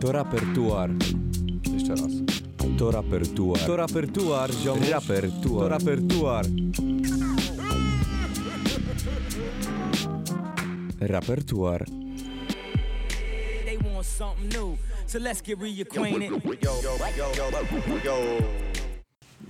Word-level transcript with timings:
To 0.00 0.12
rapertuar. 0.12 0.90
Jeszcze 1.72 1.94
raz. 1.94 2.12
To 2.78 2.90
rapertuar. 2.90 3.60
To 3.60 3.76
rapertuar, 3.76 4.52
ziomuś. 4.52 4.88
Rapertuar. 4.90 5.62
To 5.62 5.68
rapertuar. 5.68 6.44
Rapertuar. 11.00 11.84
They 13.64 13.78
want 13.78 14.06
something 14.06 14.48
new, 14.48 14.76
so 15.06 15.18
let's 15.18 15.40
get 15.42 15.58
reacquainted. 15.58 16.30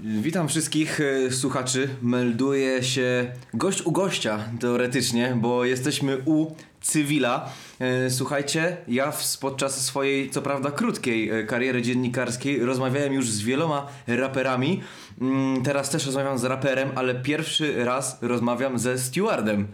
Witam 0.09 0.49
wszystkich 0.49 1.01
e, 1.01 1.31
słuchaczy. 1.31 1.89
Melduje 2.03 2.83
się 2.83 3.33
gość 3.55 3.83
u 3.83 3.93
gościa 3.93 4.39
teoretycznie, 4.61 5.37
bo 5.37 5.65
jesteśmy 5.65 6.19
u 6.25 6.55
cywila. 6.81 7.49
E, 7.81 8.11
Słuchajcie, 8.11 8.77
ja 8.89 9.13
podczas 9.41 9.85
swojej, 9.85 10.31
co 10.31 10.43
prawda 10.43 10.71
krótkiej 10.71 11.31
e, 11.31 11.45
kariery 11.45 11.83
dziennikarskiej 11.83 12.59
rozmawiałem 12.61 13.13
już 13.13 13.31
z 13.31 13.43
wieloma 13.43 13.87
raperami. 14.07 14.83
Mm, 15.21 15.63
Teraz 15.63 15.91
też 15.91 16.07
rozmawiam 16.07 16.39
z 16.39 16.45
raperem, 16.45 16.89
ale 16.95 17.15
pierwszy 17.15 17.85
raz 17.85 18.19
rozmawiam 18.23 18.79
ze 18.79 18.99
stewardem. 18.99 19.69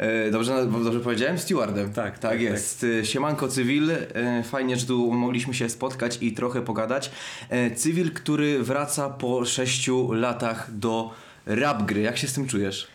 E, 0.00 0.30
Dobrze, 0.30 0.66
dobrze 0.84 1.00
powiedziałem? 1.00 1.38
Stewardem. 1.38 1.92
Tak, 1.92 2.18
tak, 2.18 2.18
tak, 2.18 2.40
jest. 2.40 2.86
E, 3.00 3.04
Siemanko 3.04 3.48
Cywil, 3.48 3.90
E, 3.90 4.42
fajnie, 4.42 4.76
że 4.76 4.86
tu 4.86 5.12
mogliśmy 5.12 5.54
się 5.54 5.68
spotkać 5.68 6.18
i 6.20 6.32
trochę 6.32 6.62
pogadać. 6.62 7.10
Cywil, 7.76 8.12
który 8.12 8.62
wraca 8.62 9.10
po 9.10 9.44
6 9.44 9.90
latach 10.12 10.70
do 10.78 11.10
rap 11.46 11.82
gry. 11.82 12.00
Jak 12.00 12.18
się 12.18 12.28
z 12.28 12.32
tym 12.32 12.46
czujesz? 12.46 12.88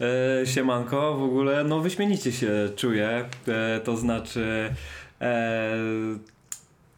E, 0.00 0.46
siemanko, 0.46 1.14
w 1.14 1.22
ogóle 1.22 1.64
no 1.64 1.80
wyśmienicie 1.80 2.32
się 2.32 2.50
czuję, 2.76 3.24
e, 3.48 3.80
to 3.80 3.96
znaczy 3.96 4.74
e, 5.20 5.76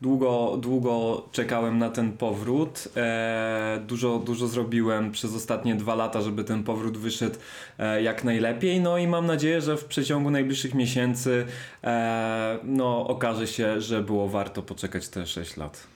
długo, 0.01 0.56
długo 0.61 1.23
czekałem 1.33 1.79
na 1.79 1.91
ten 1.91 2.12
powrót, 2.12 2.89
e, 2.97 3.81
dużo, 3.87 4.19
dużo 4.19 4.47
zrobiłem 4.47 5.12
przez 5.12 5.34
ostatnie 5.34 5.75
dwa 5.75 5.95
lata, 5.95 6.23
żeby 6.23 6.45
ten 6.45 6.65
powrót 6.65 6.98
wyszedł 6.98 7.39
e, 7.79 8.03
jak 8.03 8.25
najlepiej, 8.25 8.81
no 8.81 8.98
i 8.98 9.06
mam 9.06 9.27
nadzieję, 9.27 9.61
że 9.61 9.77
w 9.77 9.84
przeciągu 9.84 10.31
najbliższych 10.31 10.75
miesięcy 10.75 11.47
e, 11.84 12.59
no 12.65 13.06
okaże 13.06 13.47
się, 13.47 13.81
że 13.81 14.03
było 14.03 14.28
warto 14.28 14.62
poczekać 14.62 15.09
te 15.09 15.27
6 15.27 15.56
lat. 15.56 15.87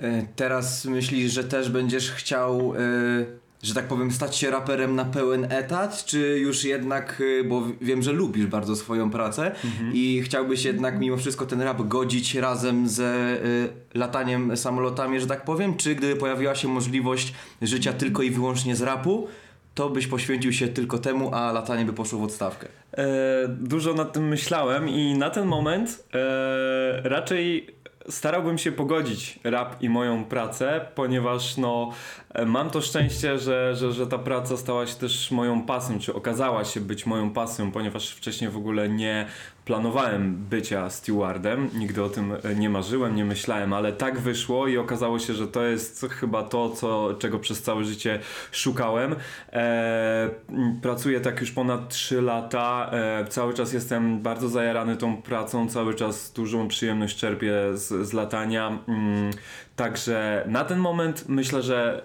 E, 0.00 0.26
Teraz 0.36 0.84
myślisz, 0.84 1.32
że 1.32 1.44
też 1.44 1.70
będziesz 1.70 2.10
chciał, 2.10 2.74
e, 2.74 2.78
że 3.62 3.74
tak 3.74 3.88
powiem, 3.88 4.10
stać 4.10 4.36
się 4.36 4.50
raperem 4.50 4.96
na 4.96 5.04
pełen 5.04 5.46
etat, 5.52 6.04
czy 6.04 6.38
już 6.38 6.64
jednak, 6.64 7.22
e, 7.40 7.44
bo 7.44 7.62
wiem, 7.80 8.02
że 8.02 8.12
lubisz 8.12 8.46
bardzo 8.46 8.76
swoją 8.76 9.10
pracę 9.10 9.52
i 9.92 10.22
chciałbyś 10.24 10.64
jednak 10.64 10.98
mimo 10.98 11.16
wszystko 11.16 11.46
ten 11.46 11.62
rap 11.62 11.82
godzić 11.82 12.34
razem 12.34 12.88
ze 12.88 13.04
e, 13.04 13.38
lataniem 13.94 14.56
samolotami, 14.56 15.20
że 15.20 15.26
tak 15.26 15.44
powiem, 15.44 15.76
czy 15.76 15.94
gdyby 15.94 16.16
pojawiła 16.16 16.54
się 16.54 16.68
możliwość 16.68 17.34
życia 17.62 17.92
tylko 17.92 18.22
i 18.22 18.30
wyłącznie 18.30 18.76
z 18.76 18.82
rapu, 18.82 19.28
to 19.74 19.90
byś 19.90 20.06
poświęcił 20.06 20.52
się 20.52 20.68
tylko 20.68 20.98
temu, 20.98 21.34
a 21.34 21.52
latanie 21.52 21.84
by 21.84 21.92
poszło 21.92 22.18
w 22.18 22.22
odstawkę? 22.22 22.68
E, 22.92 23.04
dużo 23.48 23.94
nad 23.94 24.12
tym 24.12 24.28
myślałem 24.28 24.88
i 24.88 25.14
na 25.14 25.30
ten 25.30 25.46
moment 25.46 26.04
e, 26.14 27.08
raczej 27.08 27.66
starałbym 28.08 28.58
się 28.58 28.72
pogodzić 28.72 29.38
rap 29.44 29.82
i 29.82 29.88
moją 29.88 30.24
pracę, 30.24 30.86
ponieważ 30.94 31.56
no, 31.56 31.90
mam 32.46 32.70
to 32.70 32.80
szczęście, 32.80 33.38
że, 33.38 33.76
że, 33.76 33.92
że 33.92 34.06
ta 34.06 34.18
praca 34.18 34.56
stała 34.56 34.86
się 34.86 34.94
też 34.94 35.30
moją 35.30 35.62
pasją, 35.62 35.98
czy 35.98 36.14
okazała 36.14 36.64
się 36.64 36.80
być 36.80 37.06
moją 37.06 37.30
pasją, 37.30 37.72
ponieważ 37.72 38.10
wcześniej 38.10 38.50
w 38.50 38.56
ogóle 38.56 38.88
nie 38.88 39.26
planowałem 39.64 40.34
bycia 40.50 40.90
stewardem, 40.90 41.70
nigdy 41.74 42.02
o 42.02 42.08
tym 42.08 42.32
e, 42.44 42.54
nie 42.54 42.70
marzyłem, 42.70 43.16
nie 43.16 43.24
myślałem, 43.24 43.72
ale 43.72 43.92
tak 43.92 44.18
wyszło 44.18 44.68
i 44.68 44.78
okazało 44.78 45.18
się, 45.18 45.34
że 45.34 45.48
to 45.48 45.62
jest 45.62 46.06
chyba 46.10 46.42
to, 46.42 46.70
co, 46.70 47.14
czego 47.18 47.38
przez 47.38 47.62
całe 47.62 47.84
życie 47.84 48.18
szukałem. 48.52 49.16
E, 49.52 50.30
pracuję 50.82 51.20
tak 51.20 51.40
już 51.40 51.50
ponad 51.50 51.88
3 51.88 52.22
lata, 52.22 52.90
e, 52.92 53.26
cały 53.28 53.54
czas 53.54 53.72
jestem 53.72 54.22
bardzo 54.22 54.48
zajarany 54.48 54.96
tą 54.96 55.22
pracą, 55.22 55.68
cały 55.68 55.94
czas 55.94 56.32
dużą 56.32 56.68
przyjemność 56.68 57.16
czerpię 57.16 57.52
z, 57.74 58.08
z 58.08 58.12
latania. 58.12 58.78
Mm, 58.88 59.30
Także 59.76 60.44
na 60.48 60.64
ten 60.64 60.78
moment 60.78 61.24
myślę, 61.28 61.62
że 61.62 62.02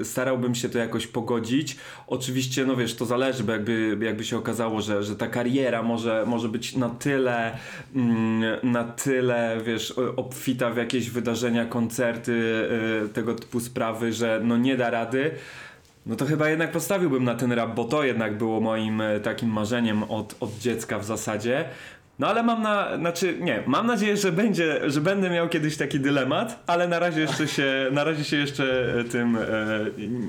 e, 0.00 0.04
starałbym 0.04 0.54
się 0.54 0.68
to 0.68 0.78
jakoś 0.78 1.06
pogodzić. 1.06 1.76
Oczywiście, 2.06 2.64
no 2.66 2.76
wiesz, 2.76 2.94
to 2.94 3.04
zależy, 3.04 3.44
bo 3.44 3.52
jakby, 3.52 3.98
jakby 4.00 4.24
się 4.24 4.36
okazało, 4.38 4.80
że, 4.80 5.02
że 5.02 5.16
ta 5.16 5.26
kariera 5.26 5.82
może, 5.82 6.24
może 6.26 6.48
być 6.48 6.76
na 6.76 6.88
tyle, 6.90 7.58
mm, 7.94 8.42
na 8.72 8.84
tyle, 8.84 9.58
wiesz, 9.64 9.98
o- 9.98 10.14
obfita 10.16 10.70
w 10.70 10.76
jakieś 10.76 11.10
wydarzenia, 11.10 11.66
koncerty, 11.66 12.66
e, 13.04 13.08
tego 13.08 13.34
typu 13.34 13.60
sprawy, 13.60 14.12
że 14.12 14.40
no 14.44 14.56
nie 14.56 14.76
da 14.76 14.90
rady. 14.90 15.30
No 16.06 16.16
to 16.16 16.24
chyba 16.26 16.48
jednak 16.48 16.72
postawiłbym 16.72 17.24
na 17.24 17.34
ten 17.34 17.52
rap, 17.52 17.74
bo 17.74 17.84
to 17.84 18.04
jednak 18.04 18.38
było 18.38 18.60
moim 18.60 19.00
e, 19.00 19.20
takim 19.20 19.48
marzeniem 19.50 20.02
od, 20.02 20.36
od 20.40 20.58
dziecka 20.58 20.98
w 20.98 21.04
zasadzie. 21.04 21.64
No 22.22 22.28
ale 22.28 22.42
mam 22.42 22.62
na, 22.62 22.98
znaczy 22.98 23.38
nie, 23.40 23.62
mam 23.66 23.86
nadzieję, 23.86 24.16
że 24.16 24.32
będzie, 24.32 24.90
że 24.90 25.00
będę 25.00 25.30
miał 25.30 25.48
kiedyś 25.48 25.76
taki 25.76 26.00
dylemat, 26.00 26.62
ale 26.66 26.88
na 26.88 26.98
razie 26.98 27.20
jeszcze 27.20 27.48
się, 27.48 27.86
na 27.92 28.04
razie 28.04 28.24
się 28.24 28.36
jeszcze 28.36 28.94
e, 29.00 29.04
tym 29.04 29.36
e, 29.36 29.40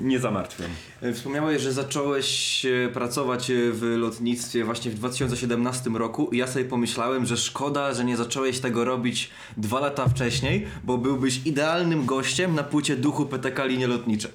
nie 0.02 0.18
zamartwiam. 0.18 0.70
E, 1.02 1.12
Wspomniałeś, 1.12 1.62
że 1.62 1.72
zacząłeś 1.72 2.66
e, 2.66 2.88
pracować 2.88 3.52
w 3.72 3.82
lotnictwie 3.82 4.64
właśnie 4.64 4.90
w 4.90 4.94
2017 4.94 5.90
roku 5.90 6.28
i 6.32 6.36
ja 6.36 6.46
sobie 6.46 6.64
pomyślałem, 6.64 7.26
że 7.26 7.36
szkoda, 7.36 7.92
że 7.92 8.04
nie 8.04 8.16
zacząłeś 8.16 8.60
tego 8.60 8.84
robić 8.84 9.30
dwa 9.56 9.80
lata 9.80 10.08
wcześniej, 10.08 10.66
bo 10.84 10.98
byłbyś 10.98 11.40
idealnym 11.46 12.06
gościem 12.06 12.54
na 12.54 12.62
płycie 12.62 12.96
duchu 12.96 13.26
PTK 13.26 13.64
Linie 13.64 13.86
Lotnicze. 13.86 14.28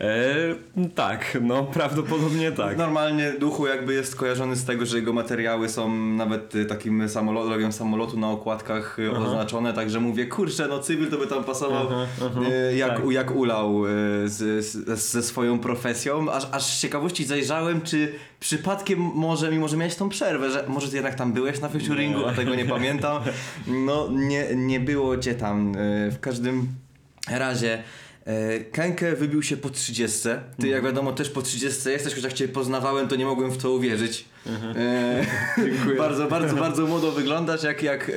E, 0.00 0.54
tak, 0.94 1.38
no 1.42 1.64
prawdopodobnie 1.64 2.52
tak. 2.52 2.76
Normalnie 2.76 3.32
duchu 3.32 3.66
jakby 3.66 3.94
jest 3.94 4.16
kojarzony 4.16 4.56
z 4.56 4.64
tego, 4.64 4.86
że 4.86 4.96
jego 4.96 5.12
materiały 5.12 5.68
są 5.68 5.96
nawet 5.96 6.54
e, 6.54 6.64
takim 6.64 7.08
samolot, 7.08 7.74
samolotu 7.74 8.18
na 8.18 8.30
okładkach 8.30 8.98
e, 8.98 9.10
oznaczone, 9.10 9.72
także 9.72 10.00
mówię, 10.00 10.26
kurczę, 10.26 10.68
no 10.68 10.78
cywil 10.78 11.10
to 11.10 11.18
by 11.18 11.26
tam 11.26 11.44
pasował 11.44 11.86
Aha, 11.86 12.06
aha, 12.26 12.40
e, 12.50 12.76
jak, 12.76 12.96
tak. 12.96 13.10
jak 13.10 13.36
ulał 13.36 13.86
e, 13.86 13.88
z, 14.24 14.64
z, 14.66 14.98
ze 14.98 15.22
swoją 15.22 15.58
profesją. 15.58 16.32
Aż, 16.32 16.46
aż 16.52 16.62
z 16.62 16.80
ciekawości 16.80 17.24
zajrzałem, 17.24 17.80
czy 17.80 18.12
przypadkiem 18.40 18.98
może, 19.00 19.50
mimo 19.50 19.68
że 19.68 19.76
miałeś 19.76 19.94
tą 19.94 20.08
przerwę, 20.08 20.50
że 20.50 20.64
może 20.68 20.88
ty 20.88 20.94
jednak 20.94 21.14
tam 21.14 21.32
byłeś 21.32 21.60
na 21.60 21.68
featuringu, 21.68 22.26
a 22.26 22.32
tego 22.32 22.54
nie 22.54 22.64
pamiętam. 22.74 23.22
No 23.66 24.08
nie, 24.10 24.46
nie 24.56 24.80
było 24.80 25.16
cię 25.16 25.34
tam. 25.34 25.72
W 26.10 26.16
każdym 26.20 26.68
razie 27.30 27.82
Kenke 28.72 29.16
wybił 29.16 29.42
się 29.42 29.56
po 29.56 29.70
30. 29.70 30.28
Ty 30.60 30.68
jak 30.68 30.84
wiadomo 30.84 31.12
też 31.12 31.30
po 31.30 31.42
30 31.42 31.88
jesteś, 31.88 32.14
choć 32.14 32.24
jak 32.24 32.32
cię 32.32 32.48
poznawałem 32.48 33.08
to 33.08 33.16
nie 33.16 33.26
mogłem 33.26 33.50
w 33.50 33.58
to 33.58 33.72
uwierzyć. 33.72 34.24
E, 34.46 35.24
Dziękuję. 35.56 35.96
bardzo, 35.96 36.26
bardzo, 36.28 36.56
bardzo 36.56 36.86
młodo 36.86 37.12
wyglądasz, 37.12 37.62
jak, 37.62 37.82
jak 37.82 38.08
e, 38.10 38.12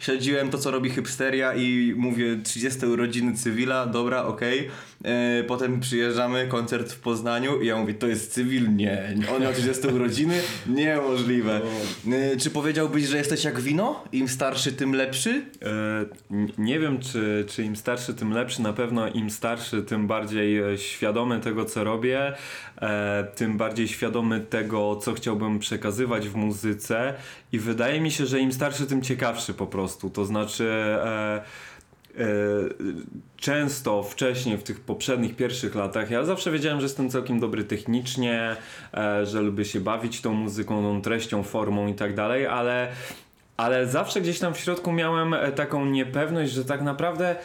śledziłem 0.00 0.50
to, 0.50 0.58
co 0.58 0.70
robi 0.70 0.90
hipsteria 0.90 1.54
i 1.54 1.94
mówię 1.96 2.36
30 2.44 2.86
urodziny 2.86 3.34
cywila, 3.36 3.86
dobra, 3.86 4.24
okej. 4.24 4.68
E, 5.04 5.44
Potem 5.44 5.80
przyjeżdżamy, 5.80 6.46
koncert 6.48 6.92
w 6.92 7.00
Poznaniu 7.00 7.60
i 7.60 7.66
ja 7.66 7.76
mówię, 7.76 7.94
to 7.94 8.06
jest 8.06 8.32
cywil? 8.32 8.76
Nie. 8.76 9.14
On 9.36 9.42
miał 9.42 9.52
30 9.52 9.86
urodziny? 9.86 10.40
Niemożliwe. 10.66 11.60
E, 12.12 12.36
Czy 12.36 12.50
powiedziałbyś, 12.50 13.04
że 13.04 13.16
jesteś 13.18 13.44
jak 13.44 13.60
wino? 13.60 14.04
Im 14.12 14.28
starszy, 14.28 14.72
tym 14.72 14.94
lepszy? 14.94 15.30
E, 15.62 15.66
n- 16.30 16.48
nie 16.58 16.80
wiem, 16.80 16.98
czy, 17.00 17.44
czy 17.48 17.62
im 17.62 17.76
starszy, 17.76 18.14
tym 18.14 18.32
lepszy. 18.32 18.62
Na 18.62 18.72
pewno 18.72 19.08
im 19.08 19.30
starszy, 19.30 19.82
tym 19.82 20.06
bardziej 20.06 20.58
e, 20.58 20.78
świadomy 20.78 21.40
tego, 21.40 21.64
co 21.64 21.84
robię, 21.84 22.32
e, 22.82 23.26
tym 23.36 23.56
bardziej 23.56 23.88
świadomy 23.88 24.40
tego, 24.40 24.96
co 24.96 25.12
chciałbym 25.14 25.58
przekazywać 25.62 26.28
w 26.28 26.34
muzyce. 26.34 27.14
I 27.52 27.58
wydaje 27.58 28.00
mi 28.00 28.10
się, 28.10 28.26
że 28.26 28.40
im 28.40 28.52
starszy, 28.52 28.86
tym 28.86 29.02
ciekawszy 29.02 29.54
po 29.54 29.66
prostu. 29.66 30.10
To 30.10 30.24
znaczy. 30.24 30.68
E, 30.70 31.42
e, 32.18 32.24
często 33.36 34.02
wcześniej, 34.02 34.58
w 34.58 34.62
tych 34.62 34.80
poprzednich 34.80 35.36
pierwszych 35.36 35.74
latach, 35.74 36.10
ja 36.10 36.24
zawsze 36.24 36.50
wiedziałem, 36.50 36.80
że 36.80 36.84
jestem 36.84 37.10
całkiem 37.10 37.40
dobry 37.40 37.64
technicznie, 37.64 38.56
e, 38.94 39.26
że 39.26 39.40
lubię 39.40 39.64
się 39.64 39.80
bawić 39.80 40.20
tą 40.20 40.32
muzyką, 40.32 40.82
tą 40.82 41.02
treścią, 41.02 41.42
formą 41.42 41.88
i 41.88 41.94
tak 41.94 42.14
dalej, 42.14 42.46
ale 42.46 42.88
ale 43.56 43.86
zawsze 43.86 44.20
gdzieś 44.20 44.38
tam 44.38 44.54
w 44.54 44.58
środku 44.58 44.92
miałem 44.92 45.34
e, 45.34 45.52
taką 45.52 45.86
niepewność, 45.86 46.52
że 46.52 46.64
tak 46.64 46.82
naprawdę 46.82 47.36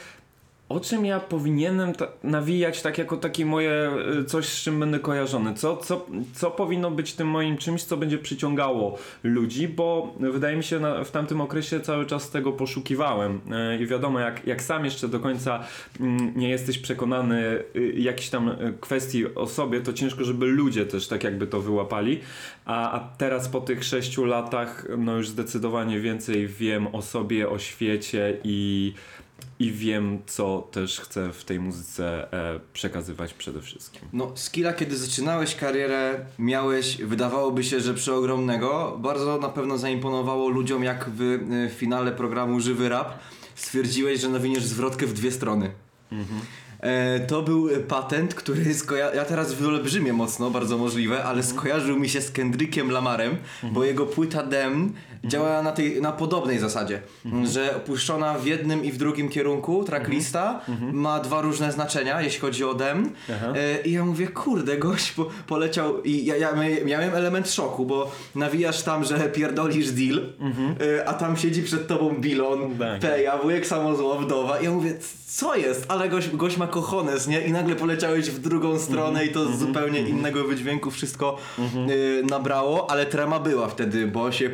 o 0.70 0.80
czym 0.80 1.06
ja 1.06 1.20
powinienem 1.20 1.94
ta- 1.94 2.08
nawijać 2.24 2.82
tak 2.82 2.98
jako 2.98 3.18
takie 3.18 3.46
moje 3.46 3.92
y, 4.20 4.26
coś, 4.26 4.46
z 4.46 4.64
czym 4.64 4.80
będę 4.80 5.00
kojarzony? 5.00 5.54
Co, 5.54 5.78
co, 5.78 6.06
co 6.34 6.52
powinno 6.52 6.92
być 6.92 7.14
tym 7.14 7.28
moim 7.28 7.58
czymś, 7.58 7.84
co 7.84 7.98
będzie 7.98 8.18
przyciągało 8.18 8.98
ludzi, 9.24 9.68
bo 9.68 10.16
wydaje 10.20 10.58
mi 10.58 10.64
się 10.64 10.80
na, 10.80 11.04
w 11.04 11.12
tamtym 11.12 11.42
okresie 11.42 11.80
cały 11.80 12.06
czas 12.06 12.30
tego 12.30 12.52
poszukiwałem. 12.52 13.42
Y, 13.76 13.84
i 13.84 13.86
wiadomo, 13.86 14.20
jak, 14.20 14.48
jak 14.48 14.62
sam 14.62 14.86
jeszcze 14.86 15.08
do 15.08 15.20
końca 15.20 15.64
mm, 16.00 16.34
nie 16.36 16.50
jesteś 16.50 16.78
przekonany 16.80 17.64
y, 17.76 17.94
jakichś 17.98 18.30
tam 18.30 18.50
y, 18.50 18.74
kwestii 18.82 19.36
o 19.36 19.48
sobie, 19.48 19.82
to 19.82 19.94
ciężko, 19.94 20.24
żeby 20.24 20.46
ludzie 20.46 20.86
też 20.86 21.08
tak 21.08 21.24
jakby 21.24 21.48
to 21.48 21.62
wyłapali, 21.62 22.20
a, 22.66 22.92
a 22.92 23.00
teraz 23.18 23.50
po 23.50 23.62
tych 23.62 23.84
sześciu 23.84 24.26
latach 24.26 24.88
no 24.98 25.18
już 25.18 25.30
zdecydowanie 25.30 26.00
więcej 26.00 26.48
wiem 26.48 26.88
o 26.96 27.02
sobie, 27.02 27.50
o 27.50 27.60
świecie 27.60 28.38
i 28.44 28.94
i 29.60 29.72
wiem, 29.72 30.20
co 30.26 30.68
też 30.72 31.00
chcę 31.00 31.34
w 31.34 31.44
tej 31.44 31.60
muzyce 31.60 32.34
e, 32.34 32.60
przekazywać 32.74 33.34
przede 33.34 33.62
wszystkim. 33.62 34.02
No, 34.14 34.32
skilla, 34.36 34.74
kiedy 34.74 34.98
zaczynałeś 34.98 35.56
karierę, 35.56 36.26
miałeś, 36.40 36.98
wydawałoby 36.98 37.64
się, 37.64 37.80
że 37.80 37.94
przeogromnego. 37.94 38.98
Bardzo 39.00 39.38
na 39.38 39.50
pewno 39.50 39.78
zaimponowało 39.78 40.50
ludziom, 40.50 40.84
jak 40.84 41.10
w, 41.10 41.18
w 41.70 41.80
finale 41.80 42.12
programu 42.12 42.60
Żywy 42.60 42.90
Rap 42.90 43.14
stwierdziłeś, 43.56 44.22
że 44.22 44.30
nawiniesz 44.30 44.64
zwrotkę 44.64 45.06
w 45.08 45.14
dwie 45.14 45.32
strony. 45.32 45.72
E, 46.80 47.20
to 47.20 47.42
był 47.42 47.70
e, 47.70 47.80
patent, 47.80 48.36
który 48.36 48.64
skoja- 48.74 49.16
ja 49.16 49.26
teraz 49.26 49.54
wyolbrzymię 49.54 50.14
mocno, 50.14 50.50
bardzo 50.50 50.78
możliwe, 50.78 51.24
ale 51.24 51.44
skojarzył 51.44 52.00
mi 52.00 52.10
się 52.10 52.22
z 52.22 52.32
Kendrickiem 52.32 52.92
Lamarem, 52.92 53.36
bo 53.72 53.84
jego 53.84 54.06
płyta 54.06 54.44
Dem 54.44 54.94
działa 55.26 55.62
na, 55.62 55.72
tej, 55.72 56.02
na 56.02 56.12
podobnej 56.12 56.60
zasadzie, 56.60 57.02
że 57.46 57.76
opuszczona 57.76 58.34
w 58.34 58.46
jednym 58.46 58.86
i 58.86 58.92
w 58.92 58.98
drugim 58.98 59.30
kierunku 59.30 59.84
tracklista 59.84 60.62
ma 60.94 61.20
dwa 61.20 61.42
różne 61.42 61.72
znaczenia, 61.72 62.22
jeśli 62.22 62.40
chodzi 62.40 62.64
o 62.64 62.74
Dem. 62.74 63.10
E, 63.56 63.82
I 63.82 63.92
ja 63.92 64.06
mówię, 64.06 64.28
kurde, 64.28 64.78
gość 64.78 65.12
po, 65.12 65.26
poleciał 65.48 66.02
i 66.04 66.26
ja, 66.26 66.36
ja 66.38 66.54
mia- 66.54 66.86
miałem 66.86 67.16
element 67.16 67.52
szoku, 67.52 67.86
bo 67.86 68.12
nawijasz 68.36 68.84
tam, 68.84 69.04
że 69.04 69.18
pierdolisz 69.20 69.92
deal, 69.92 70.20
e, 71.00 71.08
a 71.10 71.14
tam 71.14 71.38
siedzi 71.38 71.64
przed 71.64 71.88
tobą 71.88 72.10
Bilon, 72.20 72.78
Tak. 72.80 73.00
Peja, 73.00 73.38
wujek 73.38 73.68
samozło, 73.68 74.20
wdowa. 74.20 74.60
I 74.60 74.64
ja 74.66 74.72
mówię, 74.72 74.94
co 75.28 75.56
jest? 75.56 75.86
Ale 75.88 76.10
gość, 76.10 76.30
gość 76.30 76.58
ma 76.58 76.68
cojones, 76.68 77.28
nie? 77.28 77.42
I 77.42 77.52
nagle 77.52 77.76
poleciałeś 77.76 78.30
w 78.32 78.40
drugą 78.40 78.80
stronę 78.80 79.26
i 79.26 79.30
to 79.30 79.46
z 79.52 79.60
zupełnie 79.60 80.00
innego 80.00 80.44
wydźwięku 80.44 80.92
wszystko 80.92 81.38
y, 81.90 82.24
nabrało, 82.30 82.90
ale 82.92 83.06
trema 83.06 83.40
była 83.40 83.68
wtedy, 83.68 84.08
bo 84.08 84.32
się 84.32 84.50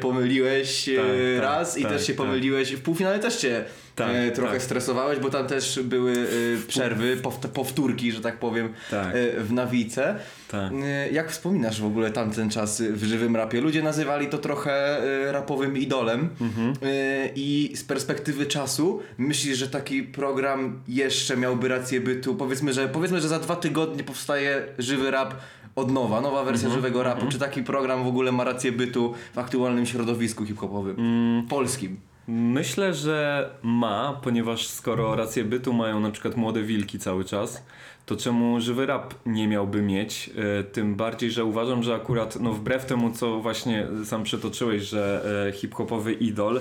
pomyliłeś 0.54 0.90
y, 0.90 0.96
Tak, 0.96 1.06
tak, 1.06 1.44
raz 1.44 1.78
i 1.78 1.84
tak, 1.84 1.92
też 1.92 2.08
się 2.08 2.14
tak. 2.14 2.18
pomyliłeś, 2.26 2.76
w 2.76 2.82
półfinale 2.82 3.20
też 3.20 3.36
cię 3.36 3.66
Tak, 3.96 4.10
e, 4.16 4.32
trochę 4.32 4.54
tak. 4.54 4.62
stresowałeś, 4.62 5.20
bo 5.20 5.30
tam 5.30 5.48
też 5.48 5.80
były 5.84 6.12
y, 6.12 6.58
przerwy, 6.68 7.18
powt- 7.18 7.48
powtórki, 7.48 8.12
że 8.12 8.22
tak 8.22 8.40
powiem, 8.40 8.74
Tak. 8.92 9.16
y, 9.16 9.34
w 9.44 9.52
nawice. 9.54 10.16
Tak. 10.52 10.72
Y, 10.74 11.10
Jak 11.12 11.32
wspominasz 11.32 11.82
w 11.82 11.86
ogóle 11.86 12.12
tamten 12.12 12.50
czas 12.50 12.82
w 12.82 13.04
żywym 13.04 13.36
rapie? 13.36 13.62
Ludzie 13.62 13.84
nazywali 13.84 14.28
to 14.28 14.38
trochę 14.38 15.04
y, 15.28 15.32
rapowym 15.32 15.78
idolem 15.78 16.30
Mhm. 16.42 16.74
Y, 16.84 17.32
i 17.36 17.72
z 17.76 17.84
perspektywy 17.84 18.46
czasu 18.46 19.00
myślisz, 19.18 19.58
że 19.58 19.68
taki 19.68 20.04
program 20.04 20.80
jeszcze 20.88 21.38
miałby 21.38 21.68
rację 21.68 22.02
bytu? 22.02 22.36
Powiedzmy, 22.36 22.74
że 22.74 22.88
powiedzmy, 22.88 23.22
że 23.22 23.28
za 23.28 23.40
dwa 23.40 23.56
tygodnie 23.56 24.04
powstaje 24.04 24.64
żywy 24.80 25.12
rap 25.12 25.34
od 25.76 25.92
nowa, 25.92 26.22
nowa 26.22 26.44
wersja 26.44 26.66
Mhm. 26.68 26.82
żywego 26.82 27.04
rapu. 27.04 27.28
Czy 27.32 27.40
taki 27.40 27.64
program 27.64 28.04
w 28.04 28.08
ogóle 28.08 28.32
ma 28.32 28.44
rację 28.44 28.72
bytu 28.72 29.14
w 29.34 29.38
aktualnym 29.40 29.86
środowisku 29.86 30.46
hip-hopowym? 30.46 30.96
Mm. 31.00 31.48
Polskim. 31.48 31.98
Myślę, 32.28 32.94
że 32.94 33.50
ma, 33.64 34.20
ponieważ 34.24 34.68
skoro 34.68 35.16
rację 35.16 35.44
bytu 35.44 35.74
mają 35.74 36.00
na 36.00 36.12
przykład 36.12 36.38
młode 36.38 36.64
wilki 36.64 37.00
cały 37.00 37.26
czas, 37.26 37.64
to 38.06 38.16
czemu 38.16 38.62
żywy 38.62 38.86
rap 38.86 39.14
nie 39.26 39.48
miałby 39.48 39.82
mieć? 39.82 40.30
E, 40.60 40.64
Tym 40.64 40.96
bardziej, 40.96 41.32
że 41.32 41.46
uważam, 41.46 41.84
że 41.84 41.96
akurat 41.96 42.40
no 42.40 42.54
wbrew 42.54 42.86
temu, 42.86 43.12
co 43.12 43.40
właśnie 43.40 43.88
sam 44.06 44.24
przytoczyłeś, 44.24 44.84
że 44.84 45.26
e, 45.48 45.52
hip-hopowy 45.52 46.14
idol, 46.14 46.60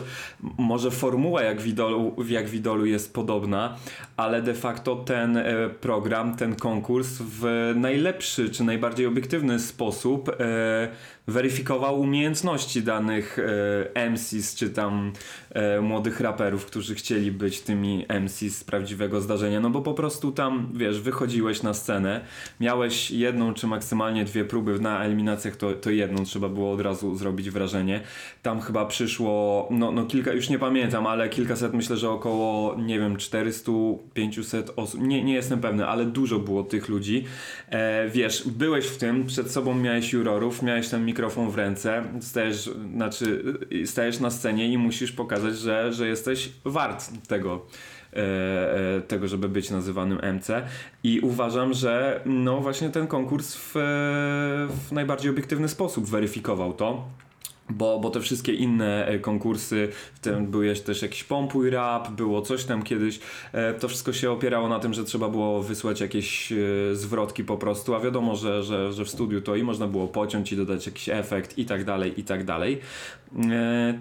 może 0.59 0.91
formuła 0.91 1.43
jak 1.43 1.61
w, 1.61 1.67
idolu, 1.67 2.15
jak 2.29 2.49
w 2.49 2.55
idolu 2.55 2.87
jest 2.87 3.15
podobna, 3.15 3.77
ale 4.17 4.43
de 4.43 4.55
facto 4.55 4.97
ten 4.97 5.37
e, 5.37 5.45
program, 5.81 6.37
ten 6.37 6.55
konkurs 6.57 7.09
w 7.21 7.73
najlepszy 7.77 8.51
czy 8.51 8.65
najbardziej 8.65 9.07
obiektywny 9.07 9.59
sposób 9.59 10.31
weryfikował 11.27 12.01
umiejętności 12.01 12.83
danych 12.83 13.39
e, 13.95 14.11
MCs 14.11 14.55
czy 14.55 14.71
tam 14.71 15.13
e, 15.51 15.81
młodych 15.81 16.21
raperów, 16.21 16.67
którzy 16.67 16.95
chcieli 16.95 17.33
być 17.33 17.61
tymi 17.61 18.07
MCs 18.21 18.59
z 18.59 18.65
prawdziwego 18.65 19.21
zdarzenia, 19.21 19.61
no 19.61 19.71
bo 19.71 19.83
po 19.83 19.95
prostu 19.95 20.33
tam, 20.33 20.69
wiesz, 20.75 21.01
wychodziłeś 21.01 21.63
na 21.63 21.75
scenę, 21.75 22.21
miałeś 22.61 23.11
jedną 23.11 23.55
czy 23.55 23.67
maksymalnie 23.67 24.25
dwie 24.25 24.45
próby 24.45 24.79
na 24.79 25.05
eliminacjach, 25.05 25.57
to, 25.57 25.73
to 25.73 25.91
jedną 25.91 26.25
trzeba 26.25 26.49
było 26.49 26.73
od 26.73 26.81
razu 26.81 27.17
zrobić 27.17 27.51
wrażenie. 27.51 28.01
Tam 28.43 28.61
chyba 28.61 28.87
przyszło, 28.87 29.69
no, 29.71 29.93
no 29.93 30.07
kilka, 30.07 30.33
już 30.33 30.49
nie 30.49 30.59
pamiętam, 30.59 31.07
ale 31.07 31.29
kilkaset, 31.29 31.75
myślę, 31.75 31.97
że 31.97 32.11
około, 32.11 32.77
nie 32.81 32.99
wiem, 32.99 33.17
400, 33.17 33.73
500 34.15 34.73
osób, 34.77 35.01
nie, 35.01 35.25
nie 35.25 35.35
jestem 35.35 35.61
pewny, 35.61 35.87
ale 35.87 36.05
dużo 36.05 36.39
było 36.39 36.63
tych 36.63 36.89
ludzi. 36.89 37.25
E, 37.69 38.09
wiesz, 38.09 38.49
byłeś 38.49 38.87
w 38.87 38.97
tym, 38.97 39.27
przed 39.27 39.51
sobą 39.51 39.75
miałeś 39.75 40.13
jurorów, 40.13 40.63
miałeś 40.63 40.89
ten 40.89 41.05
mikrofon 41.13 41.51
w 41.51 41.57
ręce, 41.57 42.03
stajesz, 42.21 42.71
znaczy, 42.95 43.45
stajesz 43.85 44.21
na 44.21 44.31
scenie 44.31 44.69
i 44.69 44.79
musisz 44.79 45.13
pokazać, 45.13 45.59
że, 45.59 45.93
że 45.93 46.09
jesteś 46.09 46.53
wart 46.65 47.11
tego. 47.29 47.67
e, 48.13 48.97
e, 48.97 49.01
tego, 49.01 49.29
żeby 49.29 49.49
być 49.49 49.71
nazywanym 49.71 50.19
MC 50.19 50.49
i 51.05 51.21
uważam, 51.21 51.75
że 51.75 52.21
no 52.27 52.61
właśnie 52.61 52.91
ten 52.91 53.07
konkurs 53.07 53.55
w, 53.57 53.73
w 54.89 54.93
najbardziej 54.93 55.31
obiektywny 55.31 55.69
sposób 55.69 56.07
weryfikował 56.07 56.73
to. 56.73 57.05
Bo, 57.73 57.99
bo 57.99 58.11
te 58.11 58.21
wszystkie 58.21 58.53
inne 58.53 59.07
e, 59.07 59.19
konkursy, 59.19 59.89
w 60.15 60.21
tym 60.21 60.47
byłeś 60.47 60.81
też 60.81 61.03
jakiś 61.03 61.25
pompuj 61.25 61.71
rap, 61.71 62.11
było 62.11 62.43
coś 62.43 62.65
tam 62.65 62.83
kiedyś, 62.83 63.21
e, 63.53 63.75
to 63.75 63.89
wszystko 63.89 64.13
się 64.13 64.31
opierało 64.31 64.69
na 64.69 64.79
tym, 64.79 64.95
że 64.95 65.05
trzeba 65.05 65.29
było 65.29 65.63
wysłać 65.63 66.01
jakieś 66.01 66.53
e, 66.53 66.57
zwrotki 66.93 67.45
po 67.45 67.57
prostu, 67.57 67.95
a 67.95 68.01
wiadomo, 68.01 68.37
że, 68.37 68.63
że, 68.63 68.93
że 68.93 69.05
w 69.05 69.09
studiu 69.11 69.41
to 69.41 69.57
i 69.57 69.63
można 69.63 69.87
było 69.87 70.09
pociąć 70.09 70.53
i 70.53 70.57
dodać 70.57 70.87
jakiś 70.87 71.09
efekt 71.09 71.59
i 71.59 71.65
tak 71.65 71.85
dalej, 71.85 72.21
i 72.21 72.25
tak 72.25 72.45
dalej. 72.45 72.81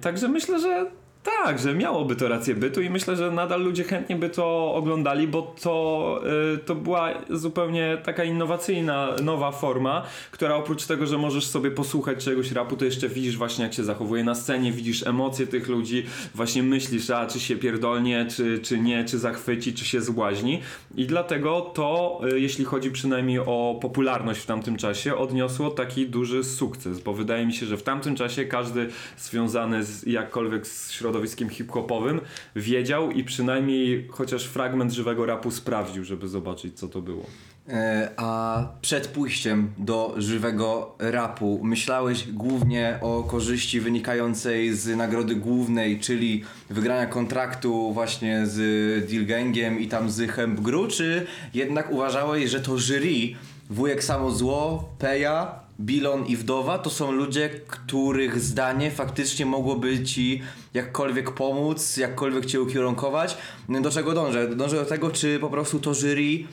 Także 0.02 0.28
myślę, 0.28 0.60
że 0.60 0.92
tak, 1.24 1.60
że 1.60 1.76
miałoby 1.76 2.16
to 2.16 2.28
rację 2.28 2.56
bytu 2.56 2.82
i 2.82 2.90
myślę, 2.90 3.16
że 3.16 3.32
nadal 3.32 3.64
ludzie 3.64 3.84
chętnie 3.84 4.16
by 4.16 4.30
to 4.30 4.74
oglądali, 4.74 5.28
bo 5.28 5.56
to, 5.62 6.22
y, 6.54 6.58
to 6.58 6.76
była 6.76 7.10
zupełnie 7.30 7.98
taka 8.04 8.24
innowacyjna, 8.24 9.16
nowa 9.24 9.52
forma, 9.52 10.04
która 10.32 10.56
oprócz 10.56 10.86
tego, 10.86 11.08
że 11.08 11.18
możesz 11.18 11.48
sobie 11.48 11.72
posłuchać 11.72 12.24
czegoś 12.24 12.52
rapu, 12.52 12.78
to 12.78 12.86
jeszcze 12.86 13.10
widzisz 13.10 13.38
właśnie 13.38 13.64
jak 13.64 13.74
się 13.74 13.84
zachowuje 13.84 14.24
na 14.24 14.36
scenie, 14.36 14.72
widzisz 14.72 15.08
emocje 15.08 15.48
tych 15.48 15.68
ludzi, 15.68 16.06
właśnie 16.36 16.64
myślisz, 16.64 17.10
a 17.10 17.28
czy 17.28 17.40
się 17.40 17.56
pierdolnie, 17.56 18.26
czy, 18.36 18.60
czy 18.60 18.80
nie, 18.80 19.06
czy 19.06 19.20
zachwyci, 19.20 19.74
czy 19.74 19.86
się 19.86 20.02
zbłaźni 20.02 20.62
i 20.96 21.06
dlatego 21.06 21.62
to, 21.62 22.22
y, 22.34 22.40
jeśli 22.40 22.66
chodzi 22.66 22.92
przynajmniej 22.92 23.40
o 23.40 23.80
popularność 23.82 24.42
w 24.42 24.46
tamtym 24.46 24.78
czasie, 24.78 25.16
odniosło 25.16 25.70
taki 25.70 26.08
duży 26.08 26.44
sukces, 26.44 27.00
bo 27.00 27.14
wydaje 27.14 27.46
mi 27.46 27.54
się, 27.54 27.66
że 27.66 27.78
w 27.78 27.84
tamtym 27.84 28.16
czasie 28.16 28.46
każdy 28.46 28.90
związany 29.18 29.84
z 29.84 30.04
jakkolwiek 30.04 30.68
z 30.68 30.92
środowiskiem 30.92 31.11
hip-hopowym 31.52 32.22
wiedział 32.56 33.12
i 33.12 33.24
przynajmniej 33.24 34.08
chociaż 34.12 34.46
fragment 34.46 34.92
żywego 34.92 35.26
rapu 35.26 35.52
sprawdził, 35.52 36.04
żeby 36.04 36.28
zobaczyć 36.28 36.80
co 36.80 36.88
to 36.88 37.02
było. 37.02 37.26
E, 37.70 38.10
A 38.18 38.68
przed 38.82 39.08
pójściem 39.08 39.74
do 39.78 40.14
żywego 40.18 40.96
rapu 41.00 41.60
myślałeś 41.64 42.28
głównie 42.32 43.00
o 43.02 43.24
korzyści 43.24 43.80
wynikającej 43.80 44.74
z 44.74 44.98
nagrody 44.98 45.36
głównej, 45.36 46.00
czyli 46.00 46.44
wygrania 46.70 47.06
kontraktu 47.06 47.94
właśnie 47.94 48.46
z 48.46 49.10
Deal 49.10 49.26
Gangiem 49.26 49.80
i 49.80 49.88
tam 49.88 50.10
z 50.10 50.32
Hemp 50.32 50.60
Gru, 50.60 50.88
czy 50.88 51.26
jednak 51.54 51.92
uważałeś, 51.92 52.50
że 52.50 52.60
to 52.60 52.78
jury, 52.78 53.36
wujek 53.70 54.04
samo 54.04 54.32
zło, 54.32 54.90
Peja, 55.00 55.60
Bilon 55.82 56.26
i 56.26 56.36
Wdowa 56.36 56.80
to 56.80 56.90
są 56.90 57.12
ludzie, 57.12 57.50
których 57.50 58.40
zdanie 58.40 58.92
faktycznie 58.92 59.46
mogłoby 59.46 60.04
ci 60.04 60.42
jakkolwiek 60.74 61.32
pomóc, 61.32 61.98
jakkolwiek 61.98 62.46
cię 62.46 62.62
ukierunkować. 62.62 63.38
Do 63.82 63.92
czego 63.92 64.14
dążę? 64.14 64.56
Dążę 64.56 64.76
do 64.76 64.86
tego, 64.86 65.10
czy 65.10 65.40
po 65.40 65.50
prostu 65.50 65.80
to 65.80 65.94
jury 65.94 66.22
y, 66.22 66.44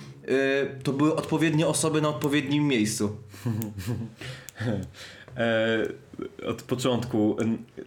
to 0.83 0.93
były 0.93 1.15
odpowiednie 1.17 1.67
osoby 1.67 2.01
na 2.01 2.09
odpowiednim 2.09 2.67
miejscu. 2.67 3.11
E, 5.37 5.89
od 6.47 6.63
początku. 6.63 7.37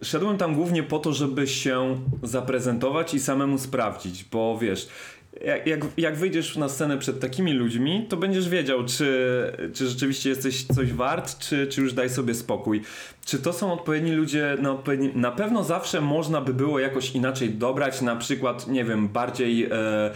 Szedłem 0.02 0.38
tam 0.38 0.54
głównie 0.54 0.82
po 0.82 0.98
to, 0.98 1.12
żeby 1.12 1.46
się 1.46 2.00
zaprezentować 2.22 3.14
i 3.14 3.20
samemu 3.20 3.58
sprawdzić, 3.58 4.24
bo 4.24 4.58
wiesz, 4.58 4.88
jak, 5.44 5.66
jak, 5.66 5.80
jak 5.96 6.16
wyjdziesz 6.16 6.56
na 6.56 6.68
scenę 6.68 6.98
przed 6.98 7.20
takimi 7.20 7.52
ludźmi, 7.52 8.06
to 8.08 8.16
będziesz 8.16 8.48
wiedział, 8.48 8.84
czy, 8.84 9.52
czy 9.74 9.88
rzeczywiście 9.88 10.28
jesteś 10.28 10.64
coś 10.64 10.92
wart, 10.92 11.38
czy, 11.38 11.66
czy 11.66 11.80
już 11.80 11.92
daj 11.92 12.10
sobie 12.10 12.34
spokój. 12.34 12.82
Czy 13.24 13.38
to 13.38 13.52
są 13.52 13.72
odpowiedni 13.72 14.12
ludzie 14.12 14.56
na 14.60 14.72
odpowiedni... 14.72 15.10
Na 15.14 15.30
pewno 15.30 15.64
zawsze 15.64 16.00
można 16.00 16.40
by 16.40 16.54
było 16.54 16.78
jakoś 16.78 17.10
inaczej 17.10 17.50
dobrać, 17.50 18.00
na 18.00 18.16
przykład, 18.16 18.68
nie 18.68 18.84
wiem, 18.84 19.08
bardziej... 19.08 19.64
E, 19.64 20.10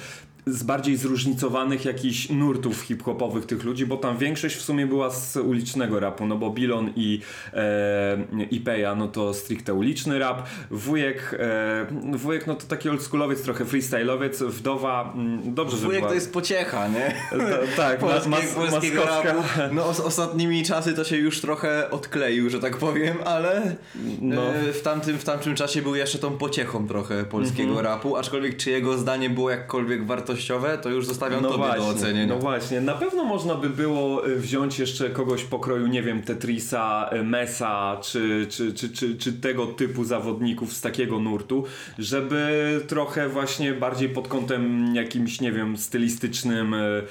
z 0.48 0.62
bardziej 0.62 0.96
zróżnicowanych 0.96 1.84
jakichś 1.84 2.28
nurtów 2.30 2.80
hip-hopowych 2.80 3.46
tych 3.46 3.64
ludzi, 3.64 3.86
bo 3.86 3.96
tam 3.96 4.18
większość 4.18 4.56
w 4.56 4.62
sumie 4.62 4.86
była 4.86 5.10
z 5.10 5.36
ulicznego 5.36 6.00
rapu, 6.00 6.26
no 6.26 6.36
bo 6.36 6.50
Bilon 6.50 6.90
i, 6.96 7.20
e, 7.52 8.18
i 8.50 8.60
Peja, 8.60 8.94
no 8.94 9.08
to 9.08 9.34
stricte 9.34 9.74
uliczny 9.74 10.18
rap, 10.18 10.48
wujek, 10.70 11.36
e, 11.38 11.86
wujek 12.16 12.46
no 12.46 12.54
to 12.54 12.66
taki 12.66 12.88
oldschoolowiec, 12.88 13.42
trochę 13.42 13.64
freestyle'owiec, 13.64 14.44
wdowa, 14.46 15.12
mm, 15.16 15.54
dobrze, 15.54 15.76
że 15.76 15.84
Wujek 15.86 16.00
była... 16.00 16.08
to 16.08 16.14
jest 16.14 16.32
pociecha, 16.32 16.88
nie? 16.88 17.14
Ta- 17.30 17.76
tak, 17.76 17.98
Polskie, 18.06 18.28
mas- 18.30 18.54
polskiego 18.70 19.04
rapu. 19.04 19.42
No 19.74 19.86
os- 19.88 20.00
ostatnimi 20.00 20.62
czasy 20.64 20.94
to 20.94 21.04
się 21.04 21.16
już 21.16 21.40
trochę 21.40 21.90
odkleił, 21.90 22.50
że 22.50 22.60
tak 22.60 22.76
powiem, 22.76 23.16
ale 23.24 23.76
No. 24.20 24.54
e, 24.54 24.72
w, 24.72 24.82
tamtym, 24.82 25.18
w 25.18 25.24
tamtym 25.24 25.54
czasie 25.54 25.82
był 25.82 25.94
jeszcze 25.94 26.18
tą 26.18 26.30
pociechą 26.38 26.88
trochę 26.88 27.24
polskiego 27.24 27.68
Mhm. 27.68 27.86
rapu, 27.86 28.16
aczkolwiek 28.16 28.56
czy 28.56 28.70
jego 28.70 28.98
zdanie 28.98 29.30
było 29.30 29.50
jakkolwiek 29.50 30.06
wartościowe, 30.06 30.35
to 30.82 30.88
już 30.88 31.06
zostawiam 31.06 31.42
tobie 31.42 31.76
do 31.76 31.88
ocenienia. 31.88 32.34
No 32.34 32.38
właśnie, 32.38 32.80
na 32.80 32.94
pewno 32.94 33.24
można 33.24 33.54
by 33.54 33.70
było 33.70 34.28
y, 34.28 34.36
wziąć 34.36 34.78
jeszcze 34.78 35.10
kogoś 35.10 35.44
pokroju, 35.44 35.86
nie 35.86 36.02
wiem, 36.02 36.22
Tetrisa, 36.22 37.10
y, 37.12 37.22
Mesa, 37.22 38.00
czy, 38.02 38.46
czy, 38.50 38.72
czy, 38.72 38.90
czy, 38.90 39.16
czy 39.16 39.32
tego 39.32 39.66
typu 39.66 40.04
zawodników 40.04 40.72
z 40.72 40.80
takiego 40.80 41.18
nurtu, 41.18 41.64
żeby 41.98 42.80
trochę 42.88 43.28
właśnie 43.28 43.72
bardziej 43.72 44.08
pod 44.08 44.28
kątem 44.28 44.94
jakimś, 44.94 45.40
nie 45.40 45.52
wiem, 45.52 45.76
stylistycznym, 45.76 46.74
y, 46.74 47.02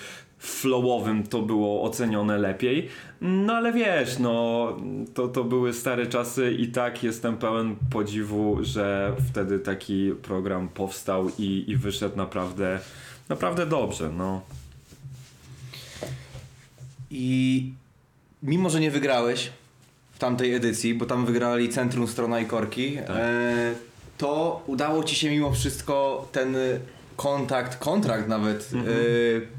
flowowym 0.45 1.23
to 1.23 1.41
było 1.41 1.83
ocenione 1.83 2.37
lepiej. 2.37 2.89
No 3.21 3.53
ale 3.53 3.73
wiesz, 3.73 4.19
no 4.19 4.67
to, 5.13 5.27
to 5.27 5.43
były 5.43 5.73
stare 5.73 6.07
czasy 6.07 6.51
i 6.51 6.67
tak 6.67 7.03
jestem 7.03 7.37
pełen 7.37 7.75
podziwu, 7.89 8.57
że 8.61 9.13
wtedy 9.29 9.59
taki 9.59 10.11
program 10.21 10.69
powstał 10.69 11.29
i, 11.39 11.63
i 11.67 11.75
wyszedł 11.77 12.17
naprawdę, 12.17 12.79
naprawdę 13.29 13.65
dobrze, 13.65 14.09
no. 14.09 14.41
I 17.11 17.73
mimo, 18.43 18.69
że 18.69 18.79
nie 18.79 18.91
wygrałeś 18.91 19.51
w 20.13 20.19
tamtej 20.19 20.53
edycji, 20.53 20.93
bo 20.93 21.05
tam 21.05 21.25
wygrali 21.25 21.69
Centrum 21.69 22.07
Strona 22.07 22.39
i 22.39 22.45
Korki, 22.45 22.97
Tak. 22.97 23.15
e, 23.17 23.75
to 24.17 24.63
udało 24.67 25.03
ci 25.03 25.15
się 25.15 25.29
mimo 25.29 25.51
wszystko 25.51 26.27
ten 26.31 26.55
kontakt, 27.15 27.77
kontrakt 27.79 28.27
nawet 28.27 28.71
e, 28.73 28.77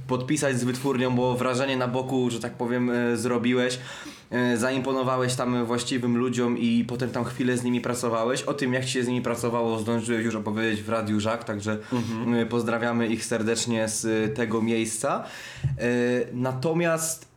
podpisać 0.08 0.60
z 0.60 0.64
wytwórnią, 0.64 1.14
bo 1.16 1.34
wrażenie 1.34 1.76
na 1.76 1.88
boku, 1.88 2.30
że 2.30 2.40
tak 2.40 2.52
powiem, 2.54 2.90
e, 2.90 3.16
zrobiłeś. 3.16 3.78
E, 4.30 4.56
Zaimponowałeś 4.56 5.34
tam 5.34 5.64
właściwym 5.64 6.16
ludziom 6.16 6.58
i 6.58 6.84
potem 6.88 7.10
tam 7.10 7.24
chwilę 7.24 7.56
z 7.56 7.64
nimi 7.64 7.80
pracowałeś. 7.80 8.42
O 8.42 8.54
tym, 8.54 8.72
jak 8.74 8.88
się 8.88 9.02
z 9.04 9.08
nimi 9.08 9.22
pracowało, 9.22 9.78
zdążyłeś 9.78 10.24
już 10.24 10.34
opowiedzieć 10.34 10.82
w 10.82 10.88
Radiu 10.88 11.20
Żak, 11.20 11.44
także 11.44 11.78
Mhm. 11.92 12.48
pozdrawiamy 12.48 13.06
ich 13.06 13.24
serdecznie 13.24 13.88
z 13.88 14.34
tego 14.36 14.62
miejsca. 14.62 15.24
Natomiast 16.32 17.35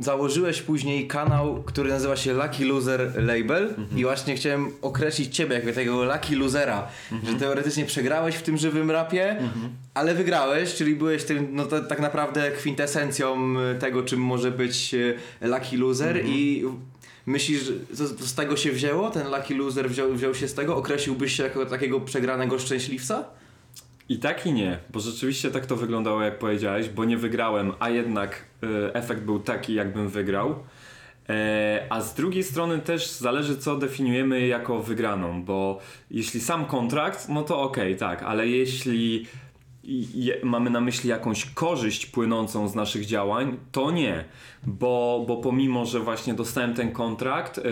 Założyłeś 0.00 0.62
później 0.62 1.06
kanał, 1.06 1.62
który 1.66 1.90
nazywa 1.90 2.16
się 2.16 2.32
Lucky 2.32 2.64
Loser 2.64 3.24
Label 3.24 3.74
i 3.96 4.04
właśnie 4.04 4.36
chciałem 4.36 4.70
określić 4.82 5.36
ciebie 5.36 5.54
jako 5.54 5.72
tego 5.72 6.04
Lucky 6.04 6.36
Losera, 6.36 6.88
że 7.24 7.34
teoretycznie 7.34 7.84
przegrałeś 7.84 8.34
w 8.34 8.42
tym 8.42 8.56
żywym 8.56 8.90
rapie, 8.90 9.36
ale 9.94 10.14
wygrałeś, 10.14 10.74
czyli 10.74 10.96
byłeś 10.96 11.24
tym, 11.24 11.48
no 11.52 11.64
to, 11.64 11.80
tak 11.80 12.00
naprawdę 12.00 12.50
kwintesencją 12.50 13.54
y, 13.76 13.78
tego, 13.78 14.02
czym 14.02 14.20
może 14.20 14.50
być 14.50 14.94
y, 14.94 15.14
Lucky 15.40 15.78
Loser 15.78 16.26
i 16.26 16.64
myślisz, 17.26 17.72
to 17.98 18.26
z 18.26 18.34
tego 18.34 18.56
się 18.56 18.72
wzięło? 18.72 19.10
Ten 19.10 19.26
Lucky 19.28 19.54
Loser 19.54 19.90
wziął, 19.90 20.14
wziął 20.14 20.34
się 20.34 20.48
z 20.48 20.54
tego? 20.54 20.76
Określiłbyś 20.76 21.36
się 21.36 21.42
jako 21.42 21.66
takiego 21.66 22.00
przegranego 22.00 22.58
szczęśliwca? 22.58 23.24
I 24.08 24.18
tak 24.18 24.46
i 24.46 24.52
nie, 24.52 24.78
bo 24.90 25.00
rzeczywiście 25.00 25.50
tak 25.50 25.66
to 25.66 25.76
wyglądało 25.76 26.22
jak 26.22 26.38
powiedziałeś, 26.38 26.88
bo 26.88 27.04
nie 27.04 27.16
wygrałem, 27.16 27.72
a 27.78 27.90
jednak 27.90 28.44
y, 28.64 28.92
efekt 28.94 29.22
był 29.22 29.40
taki 29.40 29.74
jakbym 29.74 30.08
wygrał. 30.08 30.54
E, 31.28 31.86
a 31.90 32.00
z 32.00 32.14
drugiej 32.14 32.44
strony 32.44 32.78
też 32.78 33.10
zależy 33.10 33.56
co 33.56 33.76
definiujemy 33.76 34.46
jako 34.46 34.82
wygraną, 34.82 35.44
bo 35.44 35.78
jeśli 36.10 36.40
sam 36.40 36.64
kontrakt, 36.64 37.28
no 37.28 37.42
to 37.42 37.60
okej, 37.60 37.96
tak, 37.96 38.22
ale 38.22 38.48
jeśli 38.48 39.26
mamy 40.42 40.70
na 40.70 40.80
myśli 40.80 41.10
jakąś 41.10 41.44
korzyść 41.44 42.06
płynącą 42.06 42.68
z 42.68 42.74
naszych 42.74 43.06
działań, 43.06 43.56
to 43.72 43.90
nie. 43.90 44.24
Bo, 44.66 45.24
bo 45.28 45.36
pomimo, 45.36 45.86
że 45.86 46.00
właśnie 46.00 46.34
dostałem 46.34 46.74
ten 46.74 46.92
kontrakt, 46.92 47.58
e, 47.58 47.62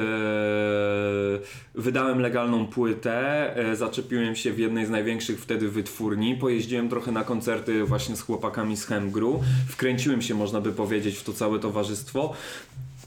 wydałem 1.74 2.20
legalną 2.20 2.66
płytę, 2.66 3.56
e, 3.56 3.76
zaczepiłem 3.76 4.36
się 4.36 4.52
w 4.52 4.58
jednej 4.58 4.86
z 4.86 4.90
największych 4.90 5.40
wtedy 5.40 5.68
wytwórni, 5.68 6.36
pojeździłem 6.36 6.88
trochę 6.88 7.12
na 7.12 7.24
koncerty 7.24 7.84
właśnie 7.84 8.16
z 8.16 8.22
chłopakami 8.22 8.76
z 8.76 8.86
Hemgru, 8.86 9.40
wkręciłem 9.68 10.22
się, 10.22 10.34
można 10.34 10.60
by 10.60 10.72
powiedzieć, 10.72 11.16
w 11.16 11.24
to 11.24 11.32
całe 11.32 11.58
towarzystwo 11.58 12.34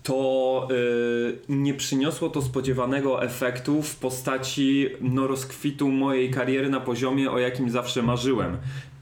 to 0.04 0.68
y, 0.72 1.38
nie 1.50 1.74
przyniosło 1.74 2.30
to 2.30 2.42
spodziewanego 2.42 3.24
efektu 3.24 3.82
w 3.82 3.96
postaci 3.96 4.90
no, 5.02 5.28
rozkwitu 5.28 5.90
mojej 5.90 6.32
kariery 6.32 6.70
na 6.70 6.80
poziomie, 6.80 7.32
o 7.32 7.40
jakim 7.40 7.70
zawsze 7.70 8.02
marzyłem. 8.04 8.58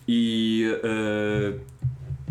I, 0.08 0.66
y, 0.84 1.60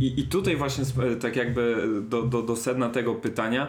i, 0.01 0.21
i 0.21 0.23
tutaj 0.23 0.57
właśnie 0.57 0.83
sp- 0.91 1.17
tak 1.21 1.37
jakby 1.37 1.89
do, 2.09 2.23
do, 2.23 2.43
do 2.43 2.57
sedna 2.57 2.89
tego 2.89 3.15
pytania 3.15 3.69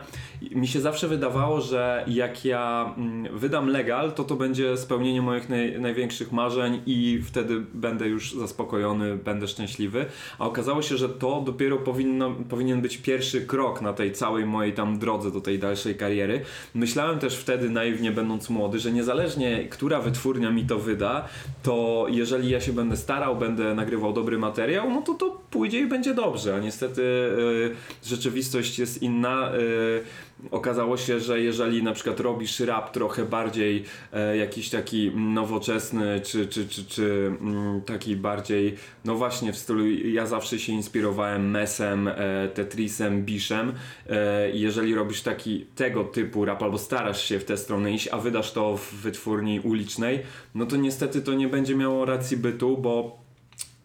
mi 0.52 0.68
się 0.68 0.82
zawsze 0.82 1.08
wydawało, 1.08 1.62
że 1.62 2.06
jak 2.08 2.46
ja 2.46 2.94
mm, 2.98 3.38
wydam 3.38 3.68
legal, 3.68 4.12
to 4.12 4.24
to 4.24 4.36
będzie 4.36 4.78
spełnienie 4.78 5.22
moich 5.22 5.50
naj, 5.50 5.82
największych 5.82 6.32
marzeń 6.32 6.82
i 6.86 7.22
wtedy 7.26 7.62
będę 7.74 8.08
już 8.08 8.34
zaspokojony, 8.34 9.16
będę 9.18 9.48
szczęśliwy. 9.48 10.06
A 10.40 10.48
okazało 10.48 10.82
się, 10.82 10.98
że 10.98 11.10
to 11.10 11.42
dopiero 11.46 11.78
powinno, 11.78 12.32
powinien 12.50 12.82
być 12.82 12.98
pierwszy 12.98 13.42
krok 13.42 13.82
na 13.82 13.94
tej 13.94 14.12
całej 14.12 14.46
mojej 14.46 14.74
tam 14.74 15.00
drodze 15.00 15.32
do 15.32 15.42
tej 15.42 15.60
dalszej 15.60 15.96
kariery. 15.96 16.42
Myślałem 16.74 17.20
też 17.20 17.38
wtedy 17.38 17.70
naiwnie, 17.70 18.12
będąc 18.12 18.50
młody, 18.50 18.80
że 18.80 18.92
niezależnie 18.92 19.66
która 19.70 20.00
wytwórnia 20.02 20.52
mi 20.52 20.66
to 20.66 20.80
wyda, 20.80 21.28
to 21.64 22.06
jeżeli 22.10 22.50
ja 22.50 22.62
się 22.62 22.74
będę 22.74 22.98
starał, 22.98 23.36
będę 23.36 23.76
nagrywał 23.76 24.14
dobry 24.14 24.38
materiał, 24.38 24.90
no 24.90 25.02
to 25.02 25.14
to 25.14 25.42
pójdzie 25.52 25.80
i 25.80 25.88
będzie 25.88 26.14
dobrze. 26.16 26.56
A 26.56 26.60
niestety 26.60 27.02
y, 27.02 27.76
rzeczywistość 28.04 28.80
jest 28.80 29.02
inna. 29.02 29.56
Y, 29.56 30.04
Okazało 30.52 30.98
się, 30.98 31.20
że 31.20 31.42
jeżeli 31.42 31.84
na 31.84 31.94
przykład 31.94 32.20
robisz 32.20 32.60
rap 32.60 32.92
trochę 32.92 33.26
bardziej 33.26 33.84
e, 34.14 34.38
jakiś 34.38 34.70
taki 34.70 35.12
nowoczesny, 35.16 36.22
czy, 36.24 36.48
czy, 36.48 36.68
czy, 36.68 36.86
czy 36.86 37.32
mm, 37.42 37.82
taki 37.82 38.16
bardziej, 38.16 38.76
no 39.06 39.16
właśnie 39.16 39.54
w 39.54 39.58
stylu, 39.58 39.90
ja 39.90 40.26
zawsze 40.26 40.60
się 40.60 40.74
inspirowałem 40.74 41.52
Mesem, 41.52 42.08
e, 42.08 42.50
Tetrisem, 42.54 43.26
Biszem. 43.26 43.74
E, 44.10 44.50
jeżeli 44.52 44.96
robisz 44.96 45.22
taki 45.22 45.66
tego 45.76 46.04
typu 46.04 46.46
rap, 46.46 46.64
albo 46.64 46.78
starasz 46.78 47.24
się 47.24 47.40
w 47.40 47.46
tę 47.46 47.58
stronę 47.58 47.92
iść, 47.92 48.08
a 48.08 48.18
wydasz 48.18 48.52
to 48.52 48.78
w 48.78 48.94
wytwórni 48.94 49.60
ulicznej, 49.60 50.20
no 50.56 50.66
to 50.66 50.76
niestety 50.76 51.22
to 51.22 51.34
nie 51.34 51.48
będzie 51.48 51.76
miało 51.76 52.06
racji 52.06 52.38
bytu, 52.38 52.78
bo 52.78 53.25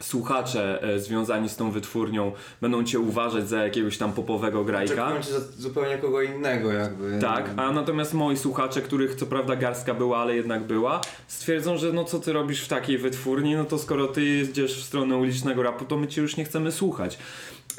słuchacze 0.02 0.82
e, 0.82 1.00
związani 1.00 1.48
z 1.48 1.56
tą 1.56 1.70
wytwórnią 1.70 2.32
będą 2.60 2.84
cię 2.84 3.00
uważać 3.00 3.48
za 3.48 3.64
jakiegoś 3.64 3.98
tam 3.98 4.12
popowego 4.12 4.64
grajka. 4.64 4.94
Czekują 4.94 5.22
cię 5.22 5.32
za 5.32 5.40
zupełnie 5.58 5.98
kogo 5.98 6.22
innego 6.22 6.72
jakby. 6.72 7.18
Tak, 7.20 7.50
a 7.56 7.72
natomiast 7.72 8.14
moi 8.14 8.36
słuchacze, 8.36 8.82
których 8.82 9.14
co 9.14 9.26
prawda 9.26 9.56
garstka 9.56 9.94
była, 9.94 10.18
ale 10.18 10.36
jednak 10.36 10.62
była, 10.62 11.00
stwierdzą, 11.28 11.76
że 11.76 11.92
no 11.92 12.04
co 12.04 12.18
ty 12.18 12.32
robisz 12.32 12.64
w 12.64 12.68
takiej 12.68 12.98
wytwórni, 12.98 13.54
no 13.54 13.64
to 13.64 13.78
skoro 13.78 14.06
ty 14.06 14.24
jedziesz 14.24 14.82
w 14.82 14.84
stronę 14.84 15.16
ulicznego 15.16 15.62
rapu, 15.62 15.84
to 15.84 15.96
my 15.96 16.08
cię 16.08 16.22
już 16.22 16.36
nie 16.36 16.44
chcemy 16.44 16.72
słuchać. 16.72 17.18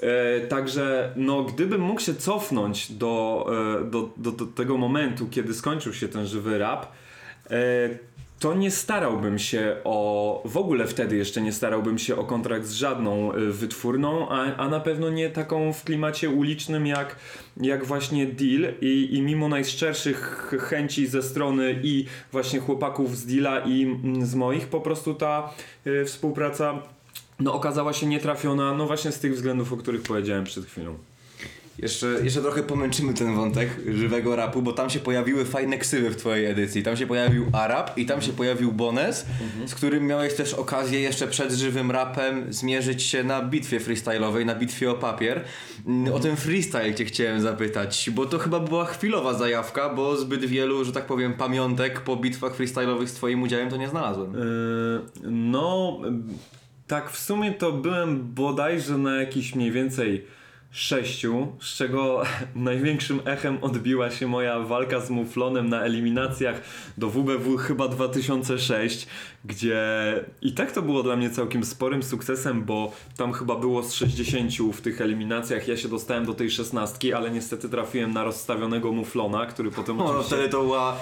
E, 0.02 0.42
także 0.42 1.14
no 1.16 1.44
gdybym 1.44 1.82
mógł 1.82 2.02
się 2.02 2.16
cofnąć 2.16 2.92
do, 2.92 3.46
e, 3.82 3.84
do, 3.84 4.10
do, 4.18 4.32
do 4.32 4.46
tego 4.46 4.78
momentu, 4.78 5.28
kiedy 5.32 5.54
skończył 5.54 5.94
się 5.94 6.08
ten 6.08 6.28
żywy 6.28 6.58
rap, 6.58 6.88
to 8.42 8.54
nie 8.54 8.72
starałbym 8.72 9.40
się 9.40 9.76
o. 9.84 10.42
W 10.46 10.58
ogóle 10.58 10.88
wtedy 10.88 11.16
jeszcze 11.16 11.42
nie 11.42 11.54
starałbym 11.54 11.98
się 11.98 12.16
o 12.16 12.24
kontrakt 12.24 12.66
z 12.66 12.74
żadną 12.74 13.34
y, 13.36 13.52
wytwórną, 13.52 14.30
a, 14.30 14.56
a 14.56 14.70
na 14.70 14.80
pewno 14.80 15.10
nie 15.10 15.30
taką 15.30 15.74
w 15.74 15.84
klimacie 15.84 16.30
ulicznym 16.30 16.88
jak, 16.88 17.16
jak 17.58 17.86
właśnie 17.86 18.26
Deal. 18.26 18.74
I, 18.82 19.16
I 19.16 19.22
mimo 19.22 19.50
najszczerszych 19.50 20.18
ch- 20.20 20.62
chęci 20.62 21.08
ze 21.08 21.24
strony 21.24 21.80
i 21.84 22.06
właśnie 22.32 22.60
chłopaków 22.60 23.18
z 23.18 23.26
Deala 23.26 23.60
i 23.60 23.84
mm, 23.84 24.26
z 24.26 24.36
moich, 24.36 24.68
po 24.68 24.82
prostu 24.82 25.14
ta 25.14 25.54
y, 25.88 26.06
współpraca 26.06 26.82
no, 27.40 27.54
okazała 27.54 27.94
się 27.94 28.08
nietrafiona, 28.08 28.74
no 28.74 28.88
właśnie 28.88 29.12
z 29.12 29.20
tych 29.20 29.34
względów, 29.34 29.74
o 29.74 29.78
których 29.78 30.02
powiedziałem 30.02 30.44
przed 30.44 30.66
chwilą. 30.66 30.98
Jeszcze, 31.80 32.08
jeszcze 32.24 32.42
trochę 32.42 32.64
pomęczymy 32.64 33.14
ten 33.14 33.36
wątek 33.36 33.70
żywego 33.94 34.36
rapu, 34.36 34.62
bo 34.62 34.74
tam 34.74 34.90
się 34.90 35.00
pojawiły 35.00 35.46
fajne 35.46 35.78
ksywy 35.78 36.10
w 36.10 36.16
twojej 36.16 36.46
edycji. 36.46 36.84
Tam 36.84 36.98
się 36.98 37.08
pojawił 37.08 37.46
Arab 37.54 37.98
i 37.98 38.06
tam 38.06 38.22
się 38.22 38.34
pojawił 38.34 38.72
Bones, 38.72 39.26
z 39.66 39.76
którym 39.76 40.08
miałeś 40.08 40.34
też 40.34 40.54
okazję 40.54 41.00
jeszcze 41.00 41.28
przed 41.28 41.52
żywym 41.52 41.92
rapem 41.92 42.54
zmierzyć 42.54 43.04
się 43.04 43.24
na 43.24 43.42
bitwie 43.42 43.80
freestyle'owej, 43.80 44.46
na 44.46 44.56
bitwie 44.56 44.92
o 44.92 44.94
papier. 44.94 45.44
Mm, 45.88 46.14
O 46.14 46.20
ten 46.20 46.36
freestyle 46.36 46.96
cię 46.96 47.06
chciałem 47.06 47.42
zapytać, 47.42 48.10
bo 48.14 48.26
to 48.26 48.40
chyba 48.40 48.60
była 48.60 48.86
chwilowa 48.86 49.34
zajawka, 49.34 49.90
bo 49.90 50.18
zbyt 50.18 50.46
wielu, 50.46 50.86
że 50.86 50.92
tak 50.92 51.06
powiem, 51.06 51.34
pamiątek 51.34 52.02
po 52.02 52.16
bitwach 52.16 52.58
freestyle'owych 52.58 53.08
z 53.08 53.14
twoim 53.14 53.42
udziałem 53.42 53.70
to 53.70 53.78
nie 53.78 53.90
znalazłem. 53.90 54.34
Yy, 54.34 54.42
no. 55.32 56.02
tak 56.88 57.12
w 57.12 57.20
sumie 57.20 57.52
to 57.52 57.72
byłem 57.72 58.34
bodajże 58.34 58.98
na 58.98 59.16
jakiś 59.16 59.56
mniej 59.56 59.72
więcej 59.72 60.26
sześciu, 60.72 61.48
z 61.60 61.76
czego 61.76 62.24
największym 62.56 63.22
echem 63.26 63.58
odbiła 63.62 64.12
się 64.12 64.28
moja 64.28 64.60
walka 64.60 65.00
z 65.00 65.10
Muflonem 65.10 65.70
na 65.70 65.82
eliminacjach 65.82 66.62
do 66.98 67.10
WBW 67.10 67.58
chyba 67.58 67.88
2006, 67.88 69.08
gdzie 69.46 69.80
i 70.42 70.54
tak 70.54 70.72
to 70.72 70.82
było 70.82 71.04
dla 71.04 71.16
mnie 71.16 71.30
całkiem 71.30 71.66
sporym 71.66 72.04
sukcesem, 72.04 72.64
bo 72.64 72.92
tam 73.18 73.34
chyba 73.34 73.56
było 73.56 73.84
z 73.84 73.94
60 73.94 74.52
w 74.74 74.82
tych 74.82 75.02
eliminacjach, 75.02 75.68
ja 75.68 75.78
się 75.78 75.88
dostałem 75.88 76.26
do 76.26 76.34
tej 76.34 76.52
16, 76.52 77.18
ale 77.18 77.32
niestety 77.32 77.70
trafiłem 77.70 78.14
na 78.14 78.24
rozstawionego 78.24 78.92
Muflona, 78.92 79.46
który 79.46 79.72
potem 79.72 79.98
No, 79.98 80.04
no 80.04 80.10
oczywiście... 80.10 80.36
wtedy 80.36 80.50
to 80.50 80.62
była 80.64 80.98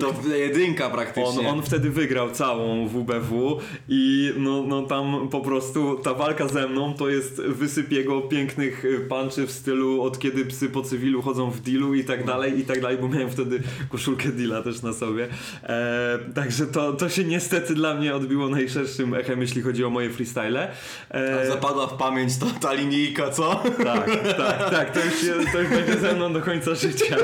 to 0.00 0.14
jedynka 0.36 0.86
On, 0.86 0.92
praktycznie. 0.92 1.48
on 1.48 1.62
wtedy 1.62 1.90
wygrał 1.90 2.30
całą 2.30 2.88
WBW 2.88 3.58
i 3.88 4.32
no, 4.36 4.62
no 4.62 4.82
tam 4.82 5.28
po 5.30 5.40
prostu 5.40 5.98
ta 5.98 6.14
walka 6.14 6.48
ze 6.48 6.68
mną 6.68 6.94
to 6.94 7.08
jest 7.08 7.42
wysyp 7.42 7.92
jego 7.92 8.20
pięknych 8.20 8.84
y, 9.20 9.34
punczy 9.34 9.46
w 9.46 9.52
stylu 9.52 10.02
od 10.02 10.18
kiedy 10.18 10.44
psy 10.44 10.68
po 10.68 10.82
cywilu 10.82 11.22
chodzą 11.22 11.50
w 11.50 11.60
dealu 11.60 11.94
i 11.94 12.04
tak 12.04 12.24
dalej 12.24 12.58
i 12.58 12.64
tak 12.64 12.80
dalej, 12.80 12.98
bo 12.98 13.08
miałem 13.08 13.30
wtedy 13.30 13.62
koszulkę 13.88 14.28
deala 14.28 14.62
też 14.62 14.82
na 14.82 14.92
sobie. 14.92 15.28
E, 15.62 16.18
także 16.34 16.66
to, 16.66 16.92
to 16.92 17.08
się 17.08 17.24
niestety 17.24 17.74
dla 17.74 17.94
mnie 17.94 18.14
odbiło 18.14 18.48
najszerszym 18.48 19.14
echem, 19.14 19.40
jeśli 19.40 19.62
chodzi 19.62 19.84
o 19.84 19.90
moje 19.90 20.10
freestyle. 20.10 20.70
E, 21.10 21.46
Zapadła 21.46 21.86
w 21.86 21.96
pamięć 21.96 22.38
to, 22.38 22.46
ta 22.60 22.72
linijka, 22.72 23.30
co? 23.30 23.62
tak, 23.84 24.10
tak, 24.36 24.70
tak, 24.70 24.90
to 24.94 25.04
już, 25.04 25.20
się, 25.20 25.52
to 25.52 25.60
już 25.60 25.70
będzie 25.70 25.98
ze 25.98 26.14
mną 26.14 26.32
do 26.32 26.40
końca 26.40 26.74
życia. 26.74 27.16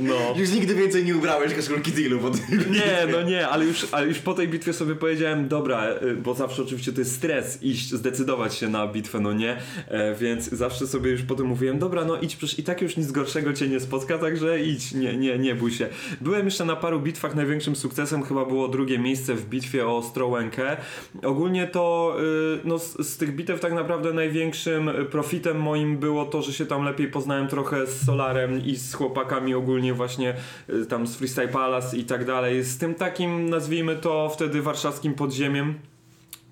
No. 0.00 0.34
Już 0.36 0.50
nigdy 0.50 0.74
więcej 0.74 1.04
nie 1.04 1.16
ubrałeś 1.16 1.54
koszulki 1.54 1.92
dealu, 1.92 2.20
bo 2.20 2.30
Nie, 2.70 3.12
no 3.12 3.22
nie, 3.22 3.48
ale 3.48 3.64
już, 3.64 3.86
ale 3.92 4.06
już 4.06 4.18
po 4.18 4.34
tej 4.34 4.48
bitwie 4.48 4.72
sobie 4.72 4.94
powiedziałem, 4.94 5.48
dobra, 5.48 5.94
y, 6.02 6.16
bo 6.16 6.34
zawsze 6.34 6.62
oczywiście 6.62 6.92
to 6.92 7.00
jest 7.00 7.16
stres 7.16 7.62
iść, 7.62 7.90
zdecydować 7.92 8.54
się 8.54 8.68
na 8.68 8.86
bitwę, 8.86 9.20
no 9.20 9.32
nie, 9.32 9.56
e, 9.88 10.14
więc 10.14 10.48
zawsze 10.50 10.86
sobie 10.86 10.99
już 11.08 11.22
potem 11.22 11.46
mówiłem, 11.46 11.78
dobra, 11.78 12.04
no 12.04 12.16
idź, 12.16 12.36
przecież 12.36 12.58
i 12.58 12.62
tak 12.62 12.82
już 12.82 12.96
nic 12.96 13.12
gorszego 13.12 13.52
cię 13.52 13.68
nie 13.68 13.80
spotka, 13.80 14.18
także 14.18 14.60
idź, 14.60 14.94
nie, 14.94 15.16
nie, 15.16 15.38
nie 15.38 15.54
bój 15.54 15.72
się. 15.72 15.88
Byłem 16.20 16.44
jeszcze 16.44 16.64
na 16.64 16.76
paru 16.76 17.00
bitwach, 17.00 17.34
największym 17.34 17.76
sukcesem 17.76 18.22
chyba 18.22 18.44
było 18.44 18.68
drugie 18.68 18.98
miejsce 18.98 19.34
w 19.34 19.48
bitwie 19.48 19.86
o 19.86 19.96
Ostrołękę. 19.96 20.76
Ogólnie 21.22 21.66
to, 21.66 22.16
y, 22.54 22.60
no 22.64 22.78
z, 22.78 23.08
z 23.08 23.16
tych 23.16 23.34
bitew 23.34 23.60
tak 23.60 23.72
naprawdę 23.72 24.12
największym 24.12 24.90
profitem 25.10 25.60
moim 25.60 25.98
było 25.98 26.24
to, 26.24 26.42
że 26.42 26.52
się 26.52 26.66
tam 26.66 26.84
lepiej 26.84 27.08
poznałem 27.08 27.48
trochę 27.48 27.86
z 27.86 28.06
Solarem 28.06 28.64
i 28.64 28.76
z 28.76 28.94
chłopakami 28.94 29.54
ogólnie 29.54 29.94
właśnie 29.94 30.34
y, 30.70 30.86
tam 30.86 31.06
z 31.06 31.16
Freestyle 31.16 31.48
Palace 31.48 31.96
i 31.96 32.04
tak 32.04 32.24
dalej. 32.24 32.62
Z 32.62 32.78
tym 32.78 32.94
takim, 32.94 33.50
nazwijmy 33.50 33.96
to 33.96 34.28
wtedy 34.28 34.62
warszawskim 34.62 35.14
podziemiem. 35.14 35.89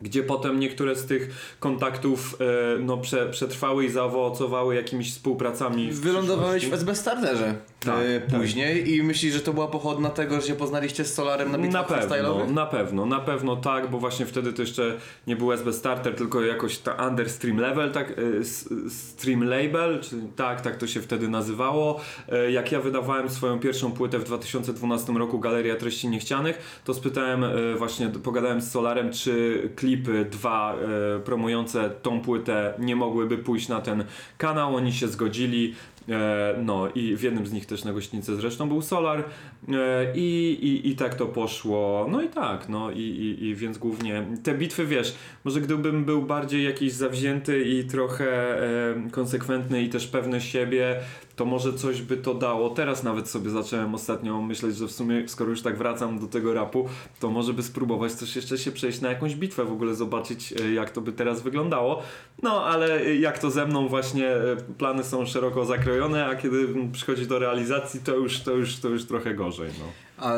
Gdzie 0.02 0.22
potem 0.22 0.60
niektóre 0.60 0.96
z 0.96 1.06
tych 1.06 1.54
kontaktów 1.60 2.36
e, 2.40 2.78
no, 2.78 2.96
prze, 2.98 3.26
przetrwały 3.26 3.84
i 3.84 3.90
zaowocowały 3.90 4.74
jakimiś 4.74 5.12
współpracami. 5.12 5.90
W 5.92 6.00
Wylądowałeś 6.00 6.66
w. 6.66 6.72
SB 6.74 6.94
Starterze 6.94 7.54
Tak, 7.80 7.94
e, 8.06 8.20
tak. 8.20 8.40
później 8.40 8.94
i 8.94 9.02
myślisz, 9.02 9.34
że 9.34 9.40
to 9.40 9.52
była 9.52 9.66
pochodna 9.68 10.10
tego, 10.10 10.40
że 10.40 10.46
się 10.46 10.54
poznaliście 10.54 11.04
z 11.04 11.14
Solarem 11.14 11.52
na 11.52 11.58
Na 11.58 11.64
bitwach 11.64 11.86
pewno, 11.86 12.16
freestyle'owych? 12.16 12.50
na 12.50 12.66
pewno, 12.66 13.06
na 13.06 13.20
pewno 13.20 13.56
tak, 13.56 13.90
bo 13.90 13.98
właśnie 13.98 14.26
wtedy 14.26 14.52
to 14.52 14.62
jeszcze 14.62 14.96
nie 15.26 15.36
był 15.36 15.52
SB 15.52 15.72
Starter, 15.72 16.14
tylko 16.14 16.42
jakoś 16.42 16.78
ta 16.78 17.08
Under 17.08 17.30
Stream 17.30 17.58
Level, 17.58 17.92
tak, 17.92 18.10
e, 18.10 18.44
Stream 18.90 19.44
Label, 19.44 20.00
czy 20.00 20.16
tak, 20.36 20.60
tak 20.60 20.76
to 20.76 20.86
się 20.86 21.00
wtedy 21.02 21.28
nazywało. 21.28 22.00
E, 22.28 22.50
Jak 22.50 22.72
ja 22.72 22.80
wydawałem 22.80 23.28
swoją 23.30 23.60
pierwszą 23.60 23.92
płytę 23.92 24.18
w 24.18 24.24
2012 24.24 25.12
roku, 25.12 25.38
Galeria 25.38 25.76
Treści 25.76 26.08
Niechcianych, 26.08 26.80
to 26.84 26.94
spytałem 26.94 27.44
e, 27.44 27.50
właśnie, 27.78 28.08
pogadałem 28.08 28.60
z 28.60 28.70
Solarem, 28.70 29.12
czy 29.12 29.62
klipy 29.88 30.24
dwa 30.24 30.74
e, 30.74 31.20
promujące 31.20 31.90
tą 32.02 32.20
płytę 32.20 32.74
nie 32.78 32.96
mogłyby 32.96 33.38
pójść 33.38 33.68
na 33.68 33.80
ten 33.80 34.04
kanał, 34.38 34.76
oni 34.76 34.92
się 34.92 35.08
zgodzili. 35.08 35.74
E, 36.08 36.54
no 36.62 36.88
i 36.94 37.16
w 37.16 37.22
jednym 37.22 37.46
z 37.46 37.52
nich 37.52 37.66
też 37.66 37.84
na 37.84 37.92
gościnicy 37.92 38.36
zresztą 38.36 38.68
był 38.68 38.82
Solar 38.82 39.24
e, 39.68 39.72
i, 40.14 40.58
i, 40.62 40.88
i 40.88 40.96
tak 40.96 41.14
to 41.14 41.26
poszło. 41.26 42.06
No 42.10 42.22
i 42.22 42.28
tak, 42.28 42.68
no 42.68 42.90
i, 42.90 43.00
i, 43.00 43.44
i 43.44 43.54
więc 43.54 43.78
głównie 43.78 44.26
te 44.42 44.54
bitwy, 44.54 44.86
wiesz, 44.86 45.14
może 45.44 45.60
gdybym 45.60 46.04
był 46.04 46.22
bardziej 46.22 46.64
jakiś 46.64 46.92
zawzięty 46.92 47.64
i 47.64 47.84
trochę 47.84 48.62
e, 48.62 49.10
konsekwentny 49.10 49.82
i 49.82 49.88
też 49.88 50.06
pewny 50.06 50.40
siebie, 50.40 51.00
to 51.38 51.44
może 51.44 51.72
coś 51.72 52.02
by 52.02 52.16
to 52.16 52.34
dało. 52.34 52.70
Teraz 52.70 53.02
nawet 53.02 53.28
sobie 53.28 53.50
zacząłem 53.50 53.94
ostatnio 53.94 54.42
myśleć, 54.42 54.76
że 54.76 54.86
w 54.86 54.92
sumie 54.92 55.28
skoro 55.28 55.50
już 55.50 55.62
tak 55.62 55.78
wracam 55.78 56.18
do 56.18 56.26
tego 56.26 56.54
rapu, 56.54 56.88
to 57.20 57.30
może 57.30 57.52
by 57.52 57.62
spróbować 57.62 58.14
też 58.14 58.36
jeszcze 58.36 58.58
się 58.58 58.72
przejść 58.72 59.00
na 59.00 59.08
jakąś 59.08 59.34
bitwę, 59.34 59.64
w 59.64 59.72
ogóle 59.72 59.94
zobaczyć 59.94 60.54
e, 60.60 60.72
jak 60.72 60.90
to 60.90 61.00
by 61.00 61.12
teraz 61.12 61.42
wyglądało. 61.42 62.02
No 62.42 62.64
ale 62.64 63.14
jak 63.14 63.38
to 63.38 63.50
ze 63.50 63.66
mną 63.66 63.88
właśnie 63.88 64.28
e, 64.28 64.56
plany 64.78 65.04
są 65.04 65.26
szeroko 65.26 65.64
zakrojone, 65.64 66.26
a 66.26 66.36
kiedy 66.36 66.68
przychodzi 66.92 67.26
do 67.26 67.38
realizacji, 67.38 68.00
to 68.00 68.16
już, 68.16 68.40
to 68.40 68.52
już, 68.52 68.76
to 68.76 68.88
już 68.88 69.04
trochę 69.04 69.34
gorzej. 69.34 69.70
No. 69.78 70.07
A 70.20 70.32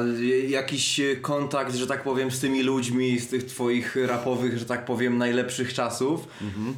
jakiś 0.48 1.00
e, 1.00 1.16
kontakt, 1.16 1.74
że 1.74 1.86
tak 1.86 2.02
powiem, 2.02 2.30
z 2.30 2.40
tymi 2.40 2.62
ludźmi 2.62 3.18
z 3.18 3.28
tych 3.28 3.44
twoich 3.44 3.96
rapowych, 4.06 4.58
że 4.58 4.64
tak 4.64 4.84
powiem, 4.84 5.18
najlepszych 5.18 5.74
czasów 5.74 6.28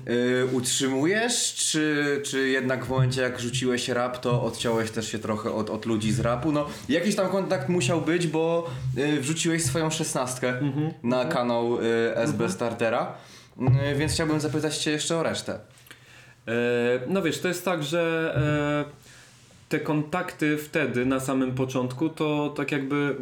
e, 0.07 0.47
utrzymujesz? 0.47 1.55
Czy, 1.55 2.21
czy 2.25 2.49
jednak 2.49 2.85
w 2.85 2.89
momencie 2.89 3.23
jak 3.23 3.41
rzuciłeś 3.41 3.89
rap, 3.89 4.19
to 4.21 4.43
odciąłeś 4.43 4.91
też 4.91 5.13
się 5.13 5.19
trochę 5.19 5.53
od, 5.53 5.71
od 5.71 5.87
ludzi 5.87 6.13
z 6.13 6.21
rapu? 6.21 6.53
No, 6.53 6.67
jakiś 6.89 7.17
tam 7.17 7.29
kontakt 7.29 7.69
musiał 7.69 8.01
być, 8.01 8.27
bo 8.27 8.71
e, 8.97 9.21
wrzuciłeś 9.21 9.65
swoją 9.65 9.91
szesnastkę 9.91 10.55
na 11.03 11.25
kanał 11.25 11.79
e, 11.79 12.17
SB 12.17 12.51
Startera. 12.51 13.15
E, 13.81 13.95
Więc 13.95 14.13
chciałbym 14.13 14.41
zapytać 14.41 14.79
cię 14.79 14.91
jeszcze 14.91 15.17
o 15.17 15.23
resztę. 15.23 15.59
No 17.09 17.23
wiesz, 17.23 17.41
to 17.41 17.49
jest 17.49 17.65
tak, 17.65 17.83
że 17.83 18.35
te 19.73 19.81
kontakty 19.81 20.59
wtedy 20.59 21.07
na 21.07 21.21
samym 21.21 21.55
początku 21.55 22.09
to 22.09 22.55
tak 22.57 22.73
jakby 22.73 23.17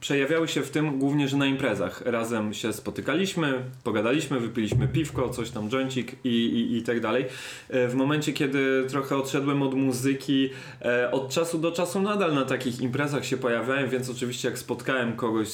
przejawiały 0.00 0.48
się 0.48 0.62
w 0.62 0.70
tym 0.70 0.98
głównie, 0.98 1.28
że 1.28 1.36
na 1.36 1.46
imprezach 1.46 2.02
razem 2.06 2.54
się 2.54 2.72
spotykaliśmy, 2.72 3.64
pogadaliśmy, 3.84 4.40
wypiliśmy 4.40 4.88
piwko, 4.88 5.28
coś 5.28 5.50
tam 5.50 5.68
jointik 5.68 6.16
i, 6.24 6.28
i, 6.28 6.76
i 6.76 6.82
tak 6.82 7.00
dalej. 7.00 7.24
E, 7.68 7.88
w 7.88 7.94
momencie, 7.94 8.32
kiedy 8.32 8.84
trochę 8.88 9.16
odszedłem 9.16 9.62
od 9.62 9.74
muzyki, 9.74 10.50
e, 10.80 11.10
od 11.10 11.30
czasu 11.30 11.58
do 11.58 11.72
czasu 11.72 12.00
nadal 12.00 12.34
na 12.34 12.44
takich 12.44 12.80
imprezach 12.80 13.26
się 13.26 13.36
pojawiałem, 13.36 13.90
więc 13.90 14.10
oczywiście 14.10 14.48
jak 14.48 14.58
spotkałem 14.58 15.16
kogoś 15.16 15.48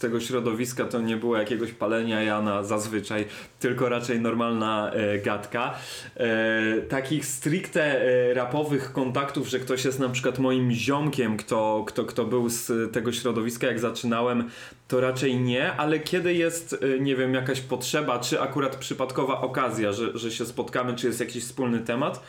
tego 0.00 0.20
środowiska 0.20 0.84
to 0.84 1.00
nie 1.00 1.16
było 1.16 1.36
jakiegoś 1.36 1.72
palenia 1.72 2.22
Jana 2.22 2.62
zazwyczaj, 2.62 3.24
tylko 3.60 3.88
raczej 3.88 4.20
normalna 4.20 4.92
e, 4.92 5.18
gadka. 5.18 5.74
E, 6.16 6.82
takich 6.88 7.26
stricte 7.26 8.02
e, 8.02 8.34
rapowych 8.34 8.92
kontaktów, 8.92 9.48
że 9.48 9.58
ktoś 9.58 9.84
jest 9.84 9.98
na 9.98 10.08
przykład 10.08 10.38
moim 10.38 10.72
ziomkiem, 10.72 11.36
kto, 11.36 11.84
kto, 11.86 12.04
kto 12.04 12.24
był 12.24 12.48
z 12.48 12.92
tego 12.92 13.12
środowiska 13.12 13.66
jak 13.66 13.78
zaczynałem, 13.78 14.50
to 14.88 15.00
raczej 15.00 15.40
nie, 15.40 15.72
ale 15.72 15.98
kiedy 15.98 16.34
jest, 16.34 16.76
e, 16.82 17.00
nie 17.00 17.16
wiem, 17.16 17.34
jakaś 17.34 17.60
potrzeba, 17.60 18.18
czy 18.18 18.40
akurat 18.40 18.76
przypadkowa 18.76 19.40
okazja, 19.40 19.92
że, 19.92 20.18
że 20.18 20.30
się 20.30 20.46
spotkamy, 20.46 20.96
czy 20.96 21.06
jest 21.06 21.20
jakiś 21.20 21.44
wspólny 21.44 21.78
temat, 21.78 22.22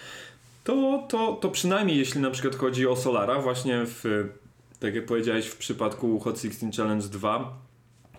to, 0.63 1.03
to, 1.09 1.37
to 1.41 1.49
przynajmniej 1.49 1.97
jeśli 1.97 2.21
na 2.21 2.31
przykład 2.31 2.55
chodzi 2.55 2.87
o 2.87 2.95
Solara, 2.95 3.39
właśnie 3.39 3.81
w, 3.85 4.29
tak 4.81 4.95
jak 4.95 5.05
powiedziałeś, 5.05 5.47
w 5.47 5.57
przypadku 5.57 6.19
Hot 6.19 6.41
16 6.41 6.71
Challenge 6.77 7.07
2, 7.07 7.61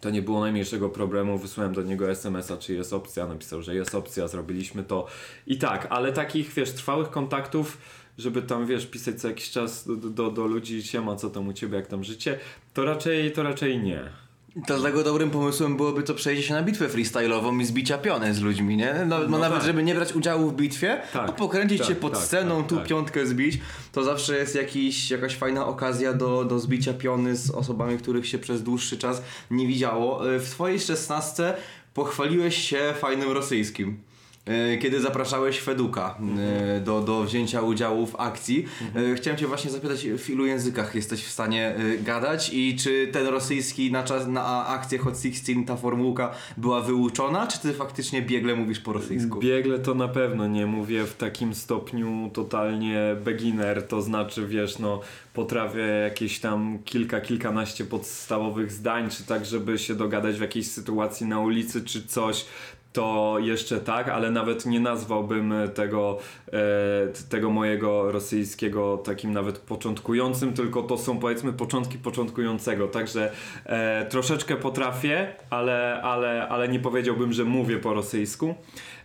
to 0.01 0.11
nie 0.11 0.23
było 0.23 0.41
najmniejszego 0.41 0.89
problemu. 0.89 1.39
Wysłałem 1.39 1.73
do 1.73 1.83
niego 1.83 2.11
SMS-a, 2.11 2.57
czy 2.57 2.75
jest 2.75 2.93
opcja. 2.93 3.27
Napisał, 3.27 3.63
że 3.63 3.75
jest 3.75 3.95
opcja, 3.95 4.29
zrobiliśmy 4.29 4.85
to. 4.85 5.07
I 5.47 5.59
tak, 5.59 5.87
ale 5.91 6.13
takich, 6.13 6.53
wiesz, 6.53 6.73
trwałych 6.73 7.11
kontaktów, 7.11 7.79
żeby 8.19 8.43
tam, 8.43 8.67
wiesz, 8.67 8.87
pisać 8.87 9.21
co 9.21 9.29
jakiś 9.29 9.51
czas 9.51 9.87
do, 9.87 9.97
do, 9.97 10.31
do 10.31 10.47
ludzi, 10.47 10.83
siema, 10.83 11.17
co 11.17 11.31
tam 11.31 11.49
u 11.49 11.53
ciebie, 11.53 11.77
jak 11.77 11.87
tam 11.87 12.05
życie, 12.05 12.39
to 12.75 12.85
raczej, 12.85 13.33
to 13.33 13.43
raczej 13.43 13.79
nie. 13.79 14.22
Dlatego 14.57 15.03
dobrym 15.05 15.31
pomysłem 15.31 15.77
byłoby 15.77 16.03
to 16.03 16.15
przejście 16.15 16.47
się 16.49 16.55
na 16.55 16.63
bitwę 16.63 16.89
freestyle'ową 16.89 17.61
i 17.61 17.65
zbicia 17.65 17.99
piony 17.99 18.35
z 18.35 18.41
ludźmi, 18.41 18.77
nie? 18.77 18.95
No, 19.07 19.19
no, 19.19 19.29
No 19.29 19.39
nawet, 19.39 19.59
tak. 19.59 19.67
żeby 19.67 19.83
nie 19.83 19.95
brać 19.95 20.13
udziału 20.13 20.51
w 20.51 20.55
bitwie, 20.55 21.01
Tak, 21.13 21.29
a 21.29 21.33
pokręcić 21.33 21.79
tak, 21.79 21.89
się 21.89 21.95
pod 21.95 22.13
tak, 22.13 22.23
sceną, 22.23 22.59
tak, 22.61 22.69
tu 22.69 22.77
tak. 22.77 22.87
piątkę 22.87 23.27
zbić, 23.27 23.59
to 23.93 24.05
zawsze 24.05 24.37
jest 24.37 24.55
jakiś, 24.55 25.11
jakaś 25.11 25.37
fajna 25.37 25.67
okazja 25.67 26.13
do, 26.13 26.45
do 26.45 26.59
zbicia 26.59 26.95
piony 26.95 27.37
z 27.37 27.51
osobami, 27.51 27.99
których 27.99 28.27
się 28.27 28.39
przez 28.39 28.63
dłuższy 28.63 28.99
czas 28.99 29.23
nie 29.51 29.67
widziało. 29.67 30.35
E, 30.35 30.39
W 30.41 30.51
twojej 30.51 30.81
szesnastce 30.81 31.55
pochwaliłeś 31.95 32.57
się 32.57 32.95
fajnym 32.99 33.31
rosyjskim. 33.31 33.99
E, 34.47 34.79
Kiedy 34.79 35.01
zapraszałeś 35.01 35.61
Feduka 35.61 36.19
e, 36.39 36.81
do, 36.81 37.01
do 37.01 37.25
wzięcia 37.25 37.61
udziału 37.61 38.07
w 38.07 38.17
akcji, 38.21 38.67
E, 38.97 39.15
chciałem 39.15 39.39
Cię 39.39 39.47
właśnie 39.47 39.71
zapytać, 39.71 40.07
w 40.07 40.31
ilu 40.31 40.47
językach 40.47 40.95
jesteś 40.95 41.25
w 41.25 41.31
stanie 41.31 41.75
gadać 42.05 42.51
i 42.53 42.77
czy 42.77 43.09
ten 43.13 43.27
rosyjski 43.27 43.93
na, 43.93 44.03
czas, 44.03 44.27
na 44.27 44.67
akcję 44.67 44.99
Hot 44.99 45.15
16, 45.23 45.55
ta 45.67 45.77
formułka 45.77 46.35
była 46.57 46.81
wyuczona, 46.81 47.47
czy 47.47 47.59
Ty 47.59 47.73
faktycznie 47.73 48.23
biegle 48.23 48.55
mówisz 48.55 48.81
po 48.81 48.93
rosyjsku? 48.93 49.39
Biegle 49.39 49.79
to 49.79 49.95
na 49.95 50.09
pewno 50.09 50.47
nie 50.47 50.67
mówię 50.67 51.05
w 51.05 51.17
takim 51.17 51.55
stopniu 51.55 52.31
totalnie 52.33 53.17
beginner, 53.25 53.89
to 53.89 54.03
znaczy 54.03 54.47
wiesz, 54.47 54.79
no 54.79 55.01
potrafię 55.35 55.81
jakieś 55.81 56.41
tam 56.41 56.79
kilka, 56.85 57.21
kilkanaście 57.21 57.85
podstawowych 57.85 58.73
zdań, 58.73 59.11
czy 59.11 59.25
tak, 59.25 59.47
żeby 59.47 59.79
się 59.79 59.95
dogadać 59.95 60.37
w 60.37 60.41
jakiejś 60.41 60.71
sytuacji 60.71 61.27
na 61.27 61.41
ulicy, 61.41 61.85
czy 61.85 62.07
coś. 62.07 62.45
To 62.93 63.37
jeszcze 63.39 63.81
tak, 63.81 64.09
ale 64.09 64.31
nawet 64.31 64.67
nie 64.67 64.81
nazwałbym 64.81 65.55
tego, 65.75 66.19
e, 66.53 67.29
tego 67.29 67.51
mojego 67.51 68.13
rosyjskiego 68.13 68.99
takim 68.99 69.33
nawet 69.33 69.59
początkującym, 69.59 70.53
tylko 70.53 70.83
to 70.83 70.99
są 70.99 71.19
powiedzmy 71.19 71.53
początki 71.53 71.99
początkującego, 71.99 72.89
także 72.89 73.33
e, 73.67 74.07
troszeczkę 74.07 74.57
potrafię, 74.57 75.35
ale, 75.51 76.03
ale, 76.03 76.49
ale 76.49 76.69
nie 76.69 76.79
powiedziałbym, 76.79 77.33
że 77.33 77.45
mówię 77.45 77.79
po 77.79 77.95
rosyjsku. 77.95 78.55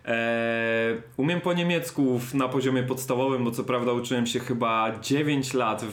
E, 0.07 0.95
umiem 1.17 1.41
po 1.41 1.53
niemiecku 1.53 2.19
na 2.33 2.47
poziomie 2.47 2.83
podstawowym, 2.83 3.43
bo 3.43 3.51
co 3.51 3.63
prawda 3.63 3.91
uczyłem 3.91 4.27
się 4.27 4.39
chyba 4.39 4.99
9 5.01 5.53
lat 5.53 5.85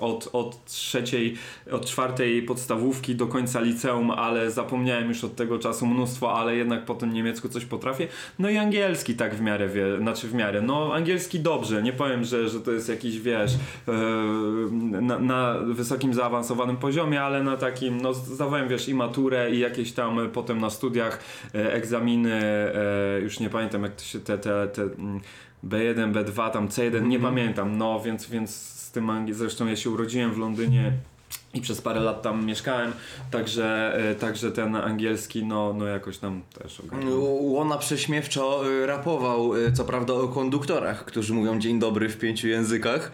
od, 0.00 0.28
od 0.32 0.64
trzeciej, 0.64 1.34
od 1.72 1.86
czwartej 1.86 2.42
podstawówki 2.42 3.14
do 3.14 3.26
końca 3.26 3.60
liceum, 3.60 4.10
ale 4.10 4.50
zapomniałem 4.50 5.08
już 5.08 5.24
od 5.24 5.36
tego 5.36 5.58
czasu 5.58 5.86
mnóstwo, 5.86 6.34
ale 6.34 6.56
jednak 6.56 6.84
po 6.84 6.94
tym 6.94 7.12
niemiecku 7.12 7.48
coś 7.48 7.64
potrafię. 7.64 8.08
No 8.38 8.50
i 8.50 8.56
angielski 8.56 9.14
tak 9.14 9.34
w 9.34 9.40
miarę, 9.40 9.68
wie, 9.68 9.98
znaczy 9.98 10.28
w 10.28 10.34
miarę, 10.34 10.62
no 10.62 10.94
angielski 10.94 11.40
dobrze, 11.40 11.82
nie 11.82 11.92
powiem, 11.92 12.24
że, 12.24 12.48
że 12.48 12.60
to 12.60 12.72
jest 12.72 12.88
jakiś, 12.88 13.20
wiesz, 13.20 13.52
e, 13.88 13.92
na, 15.02 15.18
na 15.18 15.58
wysokim 15.58 16.14
zaawansowanym 16.14 16.76
poziomie, 16.76 17.22
ale 17.22 17.42
na 17.42 17.56
takim, 17.56 18.00
no 18.00 18.14
zdawałem, 18.14 18.68
wiesz, 18.68 18.88
i 18.88 18.94
maturę 18.94 19.50
i 19.50 19.58
jakieś 19.58 19.92
tam 19.92 20.30
potem 20.32 20.58
na 20.58 20.70
studiach 20.70 21.20
e, 21.54 21.72
egzaminy, 21.72 22.38
już 23.22 23.40
nie 23.40 23.50
pamiętam 23.50 23.57
jak 23.60 23.94
to 23.94 24.04
się 24.04 24.20
te, 24.20 24.38
te, 24.38 24.68
te 24.68 24.82
mm, 24.82 25.20
B1, 25.64 26.12
B2, 26.12 26.50
tam 26.50 26.68
C1, 26.68 27.06
nie 27.06 27.20
pamiętam, 27.20 27.76
no 27.78 28.00
więc, 28.00 28.30
więc 28.30 28.56
z 28.56 28.90
tym 28.90 29.10
angielskim, 29.10 29.48
zresztą 29.48 29.66
ja 29.66 29.76
się 29.76 29.90
urodziłem 29.90 30.32
w 30.32 30.38
Londynie 30.38 30.92
i 31.54 31.60
przez 31.60 31.80
parę 31.80 32.00
lat 32.00 32.22
tam 32.22 32.46
mieszkałem, 32.46 32.92
także, 33.30 33.96
e, 34.10 34.14
także 34.14 34.52
ten 34.52 34.76
angielski, 34.76 35.44
no, 35.44 35.72
no 35.72 35.86
jakoś 35.86 36.18
tam 36.18 36.42
też 36.62 36.80
ogarnąłem. 36.80 37.20
Łona 37.40 37.78
prześmiewczo 37.78 38.68
y, 38.70 38.86
rapował, 38.86 39.56
y, 39.56 39.72
co 39.72 39.84
prawda 39.84 40.14
o 40.14 40.28
konduktorach, 40.28 41.04
którzy 41.04 41.34
mówią 41.34 41.58
dzień 41.58 41.78
dobry 41.78 42.08
w 42.08 42.18
pięciu 42.18 42.48
językach. 42.48 43.12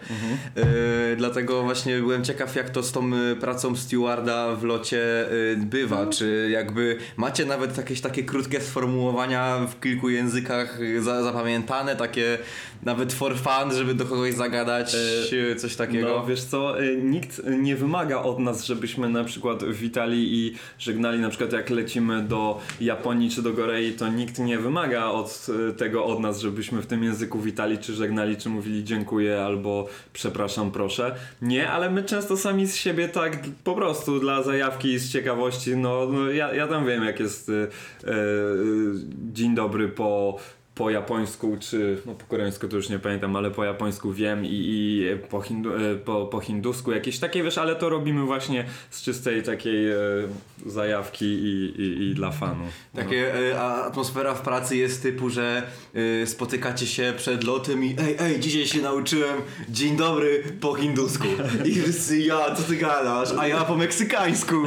Y, 0.57 1.15
dlatego 1.17 1.63
właśnie 1.63 1.97
byłem 1.99 2.23
ciekaw, 2.23 2.55
jak 2.55 2.69
to 2.69 2.83
z 2.83 2.91
tą 2.91 3.11
pracą 3.39 3.75
stewarda 3.75 4.55
w 4.55 4.63
locie 4.63 5.25
bywa. 5.57 6.07
Czy 6.07 6.49
jakby 6.51 6.97
macie 7.17 7.45
nawet 7.45 7.77
jakieś 7.77 8.01
takie 8.01 8.23
krótkie 8.23 8.61
sformułowania 8.61 9.59
w 9.67 9.79
kilku 9.79 10.09
językach 10.09 10.79
za, 10.99 11.23
zapamiętane, 11.23 11.95
takie 11.95 12.37
nawet 12.83 13.13
for 13.13 13.35
fun, 13.37 13.73
żeby 13.73 13.93
do 13.93 14.05
kogoś 14.05 14.33
zagadać, 14.33 14.95
y, 15.33 15.55
coś 15.55 15.75
takiego. 15.75 16.07
No 16.07 16.25
wiesz 16.25 16.43
co, 16.43 16.75
nikt 17.03 17.41
nie 17.59 17.75
wymaga 17.75 18.24
od 18.25 18.39
nas, 18.39 18.65
żebyśmy 18.65 19.09
na 19.09 19.23
przykład 19.23 19.63
witali 19.63 20.33
i 20.33 20.53
żegnali, 20.79 21.19
na 21.19 21.29
przykład 21.29 21.53
jak 21.53 21.69
lecimy 21.69 22.21
do 22.21 22.59
Japonii 22.81 23.29
czy 23.29 23.41
do 23.41 23.53
Korei, 23.53 23.93
to 23.93 24.07
nikt 24.07 24.39
nie 24.39 24.57
wymaga 24.57 25.05
od 25.05 25.47
y, 25.69 25.73
tego 25.73 26.05
od 26.05 26.19
nas, 26.19 26.39
żebyśmy 26.39 26.81
w 26.81 26.85
tym 26.85 27.03
języku 27.03 27.39
witali 27.39 27.77
czy 27.77 27.93
żegnali, 27.93 28.37
czy 28.37 28.49
mówili 28.49 28.83
dziękuję 28.83 29.41
albo 29.41 29.87
przepraszam, 30.13 30.71
proszę. 30.71 31.15
Nie, 31.41 31.71
ale 31.71 31.89
my 31.89 32.03
często 32.03 32.37
sami 32.37 32.67
z 32.67 32.75
siebie 32.75 33.09
tak 33.09 33.39
po 33.63 33.75
prostu 33.75 34.19
dla 34.19 34.43
zajawki 34.43 34.87
i 34.93 34.99
z 34.99 35.11
ciekawości, 35.11 35.77
no, 35.77 36.07
no 36.11 36.31
ja, 36.31 36.53
ja 36.53 36.67
tam 36.67 36.85
wiem 36.85 37.03
jak 37.03 37.19
jest 37.19 37.49
y, 37.49 37.53
y, 37.53 37.67
dzień 39.33 39.55
dobry 39.55 39.87
po 39.87 40.37
po 40.75 40.89
japońsku, 40.89 41.57
czy 41.59 42.01
no 42.05 42.15
po 42.15 42.25
koreańsku 42.25 42.67
to 42.67 42.75
już 42.75 42.89
nie 42.89 42.99
pamiętam, 42.99 43.35
ale 43.35 43.51
po 43.51 43.63
japońsku 43.63 44.13
wiem 44.13 44.45
i, 44.45 44.49
i 44.49 45.05
po, 45.29 45.41
hindu, 45.41 45.75
e, 45.75 45.95
po, 45.95 46.25
po 46.25 46.39
hindusku 46.39 46.91
jakieś 46.91 47.19
takie, 47.19 47.43
wiesz, 47.43 47.57
ale 47.57 47.75
to 47.75 47.89
robimy 47.89 48.25
właśnie 48.25 48.65
z 48.89 49.01
czystej 49.01 49.43
takiej 49.43 49.91
e, 49.91 49.95
zajawki 50.65 51.25
i, 51.25 51.81
i, 51.81 52.11
i 52.11 52.15
dla 52.15 52.31
fanu. 52.31 52.63
Takie 52.95 53.35
y, 53.35 53.59
a 53.59 53.85
atmosfera 53.85 54.33
w 54.33 54.41
pracy 54.41 54.77
jest 54.77 55.03
typu, 55.03 55.29
że 55.29 55.63
y, 55.95 56.27
spotykacie 56.27 56.87
się 56.87 57.13
przed 57.17 57.43
lotem 57.43 57.83
i 57.83 57.95
ej, 57.99 58.15
ej, 58.19 58.39
dzisiaj 58.39 58.65
się 58.65 58.81
nauczyłem 58.81 59.41
dzień 59.69 59.97
dobry 59.97 60.43
po 60.61 60.75
hindusku. 60.75 61.27
I 61.65 61.81
wszyscy, 61.81 62.17
ja, 62.17 62.55
co 62.55 62.63
ty 62.63 62.75
gadasz? 62.75 63.29
A 63.39 63.47
ja 63.47 63.65
po 63.65 63.75
meksykańsku. 63.75 64.55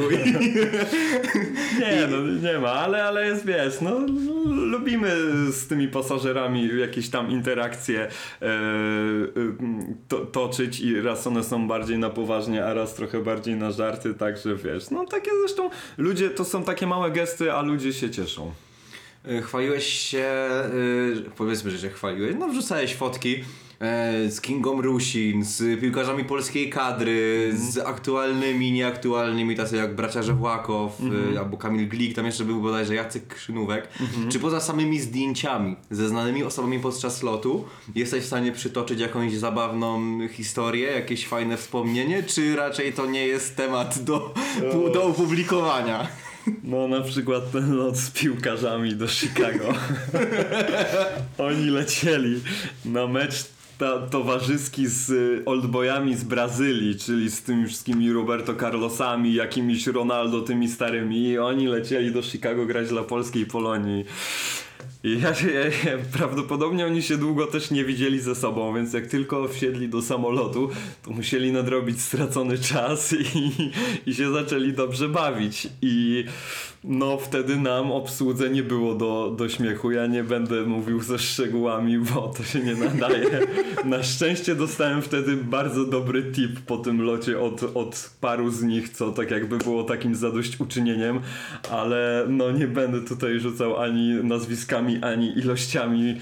Nie, 1.79 2.07
no 2.07 2.49
nie 2.51 2.59
ma, 2.59 2.71
ale, 2.71 3.03
ale 3.03 3.25
jest, 3.25 3.45
wiesz, 3.45 3.81
no 3.81 3.99
lubimy 4.45 5.09
z 5.51 5.67
tymi 5.67 5.87
pasażerami 5.99 6.79
jakieś 6.79 7.09
tam 7.09 7.31
interakcje 7.31 7.99
e, 8.01 8.45
e, 8.45 8.49
to, 10.07 10.25
toczyć 10.25 10.79
i 10.79 11.01
raz 11.01 11.27
one 11.27 11.43
są 11.43 11.67
bardziej 11.67 11.97
na 11.97 12.09
poważnie, 12.09 12.65
a 12.65 12.73
raz 12.73 12.93
trochę 12.93 13.23
bardziej 13.23 13.55
na 13.55 13.71
żarty, 13.71 14.13
także 14.13 14.55
wiesz, 14.55 14.89
no 14.89 15.05
takie 15.05 15.31
zresztą 15.39 15.69
ludzie, 15.97 16.29
to 16.29 16.45
są 16.45 16.63
takie 16.63 16.87
małe 16.87 17.11
gesty, 17.11 17.53
a 17.53 17.61
ludzie 17.61 17.93
się 17.93 18.09
cieszą. 18.09 18.51
Y, 19.27 19.41
Chwaliłeś 19.41 19.85
się, 19.85 20.49
y, 21.27 21.31
powiedzmy, 21.35 21.71
że 21.71 21.77
się 21.79 21.89
chwaliłeś, 21.89 22.35
no 22.39 22.47
wrzucałeś 22.47 22.95
fotki 22.95 23.35
e, 23.79 24.31
z 24.31 24.41
Kingą 24.41 24.81
Rusin, 24.81 25.45
z 25.45 25.81
piłkarzami 25.81 26.25
polskiej 26.25 26.69
kadry, 26.69 27.51
z 27.57 27.77
aktualnymi, 27.77 28.71
nieaktualnymi, 28.71 29.55
tacy 29.55 29.75
jak 29.75 29.95
bracia 29.95 30.23
Żewłakow, 30.23 30.97
y, 31.33 31.39
albo 31.39 31.57
Kamil 31.57 31.87
Glik, 31.89 32.15
tam 32.15 32.25
jeszcze 32.25 32.45
był 32.45 32.61
bodajże 32.61 32.95
Jacek 32.95 33.27
Krzynówek. 33.27 33.87
Czy 34.29 34.39
poza 34.39 34.59
samymi 34.59 34.99
zdjęciami 34.99 35.75
ze 35.91 36.09
znanymi 36.09 36.43
osobami 36.43 36.79
podczas 36.79 37.23
lotu 37.23 37.65
jesteś 37.95 38.23
w 38.23 38.27
stanie 38.27 38.51
przytoczyć 38.51 38.99
jakąś 38.99 39.33
zabawną 39.33 40.19
historię, 40.27 40.91
jakieś 40.91 41.27
fajne 41.27 41.57
wspomnienie, 41.57 42.23
czy 42.23 42.55
raczej 42.55 42.93
to 42.93 43.05
nie 43.05 43.27
jest 43.27 43.55
temat 43.55 44.03
do, 44.03 44.33
do 44.93 45.03
opublikowania? 45.03 46.07
No 46.63 46.87
na 46.87 47.01
przykład 47.01 47.51
ten 47.51 47.75
lot 47.75 47.97
z 47.97 48.11
piłkarzami 48.11 48.95
do 48.95 49.07
Chicago. 49.07 49.73
Oni 51.47 51.69
lecieli 51.69 52.41
na 52.85 53.07
mecz 53.07 53.45
ta, 53.79 54.07
towarzyski 54.07 54.87
z 54.87 55.09
y, 55.09 55.41
oldboyami 55.45 56.15
z 56.15 56.23
Brazylii, 56.23 56.99
czyli 56.99 57.31
z 57.31 57.43
tymi 57.43 57.67
wszystkimi 57.67 58.13
Roberto 58.13 58.55
Carlosami, 58.55 59.33
jakimiś 59.33 59.87
Ronaldo, 59.87 60.41
tymi 60.41 60.69
starymi 60.69 61.27
i 61.27 61.37
oni 61.37 61.67
lecieli 61.67 62.11
do 62.11 62.21
Chicago 62.21 62.65
grać 62.65 62.89
dla 62.89 63.03
polskiej 63.03 63.45
Polonii. 63.45 64.05
Ja, 65.03 65.33
się- 65.35 65.51
ja, 65.51 65.65
ja, 65.65 65.97
prawdopodobnie 66.17 66.85
oni 66.85 67.01
się 67.01 67.17
długo 67.17 67.47
też 67.47 67.71
nie 67.71 67.85
widzieli 67.85 68.19
ze 68.19 68.35
sobą, 68.35 68.75
więc 68.75 68.93
jak 68.93 69.07
tylko 69.07 69.47
wsiedli 69.47 69.89
do 69.89 70.01
samolotu, 70.01 70.69
to 71.03 71.11
musieli 71.11 71.51
nadrobić 71.51 72.01
stracony 72.01 72.57
czas 72.57 73.13
i, 73.13 73.71
i 74.09 74.13
się 74.13 74.31
zaczęli 74.33 74.73
dobrze 74.73 75.09
bawić. 75.09 75.67
I 75.81 76.25
no 76.83 77.17
wtedy 77.17 77.55
nam 77.55 77.91
obsłudze 77.91 78.49
nie 78.49 78.63
było 78.63 78.95
do, 78.95 79.33
do 79.37 79.49
śmiechu. 79.49 79.91
Ja 79.91 80.07
nie 80.07 80.23
będę 80.23 80.63
mówił 80.63 81.01
ze 81.01 81.19
szczegółami, 81.19 81.97
bo 81.97 82.33
to 82.37 82.43
się 82.43 82.59
nie 82.59 82.75
nadaje. 82.75 83.47
Na 83.85 84.03
szczęście 84.03 84.55
dostałem 84.55 85.01
wtedy 85.01 85.35
bardzo 85.37 85.85
dobry 85.85 86.31
tip 86.31 86.59
po 86.59 86.77
tym 86.77 87.01
locie 87.01 87.39
od, 87.39 87.63
od 87.63 88.11
paru 88.21 88.51
z 88.51 88.63
nich, 88.63 88.89
co 88.89 89.11
tak 89.11 89.31
jakby 89.31 89.57
było 89.57 89.83
takim 89.83 90.15
zadośćuczynieniem, 90.15 91.19
ale 91.71 92.25
no 92.29 92.51
nie 92.51 92.67
będę 92.67 93.01
tutaj 93.01 93.39
rzucał 93.39 93.77
ani 93.81 94.13
nazwiskami, 94.13 94.88
ani 94.97 95.37
ilościami 95.37 96.15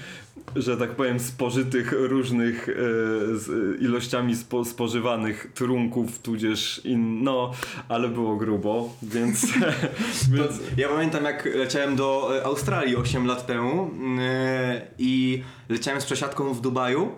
że 0.56 0.76
tak 0.76 0.90
powiem, 0.90 1.20
spożytych 1.20 1.92
różnych 1.92 2.68
e, 2.68 2.72
e, 2.72 3.76
ilościami 3.80 4.36
spo, 4.36 4.64
spożywanych 4.64 5.50
trunków, 5.54 6.18
tudzież 6.18 6.80
in, 6.84 7.22
no, 7.22 7.52
ale 7.88 8.08
było 8.08 8.36
grubo, 8.36 8.96
więc, 9.02 9.46
więc 10.34 10.52
Ja 10.76 10.88
pamiętam 10.88 11.24
jak 11.24 11.44
leciałem 11.44 11.96
do 11.96 12.36
e, 12.36 12.44
Australii 12.44 12.96
8 12.96 13.26
lat 13.26 13.46
temu 13.46 13.90
yy, 14.18 14.80
i 14.98 15.42
leciałem 15.68 16.00
z 16.00 16.04
przesiadką 16.04 16.54
w 16.54 16.60
Dubaju. 16.60 17.10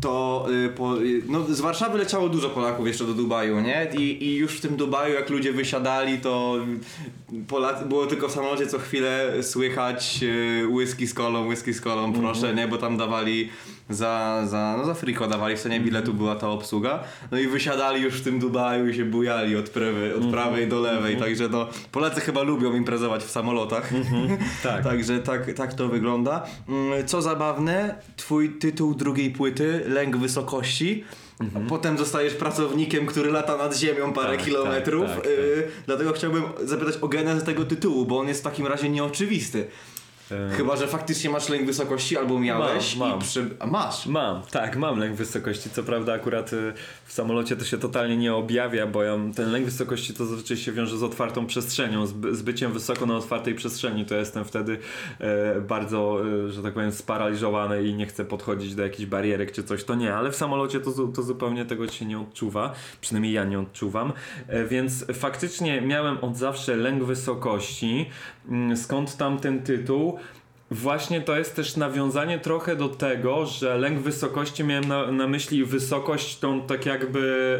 To 0.00 0.46
y, 0.66 0.68
po, 0.68 1.02
y, 1.02 1.22
no, 1.28 1.44
z 1.44 1.60
Warszawy 1.60 1.98
leciało 1.98 2.28
dużo 2.28 2.50
Polaków 2.50 2.86
jeszcze 2.86 3.04
do 3.04 3.14
Dubaju, 3.14 3.60
nie? 3.60 3.88
I, 3.98 4.24
I 4.24 4.36
już 4.36 4.56
w 4.56 4.60
tym 4.60 4.76
Dubaju, 4.76 5.14
jak 5.14 5.30
ludzie 5.30 5.52
wysiadali, 5.52 6.18
to 6.18 6.56
było 7.88 8.06
tylko 8.06 8.28
w 8.28 8.32
samolocie 8.32 8.66
co 8.66 8.78
chwilę 8.78 9.42
słychać 9.42 10.20
y, 10.22 10.66
whisky 10.68 11.06
z 11.06 11.14
kolą, 11.14 11.48
whisky 11.48 11.74
z 11.74 11.80
kolą, 11.80 12.12
proszę, 12.12 12.54
nie? 12.54 12.68
Bo 12.68 12.78
tam 12.78 12.96
dawali 12.96 13.48
za, 13.90 14.42
za, 14.46 14.74
no 14.78 14.84
za 14.84 14.94
friko 14.94 15.26
dawali, 15.26 15.56
w 15.56 15.60
cenie 15.60 15.80
biletu 15.80 16.14
była 16.14 16.34
ta 16.36 16.48
obsługa. 16.48 17.00
No 17.30 17.38
i 17.38 17.46
wysiadali 17.46 18.02
już 18.02 18.14
w 18.20 18.24
tym 18.24 18.38
Dubaju 18.38 18.88
i 18.88 18.94
się 18.94 19.04
bujali 19.04 19.56
od, 19.56 19.70
prawej, 19.70 20.12
od 20.14 20.26
prawej 20.30 20.68
do 20.68 20.80
lewej, 20.80 21.16
także 21.16 21.48
no 21.48 21.68
Polacy 21.92 22.20
chyba 22.20 22.42
lubią 22.42 22.74
imprezować 22.74 23.22
w 23.24 23.30
samolotach. 23.30 23.90
tak. 24.62 24.84
Także 24.84 25.18
tak, 25.18 25.54
tak 25.54 25.74
to 25.74 25.88
wygląda. 25.88 26.46
Mm, 26.68 27.06
Co 27.06 27.22
zabawne, 27.22 27.94
twój 28.16 28.50
tytuł 28.58 28.94
drugiej 28.94 29.30
płyty, 29.30 29.82
Lęk 29.86 30.16
Wysokości. 30.16 31.04
a 31.40 31.68
Potem 31.68 31.98
zostajesz 31.98 32.34
pracownikiem, 32.34 33.06
który 33.06 33.30
lata 33.30 33.56
nad 33.56 33.76
ziemią 33.76 34.12
parę 34.12 34.36
Tak, 34.36 34.46
kilometrów. 34.46 35.06
tak, 35.06 35.16
tak, 35.16 35.26
y, 35.26 35.68
Dlatego 35.86 36.12
chciałbym 36.12 36.42
zapytać 36.64 36.96
o 37.00 37.08
genezę 37.08 37.46
tego 37.46 37.64
tytułu, 37.64 38.06
bo 38.06 38.18
on 38.18 38.28
jest 38.28 38.40
w 38.40 38.44
takim 38.44 38.66
razie 38.66 38.88
nieoczywisty. 38.88 39.66
E, 40.32 40.50
Chyba, 40.56 40.76
że 40.76 40.86
faktycznie 40.86 41.30
masz 41.30 41.48
lęk 41.48 41.66
wysokości 41.66 42.16
albo 42.18 42.38
miałeś 42.38 42.96
Mam, 42.96 43.08
mam. 43.08 43.18
i 43.18 43.22
przy... 43.22 43.46
A 43.58 43.66
masz. 43.66 44.06
Mam, 44.06 44.42
tak, 44.50 44.76
mam 44.76 44.98
lęk 44.98 45.14
wysokości. 45.16 45.70
Co 45.70 45.82
prawda, 45.82 46.12
akurat 46.12 46.52
y, 46.52 46.72
w 47.04 47.12
samolocie 47.12 47.56
to 47.56 47.64
się 47.64 47.78
totalnie 47.78 48.16
nie 48.16 48.34
objawia, 48.34 48.86
bo 48.86 49.02
ja, 49.02 49.18
ten 49.36 49.50
lęk 49.52 49.64
wysokości 49.64 50.14
to 50.14 50.26
zazwyczaj 50.26 50.56
się 50.56 50.72
wiąże 50.72 50.98
z 50.98 51.02
otwartą 51.02 51.46
przestrzenią, 51.46 52.06
z, 52.06 52.12
by- 52.12 52.34
z 52.34 52.42
byciem 52.42 52.72
wysoko 52.72 53.06
na 53.06 53.16
otwartej 53.16 53.54
przestrzeni. 53.54 54.04
To 54.04 54.14
jestem 54.14 54.44
wtedy 54.44 54.78
e, 55.20 55.60
bardzo, 55.60 56.20
e, 56.46 56.52
że 56.52 56.62
tak 56.62 56.74
powiem, 56.74 56.92
sparaliżowany 56.92 57.84
i 57.84 57.94
nie 57.94 58.06
chcę 58.06 58.24
podchodzić 58.24 58.74
do 58.74 58.82
jakichś 58.82 59.06
barierek 59.06 59.52
czy 59.52 59.62
coś. 59.62 59.84
To 59.84 59.94
nie, 59.94 60.14
ale 60.14 60.30
w 60.32 60.36
samolocie 60.36 60.80
to, 60.80 60.90
to 61.08 61.22
zupełnie 61.22 61.64
tego 61.64 61.88
się 61.88 62.04
nie 62.04 62.18
odczuwa. 62.20 62.72
Przynajmniej 63.00 63.32
ja 63.32 63.44
nie 63.44 63.60
odczuwam. 63.60 64.12
E, 64.48 64.64
więc 64.64 65.04
faktycznie 65.14 65.80
miałem 65.80 66.18
od 66.18 66.36
zawsze 66.36 66.76
lęk 66.76 67.04
wysokości. 67.04 68.06
Mm, 68.50 68.76
Skąd 68.76 69.16
tam 69.16 69.38
ten 69.40 69.62
tytuł? 69.62 70.18
Właśnie 70.72 71.20
to 71.20 71.36
jest 71.38 71.56
też 71.56 71.76
nawiązanie 71.76 72.38
trochę 72.38 72.76
do 72.76 72.88
tego, 72.88 73.46
że 73.46 73.78
lęk 73.78 73.98
wysokości 73.98 74.64
miałem 74.64 74.84
na, 74.84 75.12
na 75.12 75.26
myśli 75.26 75.64
wysokość 75.64 76.38
tą 76.38 76.62
tak 76.62 76.86
jakby. 76.86 77.58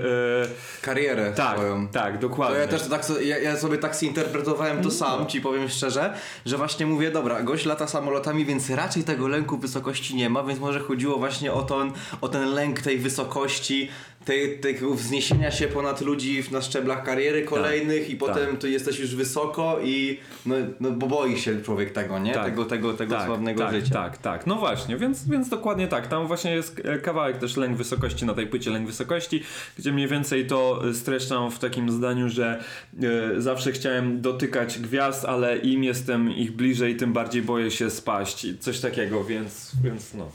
E, 0.80 0.82
Karierę 0.84 1.32
tak, 1.32 1.56
swoją. 1.56 1.88
tak, 1.88 2.14
To 2.14 2.20
dokładnie. 2.20 2.58
ja 2.58 2.68
też 2.68 2.82
tak, 2.82 3.02
ja, 3.22 3.38
ja 3.38 3.56
sobie 3.56 3.78
tak 3.78 3.94
zinterpretowałem 3.96 4.82
to 4.82 4.90
sam, 4.90 5.26
ci 5.26 5.40
powiem 5.40 5.68
szczerze, 5.68 6.14
że 6.46 6.56
właśnie 6.56 6.86
mówię, 6.86 7.10
dobra, 7.10 7.42
gość 7.42 7.66
lata 7.66 7.86
samolotami, 7.86 8.44
więc 8.44 8.70
raczej 8.70 9.04
tego 9.04 9.28
lęku 9.28 9.58
wysokości 9.58 10.16
nie 10.16 10.30
ma, 10.30 10.42
więc 10.42 10.60
może 10.60 10.80
chodziło 10.80 11.18
właśnie 11.18 11.52
o 11.52 11.62
ten, 11.62 11.92
o 12.20 12.28
ten 12.28 12.48
lęk 12.54 12.80
tej 12.80 12.98
wysokości, 12.98 13.88
tej, 14.24 14.58
tego 14.58 14.94
wzniesienia 14.94 15.50
się 15.50 15.68
ponad 15.68 16.00
ludzi 16.00 16.42
na 16.50 16.62
szczeblach 16.62 17.04
kariery 17.04 17.42
kolejnych 17.42 18.10
i 18.10 18.16
potem 18.16 18.56
tu 18.56 18.66
jesteś 18.66 18.98
już 18.98 19.14
wysoko 19.14 19.80
i 19.84 20.18
no, 20.46 20.56
no 20.80 20.90
bo 20.90 21.06
boi 21.06 21.38
się 21.38 21.62
człowiek 21.62 21.92
tego, 21.92 22.18
nie? 22.18 22.34
Tak. 22.34 22.44
Tego, 22.44 22.64
tego, 22.64 22.94
tego 22.94 23.14
tak, 23.14 23.26
sławnego 23.26 23.62
tak, 23.64 23.74
życia. 23.74 23.94
Tak, 23.94 24.18
tak. 24.18 24.46
No 24.46 24.56
właśnie, 24.56 24.96
więc, 24.96 25.28
więc 25.28 25.48
dokładnie 25.48 25.88
tak. 25.88 26.06
Tam 26.06 26.26
właśnie 26.26 26.50
jest 26.50 26.80
e, 26.84 26.98
kawałek 26.98 27.38
też 27.38 27.56
lęk 27.56 27.76
wysokości 27.76 28.24
na 28.24 28.34
tej 28.34 28.46
płycie 28.46 28.70
lęk 28.70 28.86
wysokości, 28.86 29.42
gdzie 29.78 29.92
mniej 29.92 30.08
więcej 30.08 30.46
to 30.46 30.82
e, 30.88 30.94
streszczam 30.94 31.50
w 31.50 31.58
takim 31.58 31.90
zdaniu, 31.90 32.28
że 32.28 32.64
e, 33.02 33.40
zawsze 33.40 33.72
chciałem 33.72 34.20
dotykać 34.20 34.78
gwiazd, 34.78 35.24
ale 35.24 35.58
im 35.58 35.84
jestem 35.84 36.30
ich 36.30 36.52
bliżej, 36.52 36.96
tym 36.96 37.12
bardziej 37.12 37.42
boję 37.42 37.70
się 37.70 37.90
spaść. 37.90 38.46
Coś 38.60 38.80
takiego, 38.80 39.24
więc, 39.24 39.72
więc 39.82 40.14
no. 40.14 40.30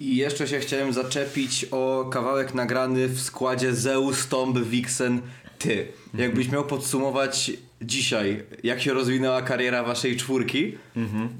I 0.00 0.16
jeszcze 0.16 0.48
się 0.48 0.60
chciałem 0.60 0.92
zaczepić 0.92 1.66
o 1.70 2.08
kawałek 2.12 2.54
nagrany 2.54 3.08
w 3.08 3.20
składzie 3.20 3.74
Zeus, 3.74 4.28
Tomb, 4.28 4.58
Vixen, 4.58 5.20
Ty. 5.58 5.88
Jakbyś 6.14 6.48
miał 6.50 6.64
podsumować 6.64 7.50
dzisiaj, 7.82 8.42
jak 8.62 8.82
się 8.82 8.92
rozwinęła 8.92 9.42
kariera 9.42 9.82
waszej 9.82 10.16
czwórki, 10.16 10.78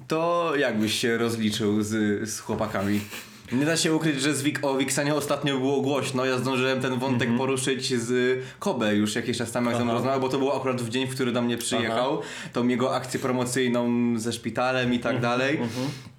to 0.08 0.52
jak 0.56 0.78
byś 0.78 0.94
się 1.00 1.18
rozliczył 1.18 1.82
z, 1.82 2.28
z 2.30 2.40
chłopakami? 2.40 3.00
Nie 3.52 3.64
da 3.64 3.76
się 3.76 3.94
ukryć, 3.94 4.20
że 4.20 4.34
z 4.34 4.42
Wik 4.42 4.58
o 4.62 4.74
Wixenie 4.74 5.14
ostatnio 5.14 5.58
było 5.58 5.80
głośno. 5.80 6.24
Ja 6.24 6.38
zdążyłem 6.38 6.80
ten 6.80 6.98
wątek 6.98 7.36
poruszyć 7.36 7.94
z 7.94 8.38
Kobe 8.58 8.94
już 8.94 9.14
jakiś 9.14 9.38
czas 9.38 9.52
temu, 9.52 9.70
jak 9.70 9.78
tam 9.78 9.88
Aha. 9.88 9.96
rozmawiał, 9.96 10.20
bo 10.20 10.28
to 10.28 10.38
było 10.38 10.56
akurat 10.56 10.82
w 10.82 10.88
dzień, 10.88 11.06
w 11.06 11.14
który 11.14 11.32
do 11.32 11.42
mnie 11.42 11.58
przyjechał. 11.58 12.20
Tą 12.52 12.68
jego 12.68 12.94
akcję 12.94 13.20
promocyjną 13.20 13.88
ze 14.18 14.32
szpitalem 14.32 14.94
i 14.94 14.98
tak 14.98 15.20
dalej. 15.20 15.60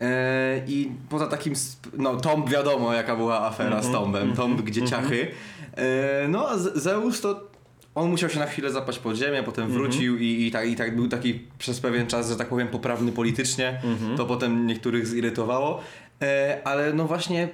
E, 0.01 0.61
I 0.67 0.91
poza 1.09 1.27
takim, 1.27 1.53
no 1.97 2.15
Tomb 2.15 2.49
wiadomo 2.49 2.93
jaka 2.93 3.15
była 3.15 3.41
afera 3.47 3.81
z 3.83 3.91
Tombem, 3.91 4.35
Tomb 4.35 4.61
gdzie 4.61 4.87
ciachy. 4.87 5.27
E, 5.75 6.27
no 6.27 6.49
a 6.49 6.57
Zeus 6.57 7.21
to 7.21 7.49
on 7.95 8.09
musiał 8.09 8.29
się 8.29 8.39
na 8.39 8.45
chwilę 8.45 8.71
zapaść 8.71 8.99
pod 8.99 9.15
ziemię, 9.15 9.43
potem 9.43 9.71
wrócił 9.71 10.17
i, 10.17 10.47
i, 10.47 10.51
tak, 10.51 10.67
i 10.67 10.75
tak 10.75 10.95
był 10.95 11.07
taki 11.07 11.39
przez 11.57 11.79
pewien 11.79 12.07
czas, 12.07 12.29
że 12.29 12.35
tak 12.35 12.47
powiem, 12.47 12.67
poprawny 12.67 13.11
politycznie. 13.11 13.81
To 14.17 14.25
potem 14.25 14.67
niektórych 14.67 15.07
zirytowało. 15.07 15.81
E, 16.21 16.61
ale 16.63 16.93
no 16.93 17.05
właśnie, 17.05 17.49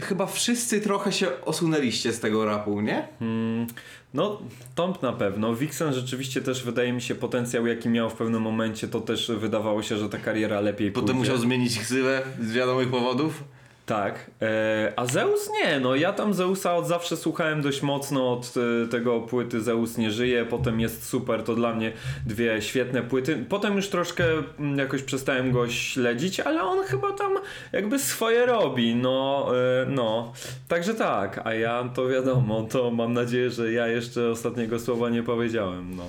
chyba 0.00 0.26
wszyscy 0.26 0.80
trochę 0.80 1.12
się 1.12 1.26
osunęliście 1.44 2.12
z 2.12 2.20
tego 2.20 2.44
rapu, 2.44 2.80
nie? 2.80 3.08
Mm, 3.20 3.66
No, 4.14 4.40
Tomp 4.74 5.02
na 5.02 5.12
pewno. 5.12 5.54
Vixen 5.54 5.92
rzeczywiście 5.94 6.40
też 6.42 6.64
wydaje 6.64 6.92
mi 6.92 7.02
się 7.02 7.14
potencjał, 7.14 7.66
jaki 7.66 7.88
miał 7.88 8.10
w 8.10 8.14
pewnym 8.14 8.42
momencie, 8.42 8.88
to 8.88 9.00
też 9.00 9.30
wydawało 9.30 9.82
się, 9.82 9.96
że 9.96 10.08
ta 10.08 10.18
kariera 10.18 10.60
lepiej 10.60 10.92
Potem 10.92 11.06
pójdzie. 11.06 11.18
musiał 11.20 11.38
zmienić 11.38 11.78
ksywę 11.78 12.22
z 12.40 12.52
wiadomych 12.52 12.88
powodów. 12.90 13.44
Tak. 13.90 14.30
E, 14.42 14.92
a 14.96 15.06
Zeus 15.06 15.50
nie, 15.50 15.80
no 15.80 15.94
ja 15.94 16.12
tam 16.12 16.34
Zeusa 16.34 16.76
od 16.76 16.86
zawsze 16.86 17.16
słuchałem 17.16 17.62
dość 17.62 17.82
mocno 17.82 18.32
od 18.32 18.54
e, 18.56 18.88
tego 18.88 19.20
płyty 19.20 19.60
Zeus 19.60 19.98
nie 19.98 20.10
żyje, 20.10 20.44
potem 20.44 20.80
jest 20.80 21.08
super, 21.08 21.42
to 21.42 21.54
dla 21.54 21.74
mnie 21.74 21.92
dwie 22.26 22.62
świetne 22.62 23.02
płyty. 23.02 23.44
Potem 23.48 23.76
już 23.76 23.88
troszkę 23.88 24.24
mm, 24.58 24.78
jakoś 24.78 25.02
przestałem 25.02 25.52
go 25.52 25.68
śledzić, 25.68 26.40
ale 26.40 26.62
on 26.62 26.84
chyba 26.84 27.12
tam 27.12 27.32
jakby 27.72 27.98
swoje 27.98 28.46
robi, 28.46 28.94
no, 28.94 29.46
e, 29.82 29.86
no. 29.86 30.32
Także 30.68 30.94
tak, 30.94 31.40
a 31.44 31.54
ja 31.54 31.90
to 31.94 32.08
wiadomo, 32.08 32.62
to 32.62 32.90
mam 32.90 33.12
nadzieję, 33.12 33.50
że 33.50 33.72
ja 33.72 33.86
jeszcze 33.86 34.30
ostatniego 34.30 34.78
słowa 34.78 35.08
nie 35.08 35.22
powiedziałem, 35.22 35.96
no. 35.96 36.04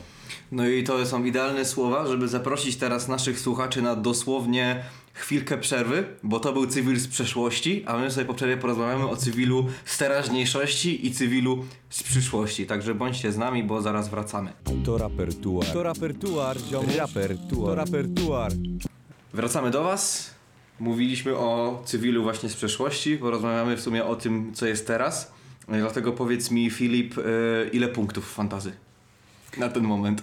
No 0.51 0.67
i 0.67 0.83
to 0.83 1.05
są 1.05 1.23
idealne 1.23 1.65
słowa, 1.65 2.07
żeby 2.07 2.27
zaprosić 2.27 2.77
teraz 2.77 3.07
naszych 3.07 3.39
słuchaczy 3.39 3.81
na 3.81 3.95
dosłownie 3.95 4.83
chwilkę 5.21 5.57
przerwy, 5.57 6.03
bo 6.23 6.39
to 6.39 6.53
był 6.53 6.67
cywil 6.67 6.99
z 6.99 7.07
przeszłości, 7.07 7.83
a 7.85 7.97
my 7.97 8.11
sobie 8.11 8.25
po 8.25 8.33
przerwie 8.33 8.57
porozmawiamy 8.57 9.09
o 9.09 9.15
cywilu 9.15 9.67
z 9.85 9.97
teraźniejszości 9.97 11.07
i 11.07 11.11
cywilu 11.11 11.65
z 11.89 12.03
przyszłości. 12.03 12.65
Także 12.65 12.95
bądźcie 12.95 13.31
z 13.31 13.37
nami, 13.37 13.63
bo 13.63 13.81
zaraz 13.81 14.09
wracamy. 14.09 14.53
To 14.85 14.97
rapertuar. 14.97 15.67
To 15.67 15.83
rapertuar, 15.83 16.57
ziomuś. 16.69 16.95
Rapertuar. 16.95 17.49
To 17.49 17.75
rapertuar. 17.75 18.51
Wracamy 19.33 19.71
do 19.71 19.83
Was. 19.83 20.31
Mówiliśmy 20.79 21.37
o 21.37 21.81
cywilu 21.85 22.23
właśnie 22.23 22.49
z 22.49 22.55
przeszłości, 22.55 23.17
porozmawiamy 23.17 23.77
w 23.77 23.81
sumie 23.81 24.05
o 24.05 24.15
tym, 24.15 24.53
co 24.53 24.65
jest 24.65 24.87
teraz. 24.87 25.31
Dlatego 25.67 26.11
powiedz 26.11 26.51
mi, 26.51 26.69
Filip, 26.69 27.17
y, 27.17 27.23
ile 27.73 27.87
punktów 27.87 28.25
w 28.29 28.33
fantazy? 28.33 28.71
Na 29.57 29.69
ten 29.69 29.83
moment. 29.83 30.21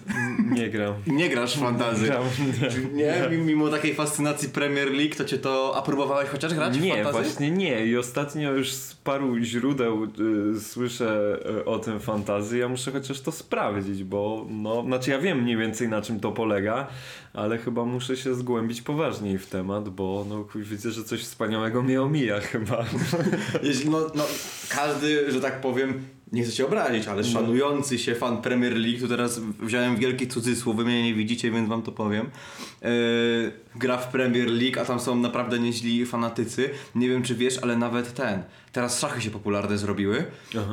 Nie 0.50 0.70
gram. 0.70 0.94
Nie 1.06 1.28
grasz 1.28 1.56
w 1.56 1.60
fantazy. 1.60 2.06
Gram, 2.06 2.24
Nie, 2.92 3.28
mi- 3.30 3.44
mimo 3.44 3.68
takiej 3.68 3.94
fascynacji 3.94 4.48
Premier 4.48 4.90
League, 4.92 5.14
to 5.16 5.24
cię 5.24 5.38
to. 5.38 5.72
A 5.76 5.82
próbowałeś 5.82 6.28
chociaż 6.28 6.54
grać 6.54 6.78
w 6.78 6.82
Nie, 6.82 6.94
fantazy? 7.04 7.18
właśnie 7.18 7.50
nie. 7.50 7.86
I 7.86 7.96
ostatnio 7.96 8.52
już 8.52 8.72
z 8.72 8.94
paru 8.94 9.38
źródeł 9.38 10.04
y, 10.56 10.60
słyszę 10.60 11.38
y, 11.60 11.64
o 11.64 11.78
tym 11.78 12.00
fantazji. 12.00 12.60
Ja 12.60 12.68
muszę 12.68 12.92
chociaż 12.92 13.20
to 13.20 13.32
sprawdzić, 13.32 14.04
bo 14.04 14.46
no, 14.50 14.82
znaczy 14.82 15.10
ja 15.10 15.18
wiem 15.18 15.42
mniej 15.42 15.56
więcej 15.56 15.88
na 15.88 16.02
czym 16.02 16.20
to 16.20 16.32
polega, 16.32 16.86
ale 17.34 17.58
chyba 17.58 17.84
muszę 17.84 18.16
się 18.16 18.34
zgłębić 18.34 18.82
poważniej 18.82 19.38
w 19.38 19.46
temat, 19.46 19.88
bo 19.88 20.26
no, 20.28 20.44
widzę, 20.54 20.90
że 20.90 21.04
coś 21.04 21.20
wspaniałego 21.20 21.82
mnie 21.82 22.02
omija 22.02 22.40
chyba. 22.40 22.84
Jeśli, 23.62 23.90
no, 23.90 23.98
no, 24.14 24.24
każdy, 24.68 25.30
że 25.32 25.40
tak 25.40 25.60
powiem, 25.60 26.02
nie 26.32 26.42
chcę 26.42 26.52
się 26.52 26.66
obrazić, 26.66 27.06
No. 27.06 27.12
ale 27.12 27.24
szanujący 27.24 27.98
się 27.98 28.14
fan 28.14 28.42
Premier 28.42 28.76
League, 28.76 28.98
tu 29.00 29.08
teraz 29.08 29.40
wziąłem 29.60 29.96
wielki 29.96 30.26
cudzysłów, 30.28 30.76
wy 30.76 30.84
mnie 30.84 31.02
nie 31.02 31.14
widzicie, 31.14 31.50
więc 31.50 31.68
wam 31.68 31.82
to 31.82 31.92
powiem. 31.92 32.26
Yy, 32.82 32.88
gra 33.76 33.96
w 33.96 34.08
Premier 34.08 34.50
League, 34.50 34.80
a 34.80 34.84
tam 34.84 35.00
są 35.00 35.16
naprawdę 35.16 35.58
nieźli 35.58 36.06
fanatycy. 36.06 36.70
Nie 36.94 37.08
wiem, 37.08 37.22
czy 37.22 37.34
wiesz, 37.34 37.58
ale 37.62 37.76
nawet 37.76 38.14
ten. 38.14 38.42
Teraz 38.72 39.00
szachy 39.00 39.20
się 39.22 39.30
popularne 39.30 39.78
zrobiły. 39.78 40.24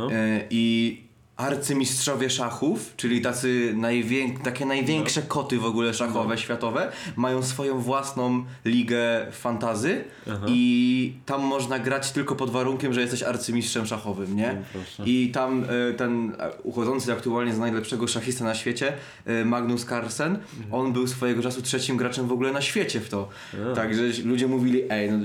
Yy, 0.09 0.47
I 0.49 1.04
arcymistrzowie 1.37 2.29
szachów, 2.29 2.93
czyli 2.97 3.21
tacy 3.21 3.73
najwię- 3.77 4.43
takie 4.43 4.65
największe 4.65 5.21
No. 5.21 5.27
koty 5.27 5.57
w 5.59 5.65
ogóle 5.65 5.93
szachowe, 5.93 6.37
światowe, 6.37 6.91
mają 7.15 7.43
swoją 7.43 7.79
własną 7.79 8.45
ligę 8.65 9.27
fantazy 9.31 10.03
Aha. 10.31 10.45
i 10.49 11.13
tam 11.25 11.41
można 11.41 11.79
grać 11.79 12.11
tylko 12.11 12.35
pod 12.35 12.49
warunkiem, 12.49 12.93
że 12.93 13.01
jesteś 13.01 13.23
arcymistrzem 13.23 13.85
szachowym, 13.85 14.35
nie? 14.35 14.61
No. 14.99 15.05
I 15.05 15.29
tam 15.33 15.63
e, 15.89 15.93
ten 15.93 16.33
e, 16.39 16.51
uchodzący 16.63 17.13
aktualnie 17.13 17.53
za 17.53 17.59
najlepszego 17.59 18.07
szachista 18.07 18.43
na 18.43 18.55
świecie, 18.55 18.93
e, 19.25 19.45
Magnus 19.45 19.85
Carlsen, 19.85 20.35
Mhm. 20.57 20.73
on 20.73 20.93
był 20.93 21.07
swojego 21.07 21.41
czasu 21.43 21.61
trzecim 21.61 21.97
graczem 21.97 22.27
w 22.27 22.31
ogóle 22.31 22.51
na 22.51 22.61
świecie 22.61 22.99
w 22.99 23.09
to. 23.09 23.29
A. 23.71 23.75
Także 23.75 24.01
ludzie 24.25 24.47
mówili, 24.47 24.81
ej, 24.89 25.11
no, 25.11 25.17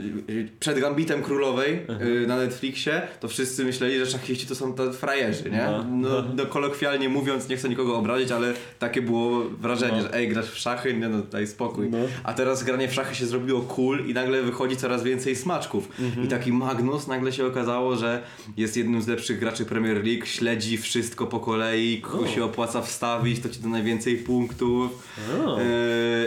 przed 0.60 0.80
Gambitem 0.80 1.22
Królowej 1.22 1.80
e, 2.22 2.26
na 2.26 2.36
Netflixie, 2.36 3.02
to 3.20 3.28
wszyscy 3.28 3.64
myśleli, 3.64 3.98
że 3.98 4.06
szachiści 4.06 4.46
to 4.46 4.54
są 4.54 4.72
te 4.74 4.92
frajerzy, 4.92 5.50
nie? 5.50 5.68
No. 6.00 6.08
No, 6.08 6.22
no 6.36 6.46
kolokwialnie 6.46 7.08
mówiąc, 7.08 7.48
nie 7.48 7.56
chcę 7.56 7.68
nikogo 7.68 7.96
obrazić, 7.96 8.30
ale 8.30 8.54
takie 8.78 9.02
było 9.02 9.44
wrażenie, 9.44 9.96
No. 9.96 10.02
że 10.02 10.14
ej, 10.14 10.28
grasz 10.28 10.50
w 10.50 10.58
szachy, 10.58 10.94
nie 10.94 11.08
no, 11.08 11.18
daj 11.22 11.46
spokój. 11.46 11.90
No. 11.90 11.98
A 12.24 12.32
teraz 12.32 12.62
granie 12.64 12.88
w 12.88 12.94
szachy 12.94 13.14
się 13.14 13.26
zrobiło 13.26 13.60
cool 13.60 14.06
i 14.06 14.14
nagle 14.14 14.42
wychodzi 14.42 14.76
coraz 14.76 15.02
więcej 15.02 15.36
smaczków. 15.36 15.88
Mhm. 16.00 16.26
I 16.26 16.28
taki 16.28 16.52
Magnus 16.52 17.06
nagle 17.06 17.32
się 17.32 17.46
okazało, 17.46 17.96
że 17.96 18.22
jest 18.56 18.76
jednym 18.76 19.02
z 19.02 19.08
lepszych 19.08 19.38
graczy 19.38 19.64
Premier 19.64 20.04
League, 20.04 20.26
śledzi 20.26 20.78
wszystko 20.78 21.26
po 21.26 21.40
kolei, 21.40 22.00
kogo 22.00 22.24
O. 22.24 22.28
się 22.28 22.44
opłaca 22.44 22.82
wstawić, 22.82 23.40
to 23.40 23.48
ci 23.48 23.60
da 23.60 23.68
najwięcej 23.68 24.16
punktów. 24.16 25.08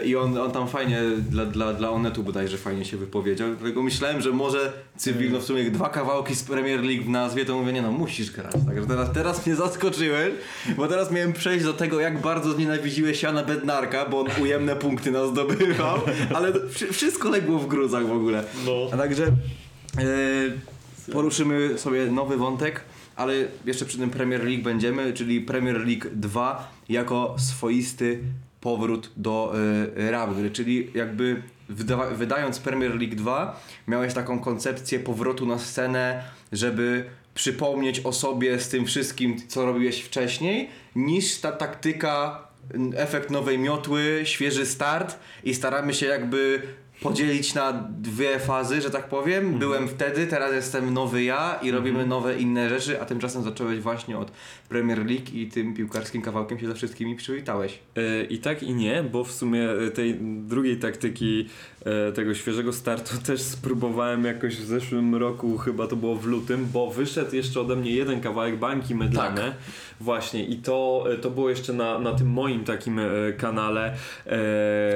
Yy, 0.01 0.05
I 0.05 0.15
on, 0.15 0.37
on 0.37 0.51
tam 0.51 0.67
fajnie, 0.67 1.01
dla, 1.29 1.45
dla, 1.45 1.73
dla 1.73 1.89
Onetu 1.91 2.23
bodajże 2.23 2.57
fajnie 2.57 2.85
się 2.85 2.97
wypowiedział. 2.97 3.49
Dlatego 3.59 3.83
myślałem, 3.83 4.21
że 4.21 4.31
może 4.31 4.73
cywil, 4.97 5.31
no 5.31 5.39
w 5.39 5.43
sumie 5.43 5.71
dwa 5.71 5.89
kawałki 5.89 6.35
z 6.35 6.43
Premier 6.43 6.83
League 6.83 7.03
w 7.03 7.09
nazwie, 7.09 7.45
to 7.45 7.57
mówię, 7.57 7.73
nie 7.73 7.81
no, 7.81 7.91
musisz 7.91 8.31
grać. 8.31 8.53
Także 8.67 8.85
teraz, 8.87 9.11
teraz 9.13 9.45
mnie 9.45 9.55
zaskoczyłeś, 9.67 10.33
bo 10.77 10.87
teraz 10.87 11.11
miałem 11.11 11.33
przejść 11.33 11.65
do 11.65 11.73
tego, 11.73 11.99
jak 11.99 12.21
bardzo 12.21 12.53
znienawidziłeś 12.53 13.23
Jana 13.23 13.43
Bednarka, 13.43 14.05
bo 14.05 14.19
on 14.19 14.27
ujemne 14.41 14.75
punkty 14.75 15.11
nas 15.11 15.29
zdobywał, 15.29 15.99
ale 16.35 16.53
wszy- 16.69 16.93
wszystko 16.93 17.29
legło 17.29 17.59
w 17.59 17.67
gruzach 17.67 18.07
w 18.07 18.11
ogóle. 18.11 18.43
No. 18.65 18.71
A 18.93 18.97
także 18.97 19.23
e, 19.25 21.11
poruszymy 21.11 21.77
sobie 21.77 22.05
nowy 22.05 22.37
wątek, 22.37 22.81
ale 23.15 23.33
jeszcze 23.65 23.85
przy 23.85 23.97
tym 23.97 24.09
Premier 24.09 24.43
League 24.45 24.63
będziemy, 24.63 25.13
czyli 25.13 25.41
Premier 25.41 25.75
League 25.87 26.07
2 26.15 26.71
jako 26.89 27.35
swoisty 27.37 28.19
powrót 28.61 29.11
do 29.17 29.53
e, 29.97 30.11
rap 30.11 30.33
gry, 30.35 30.51
czyli 30.51 30.91
jakby 30.93 31.41
wyda- 31.69 32.13
wydając 32.15 32.59
Premier 32.59 32.95
League 32.95 33.15
2 33.15 33.59
miałeś 33.87 34.13
taką 34.13 34.39
koncepcję 34.39 34.99
powrotu 34.99 35.45
na 35.45 35.59
scenę, 35.59 36.23
żeby 36.51 37.05
przypomnieć 37.33 37.99
o 37.99 38.13
sobie 38.13 38.59
z 38.59 38.69
tym 38.69 38.85
wszystkim, 38.85 39.47
co 39.47 39.65
robiłeś 39.65 40.01
wcześniej, 40.01 40.69
niż 40.95 41.39
ta 41.39 41.51
taktyka, 41.51 42.47
efekt 42.95 43.29
nowej 43.29 43.59
miotły, 43.59 44.21
świeży 44.23 44.65
start 44.65 45.19
i 45.43 45.53
staramy 45.53 45.93
się 45.93 46.05
jakby 46.05 46.61
podzielić 47.01 47.53
na 47.53 47.89
dwie 47.99 48.39
fazy, 48.39 48.81
że 48.81 48.89
tak 48.89 49.09
powiem. 49.09 49.59
Byłem 49.59 49.87
wtedy, 49.87 50.27
teraz 50.27 50.53
jestem 50.53 50.93
nowy 50.93 51.23
ja 51.23 51.59
i 51.61 51.71
robimy 51.71 52.05
nowe 52.05 52.39
inne 52.39 52.69
rzeczy, 52.69 53.01
a 53.01 53.05
tymczasem 53.05 53.43
zacząłeś 53.43 53.79
właśnie 53.79 54.17
od 54.17 54.31
Premier 54.69 54.97
League 54.97 55.31
i 55.33 55.47
tym 55.47 55.73
piłkarskim 55.73 56.21
kawałkiem 56.21 56.59
się 56.59 56.67
ze 56.67 56.75
wszystkimi 56.75 57.15
przywitałeś. 57.15 57.79
E, 57.95 58.23
I 58.23 58.37
tak 58.37 58.63
i 58.63 58.73
nie, 58.73 59.03
bo 59.03 59.23
w 59.23 59.31
sumie 59.31 59.67
tej 59.93 60.15
drugiej 60.21 60.77
taktyki, 60.77 61.49
tego 62.15 62.33
świeżego 62.33 62.73
startu 62.73 63.17
też 63.25 63.41
spróbowałem 63.41 64.25
jakoś 64.25 64.55
w 64.55 64.65
zeszłym 64.65 65.15
roku, 65.15 65.57
chyba 65.57 65.87
to 65.87 65.95
było 65.95 66.15
w 66.15 66.25
lutym, 66.25 66.67
bo 66.73 66.91
wyszedł 66.91 67.35
jeszcze 67.35 67.61
ode 67.61 67.75
mnie 67.75 67.91
jeden 67.91 68.21
kawałek 68.21 68.59
bańki 68.59 68.95
mydlane. 68.95 69.41
Tak. 69.41 69.53
Właśnie 70.01 70.45
i 70.45 70.57
to, 70.57 71.05
e, 71.11 71.17
to 71.17 71.29
było 71.29 71.49
jeszcze 71.49 71.73
na, 71.73 71.99
na 71.99 72.13
tym 72.13 72.27
moim 72.27 72.63
takim 72.63 72.99
e, 72.99 73.05
kanale. 73.37 73.93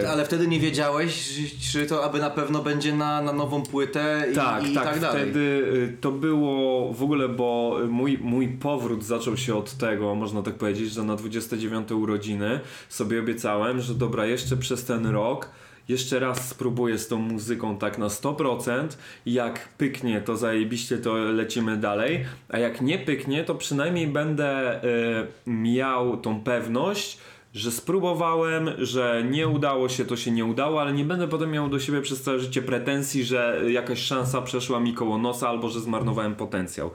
E, 0.02 0.10
Ale 0.10 0.26
wtedy 0.26 0.47
nie 0.47 0.60
wiedziałeś, 0.60 1.39
czy 1.71 1.86
to 1.86 2.04
aby 2.04 2.19
na 2.19 2.30
pewno 2.30 2.63
będzie 2.63 2.93
na, 2.95 3.21
na 3.21 3.34
nową 3.34 3.63
płytę 3.63 4.28
i 4.32 4.36
tak, 4.36 4.69
i 4.69 4.73
tak, 4.73 4.84
tak 4.84 5.00
dalej. 5.00 5.21
wtedy 5.23 5.97
to 6.02 6.12
było 6.12 6.93
w 6.93 7.04
ogóle, 7.04 7.30
bo 7.30 7.80
mój, 7.89 8.17
mój 8.21 8.47
powrót 8.47 9.04
zaczął 9.04 9.38
się 9.38 9.56
od 9.56 9.73
tego, 9.73 10.15
można 10.15 10.41
tak 10.41 10.54
powiedzieć, 10.54 10.91
że 10.91 11.04
na 11.04 11.15
29 11.15 11.91
urodziny 11.91 12.60
sobie 12.89 13.19
obiecałem, 13.19 13.82
że 13.82 13.93
dobra, 13.93 14.26
jeszcze 14.26 14.58
przez 14.58 14.86
ten 14.86 15.06
rok 15.06 15.50
jeszcze 15.89 16.19
raz 16.19 16.50
spróbuję 16.50 16.97
z 16.97 17.08
tą 17.08 17.17
muzyką 17.17 17.78
tak 17.78 17.97
na 17.97 18.08
100%. 18.08 18.88
Jak 19.26 19.69
pyknie, 19.78 20.21
to 20.21 20.38
zajebiście, 20.38 20.97
to 20.97 21.13
lecimy 21.15 21.78
dalej. 21.78 22.26
A 22.50 22.58
jak 22.58 22.82
nie 22.82 23.00
pyknie, 23.00 23.43
to 23.43 23.56
przynajmniej 23.56 24.08
będę 24.08 24.84
y, 24.84 25.28
miał 25.47 26.17
tą 26.17 26.41
pewność, 26.41 27.17
że 27.54 27.71
spróbowałem, 27.71 28.69
że 28.78 29.23
nie 29.32 29.47
udało 29.47 29.89
się, 29.89 30.06
to 30.06 30.17
się 30.17 30.32
nie 30.32 30.45
udało, 30.45 30.82
ale 30.82 30.93
nie 30.93 31.06
będę 31.06 31.28
potem 31.28 31.52
miał 31.52 31.69
do 31.69 31.80
siebie 31.80 32.02
przez 32.02 32.21
całe 32.21 32.39
życie 32.39 32.62
pretensji, 32.62 33.23
że 33.23 33.62
jakaś 33.69 34.00
szansa 34.00 34.41
przeszła 34.41 34.80
mi 34.80 34.93
koło 34.93 35.17
nosa 35.17 35.50
albo 35.50 35.69
że 35.69 35.80
zmarnowałem 35.80 36.36
potencjał. 36.36 36.91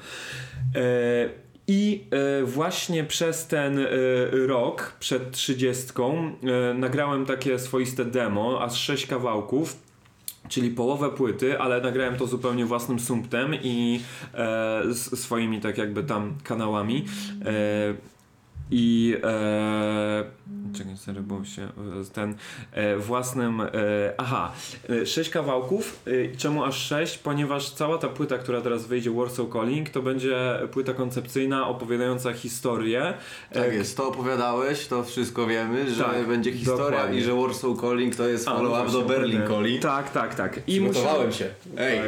E, 0.74 1.51
I 1.68 2.04
e, 2.10 2.44
właśnie 2.44 3.04
przez 3.04 3.46
ten 3.46 3.78
e, 3.78 3.86
rok, 4.46 4.96
przed 5.00 5.30
30, 5.30 5.92
e, 6.42 6.74
nagrałem 6.74 7.26
takie 7.26 7.58
swoiste 7.58 8.04
demo, 8.04 8.62
aż 8.62 8.80
6 8.80 9.06
kawałków. 9.06 9.76
Czyli 10.48 10.70
połowę 10.70 11.10
płyty, 11.10 11.58
ale 11.58 11.80
nagrałem 11.80 12.16
to 12.16 12.26
zupełnie 12.26 12.66
własnym 12.66 13.00
sumptem 13.00 13.54
i 13.62 14.00
z 14.90 15.18
swoimi 15.20 15.60
tak 15.60 15.78
jakby 15.78 16.04
tam 16.04 16.34
kanałami. 16.44 17.04
I 18.74 19.16
e, 19.24 20.24
czekaj, 20.78 20.96
sorry, 20.96 21.20
bo 21.20 21.44
się 21.44 21.62
e, 21.62 21.68
ten 22.12 22.34
e, 22.72 22.96
własnym 22.96 23.60
e, 23.60 23.68
aha, 24.18 24.52
e, 24.90 25.06
sześć 25.06 25.30
kawałków. 25.30 26.00
E, 26.06 26.36
czemu 26.36 26.64
aż 26.64 26.76
sześć? 26.86 27.18
Ponieważ 27.18 27.70
cała 27.70 27.98
ta 27.98 28.08
płyta, 28.08 28.38
która 28.38 28.60
teraz 28.60 28.86
wyjdzie 28.86 29.10
Warsaw 29.10 29.46
Calling, 29.52 29.90
to 29.90 30.02
będzie 30.02 30.36
płyta 30.70 30.92
koncepcyjna 30.94 31.68
opowiadająca 31.68 32.32
historię. 32.32 33.14
Tak 33.52 33.72
jest, 33.72 33.96
to 33.96 34.08
opowiadałeś, 34.08 34.86
to 34.86 35.04
wszystko 35.04 35.46
wiemy, 35.46 35.90
że 35.90 36.04
Tak, 36.04 36.26
będzie 36.26 36.52
historia 36.52 36.84
dokładnie. 36.90 37.18
i 37.18 37.22
że 37.22 37.34
Warsaw 37.34 37.80
Calling 37.80 38.16
to 38.16 38.28
jest 38.28 38.46
no 38.46 38.56
follow-up 38.56 38.92
do 38.92 39.02
Berlin. 39.02 39.42
Calling. 39.48 39.82
Tak, 39.82 40.10
tak, 40.10 40.34
tak. 40.34 40.56
I 40.66 40.80
Przygotowałem 40.80 41.26
musimy- 41.26 41.32
się. 41.48 41.54
Ej. 41.78 42.00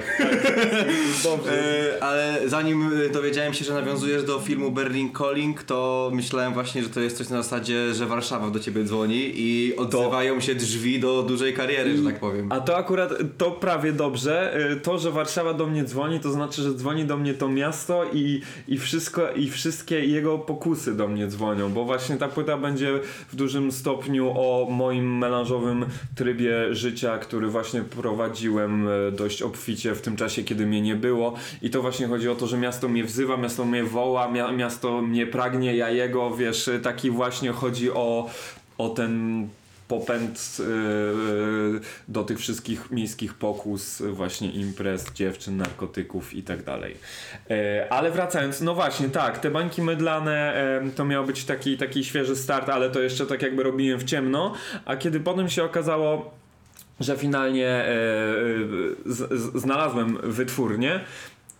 Dobrze. 1.24 1.52
E, 1.96 2.02
ale 2.02 2.38
zanim 2.46 2.90
dowiedziałem 3.12 3.54
się, 3.54 3.64
że 3.64 3.74
nawiązujesz 3.74 4.24
do 4.24 4.40
filmu 4.40 4.70
Berlin 4.70 5.12
Calling, 5.18 5.62
to 5.62 6.10
myślałem 6.14 6.53
właśnie, 6.54 6.82
że 6.82 6.88
to 6.88 7.00
jest 7.00 7.16
coś 7.16 7.28
na 7.28 7.42
zasadzie, 7.42 7.94
że 7.94 8.06
Warszawa 8.06 8.50
do 8.50 8.60
ciebie 8.60 8.84
dzwoni 8.84 9.32
i 9.34 9.76
odzywają 9.76 10.40
się 10.40 10.54
drzwi 10.54 11.00
do 11.00 11.22
dużej 11.22 11.54
kariery, 11.54 11.96
że 11.96 12.02
tak 12.02 12.20
powiem. 12.20 12.52
A 12.52 12.60
to 12.60 12.76
akurat, 12.76 13.12
to 13.38 13.50
prawie 13.50 13.92
dobrze. 13.92 14.60
Y, 14.72 14.80
To, 14.80 14.98
że 14.98 15.10
Warszawa 15.10 15.54
do 15.54 15.66
mnie 15.66 15.84
dzwoni, 15.84 16.20
to 16.20 16.30
znaczy, 16.32 16.62
że 16.62 16.74
dzwoni 16.74 17.04
do 17.04 17.16
mnie 17.16 17.34
to 17.34 17.48
miasto 17.48 18.04
i, 18.12 18.40
i 18.68 18.78
wszystko, 18.78 19.30
i 19.32 19.50
wszystkie 19.50 20.04
jego 20.04 20.38
pokusy 20.38 20.94
do 20.96 21.08
mnie 21.08 21.26
dzwonią, 21.26 21.72
bo 21.72 21.84
właśnie 21.84 22.16
ta 22.16 22.28
płyta 22.28 22.56
będzie 22.56 23.00
w 23.32 23.36
dużym 23.36 23.72
stopniu 23.72 24.30
o 24.30 24.66
moim 24.70 25.18
melanżowym 25.18 25.86
trybie 26.14 26.74
życia, 26.74 27.18
który 27.18 27.46
właśnie 27.48 27.82
prowadziłem 27.82 28.88
e, 28.88 29.12
dość 29.12 29.42
obficie 29.42 29.94
w 29.94 30.00
tym 30.00 30.16
czasie, 30.16 30.44
kiedy 30.44 30.66
mnie 30.66 30.80
nie 30.80 30.94
było. 30.96 31.34
I 31.62 31.70
to 31.70 31.82
właśnie 31.82 32.06
chodzi 32.06 32.28
o 32.28 32.34
to, 32.34 32.46
że 32.46 32.58
miasto 32.58 32.88
mnie 32.88 33.04
wzywa, 33.04 33.36
miasto 33.36 33.64
mnie 33.64 33.84
woła, 33.84 34.28
mia 34.30 34.52
miasto 34.52 35.02
mnie 35.02 35.26
pragnie, 35.26 35.76
ja 35.76 35.90
jego, 35.90 36.30
wiesz, 36.44 36.70
taki 36.82 37.10
właśnie 37.10 37.52
chodzi 37.52 37.90
o, 37.90 38.30
o 38.78 38.88
ten 38.88 39.48
popęd 39.88 40.58
yy, 40.58 41.80
do 42.08 42.24
tych 42.24 42.38
wszystkich 42.38 42.90
miejskich 42.90 43.34
pokus, 43.34 44.02
właśnie 44.02 44.50
imprez, 44.50 45.12
dziewczyn, 45.12 45.56
narkotyków 45.56 46.34
i 46.34 46.42
tak 46.42 46.62
dalej. 46.62 46.96
E, 47.50 47.86
ale 47.92 48.10
wracając, 48.10 48.60
no 48.60 48.74
właśnie, 48.74 49.08
tak, 49.08 49.38
te 49.38 49.50
bańki 49.50 49.82
mydlane 49.82 50.54
e, 50.54 50.90
to 50.96 51.04
miał 51.04 51.24
być 51.24 51.44
taki, 51.44 51.76
taki 51.76 52.04
świeży 52.04 52.36
start, 52.36 52.68
ale 52.68 52.90
to 52.90 53.00
jeszcze 53.00 53.26
tak 53.26 53.42
jakby 53.42 53.62
robiłem 53.62 54.00
w 54.00 54.04
ciemno, 54.04 54.54
a 54.84 54.96
kiedy 54.96 55.20
potem 55.20 55.48
się 55.48 55.64
okazało, 55.64 56.34
że 57.00 57.16
finalnie 57.16 57.84
z, 59.06 59.40
z, 59.40 59.60
znalazłem 59.60 60.18
wytwórnię, 60.22 61.00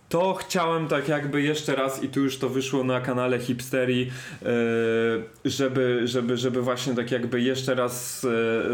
to 0.09 0.33
chciałem 0.33 0.87
tak 0.87 1.07
jakby 1.07 1.41
jeszcze 1.41 1.75
raz 1.75 2.03
i 2.03 2.09
tu 2.09 2.23
już 2.23 2.37
to 2.37 2.49
wyszło 2.49 2.83
na 2.83 3.01
kanale 3.01 3.39
Hipsterii, 3.39 4.11
e, 4.41 4.45
żeby, 5.45 6.01
żeby, 6.07 6.37
żeby 6.37 6.61
właśnie 6.61 6.95
tak 6.95 7.11
jakby 7.11 7.41
jeszcze 7.41 7.75
raz 7.75 8.23
e, 8.23 8.27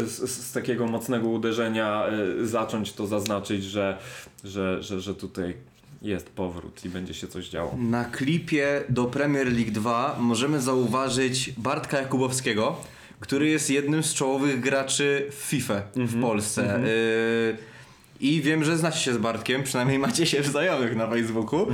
z, 0.06 0.30
z 0.30 0.52
takiego 0.52 0.86
mocnego 0.86 1.28
uderzenia 1.28 2.06
e, 2.06 2.46
zacząć 2.46 2.92
to 2.92 3.06
zaznaczyć, 3.06 3.64
że, 3.64 3.98
że, 4.44 4.82
że, 4.82 5.00
że 5.00 5.14
tutaj 5.14 5.54
jest 6.02 6.30
powrót 6.30 6.84
i 6.84 6.88
będzie 6.88 7.14
się 7.14 7.28
coś 7.28 7.48
działo. 7.48 7.76
Na 7.78 8.04
klipie 8.04 8.84
do 8.88 9.04
Premier 9.04 9.52
League 9.52 9.72
2 9.72 10.16
możemy 10.20 10.60
zauważyć 10.60 11.52
Bartka 11.56 12.00
Jakubowskiego, 12.00 12.76
który 13.20 13.48
jest 13.48 13.70
jednym 13.70 14.02
z 14.02 14.14
czołowych 14.14 14.60
graczy 14.60 15.26
w 15.30 15.34
FIFA 15.34 15.82
w 15.94 16.20
Polsce. 16.20 16.84
Y, 16.84 17.71
I 18.22 18.40
wiem, 18.40 18.64
że 18.64 18.76
znacie 18.76 18.98
się 18.98 19.14
z 19.14 19.18
Bartkiem, 19.18 19.62
przynajmniej 19.62 19.98
macie 20.08 20.26
się 20.26 20.42
w 20.42 20.46
znajomych 20.46 20.96
na 20.96 21.06
Facebooku. 21.06 21.66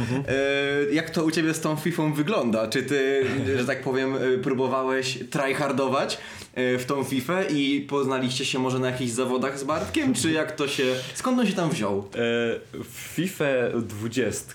Y, 0.89 0.95
jak 0.95 1.11
to 1.11 1.25
u 1.25 1.31
ciebie 1.31 1.55
z 1.55 1.61
tą 1.61 1.77
FIFA 1.77 2.03
wygląda? 2.15 2.69
Czy 2.69 2.83
ty, 2.83 3.27
że 3.59 3.65
tak 3.65 3.83
powiem, 3.83 4.17
y, 4.17 4.39
próbowałeś 4.39 5.19
tryhardować 5.31 6.19
y, 6.59 6.79
w 6.79 6.85
tą 6.87 7.05
FIFA 7.05 7.43
i 7.43 7.81
poznaliście 7.81 8.45
się 8.45 8.59
może 8.59 8.79
na 8.79 8.91
jakichś 8.91 9.11
zawodach 9.11 9.59
z 9.59 9.65
Bartkiem? 9.65 10.15
Czy 10.15 10.31
jak 10.31 10.53
to 10.53 10.69
się... 10.69 10.85
Skąd 11.15 11.41
on 11.41 11.47
się 11.47 11.53
tam 11.53 11.71
wziął? 11.71 12.09
E, 12.15 12.83
FIFA 12.85 13.45
20, 13.83 14.55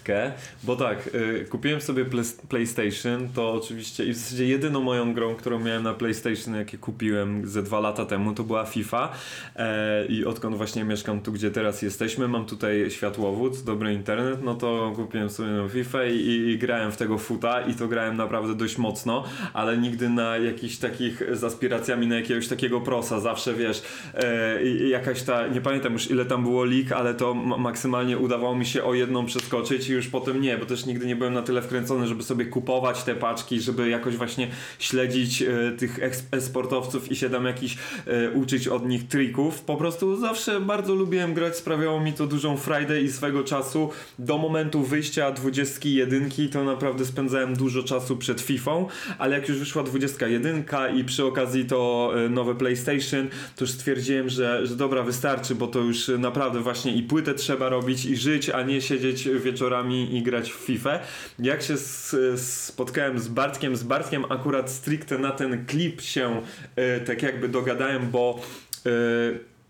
bo 0.64 0.76
tak, 0.76 1.10
e, 1.42 1.46
kupiłem 1.46 1.82
sobie 1.82 2.06
PlayStation, 2.50 3.30
to 3.36 3.54
oczywiście 3.54 4.06
i 4.06 4.14
w 4.14 4.18
zasadzie 4.18 4.48
jedyną 4.48 4.82
moją 4.82 5.14
grą, 5.14 5.36
którą 5.36 5.60
miałem 5.60 5.84
na 5.84 5.94
PlayStation, 5.94 6.56
jakie 6.56 6.78
kupiłem 6.78 7.48
ze 7.48 7.64
dwa 7.64 7.80
lata 7.80 8.06
temu, 8.06 8.34
to 8.34 8.44
była 8.44 8.66
FIFA 8.66 9.12
e, 9.56 10.06
i 10.06 10.26
odkąd 10.26 10.58
właśnie 10.58 10.84
mieszkam 10.84 11.22
tu, 11.22 11.32
gdzie 11.32 11.52
teraz 11.52 11.83
jesteśmy, 11.84 12.28
mam 12.28 12.46
tutaj 12.46 12.92
światłowód, 12.92 13.64
dobry 13.64 13.94
internet, 13.94 14.44
no 14.44 14.56
to 14.56 14.94
kupiłem 14.96 15.30
sobie 15.30 15.70
FIFA 15.70 16.06
i, 16.06 16.18
i, 16.18 16.58
grałem 16.58 16.92
w 16.92 16.98
tego 16.98 17.18
futa 17.18 17.62
i 17.62 17.74
to 17.74 17.88
grałem 17.88 18.18
naprawdę 18.18 18.56
dość 18.56 18.78
mocno, 18.78 19.24
ale 19.54 19.78
nigdy 19.78 20.10
na 20.10 20.38
jakichś 20.38 20.78
takich 20.78 21.24
z 21.32 21.44
aspiracjami 21.44 22.08
na 22.08 22.16
jakiegoś 22.16 22.48
takiego 22.48 22.82
prosa, 22.82 23.20
zawsze 23.20 23.54
wiesz, 23.54 23.82
e, 24.14 24.64
jakaś 24.88 25.24
ta, 25.24 25.48
nie 25.48 25.62
pamiętam 25.62 25.94
już 25.94 26.12
ile 26.12 26.26
tam 26.26 26.44
było 26.44 26.66
lig, 26.66 26.92
ale 26.92 27.14
to 27.14 27.34
ma- 27.34 27.58
maksymalnie 27.58 28.18
udawało 28.18 28.56
mi 28.56 28.66
się 28.66 28.84
o 28.84 28.94
jedną 28.94 29.26
przeskoczyć 29.26 29.90
i 29.90 29.94
już 29.94 30.08
potem 30.08 30.42
nie, 30.42 30.58
bo 30.58 30.66
też 30.66 30.86
nigdy 30.86 31.06
nie 31.06 31.16
byłem 31.16 31.34
na 31.34 31.42
tyle 31.42 31.62
wkręcony, 31.62 32.08
żeby 32.08 32.24
sobie 32.24 32.46
kupować 32.46 33.04
te 33.04 33.16
paczki, 33.16 33.62
żeby 33.62 33.90
jakoś 33.90 34.18
właśnie 34.18 34.48
śledzić 34.80 35.42
e, 35.42 35.72
tych 35.78 36.00
e-sportowców 36.32 37.12
i 37.12 37.16
się 37.16 37.30
tam 37.30 37.46
jakiś 37.46 37.78
e, 38.08 38.32
uczyć 38.32 38.68
od 38.68 38.88
nich 38.88 39.08
trików. 39.08 39.62
Po 39.62 39.76
prostu 39.78 40.16
zawsze 40.18 40.62
bardzo 40.62 40.96
lubiłem 40.96 41.34
grać 41.34 41.58
z 41.58 41.62
sprawiało 41.74 42.00
mi 42.00 42.14
to 42.14 42.28
dużą 42.28 42.58
frajdę 42.58 43.02
i 43.02 43.12
swego 43.12 43.44
czasu 43.44 43.90
do 44.20 44.38
momentu 44.38 44.84
wyjścia 44.84 45.32
21 45.32 46.30
to 46.52 46.64
naprawdę 46.64 47.06
spędzałem 47.06 47.54
dużo 47.56 47.84
czasu 47.84 48.18
przed 48.18 48.42
FIFA, 48.42 48.72
ale 49.18 49.36
jak 49.40 49.50
już 49.50 49.58
wyszła 49.58 49.84
21 49.84 50.64
i 50.96 51.04
przy 51.04 51.26
okazji 51.26 51.66
to 51.66 52.12
e, 52.26 52.30
nowe 52.30 52.56
PlayStation, 52.56 53.28
to 53.56 53.64
już 53.64 53.72
stwierdziłem, 53.72 54.30
że, 54.30 54.68
że 54.68 54.76
dobra, 54.76 55.04
wystarczy, 55.04 55.56
bo 55.56 55.68
to 55.68 55.80
już 55.80 56.08
naprawdę 56.08 56.60
właśnie 56.60 56.96
i 56.96 57.04
płytę 57.04 57.34
trzeba 57.34 57.70
robić 57.70 58.06
i 58.06 58.18
żyć, 58.18 58.50
a 58.50 58.62
nie 58.64 58.82
siedzieć 58.82 59.30
wieczorami 59.30 60.18
i 60.18 60.24
grać 60.24 60.52
w 60.52 60.56
FIFA. 60.56 61.00
Jak 61.40 61.62
się 61.62 61.74
s- 61.74 62.16
spotkałem 62.36 63.20
z 63.20 63.28
Bartkiem, 63.28 63.76
z 63.76 63.84
Bartkiem 63.84 64.26
akurat 64.30 64.72
stricte 64.72 65.18
na 65.18 65.32
ten 65.32 65.66
klip 65.66 66.02
się 66.02 66.42
e, 66.76 67.00
tak 67.00 67.24
jakby 67.24 67.50
dogadałem, 67.50 68.12
bo 68.12 68.40
e, 68.86 68.90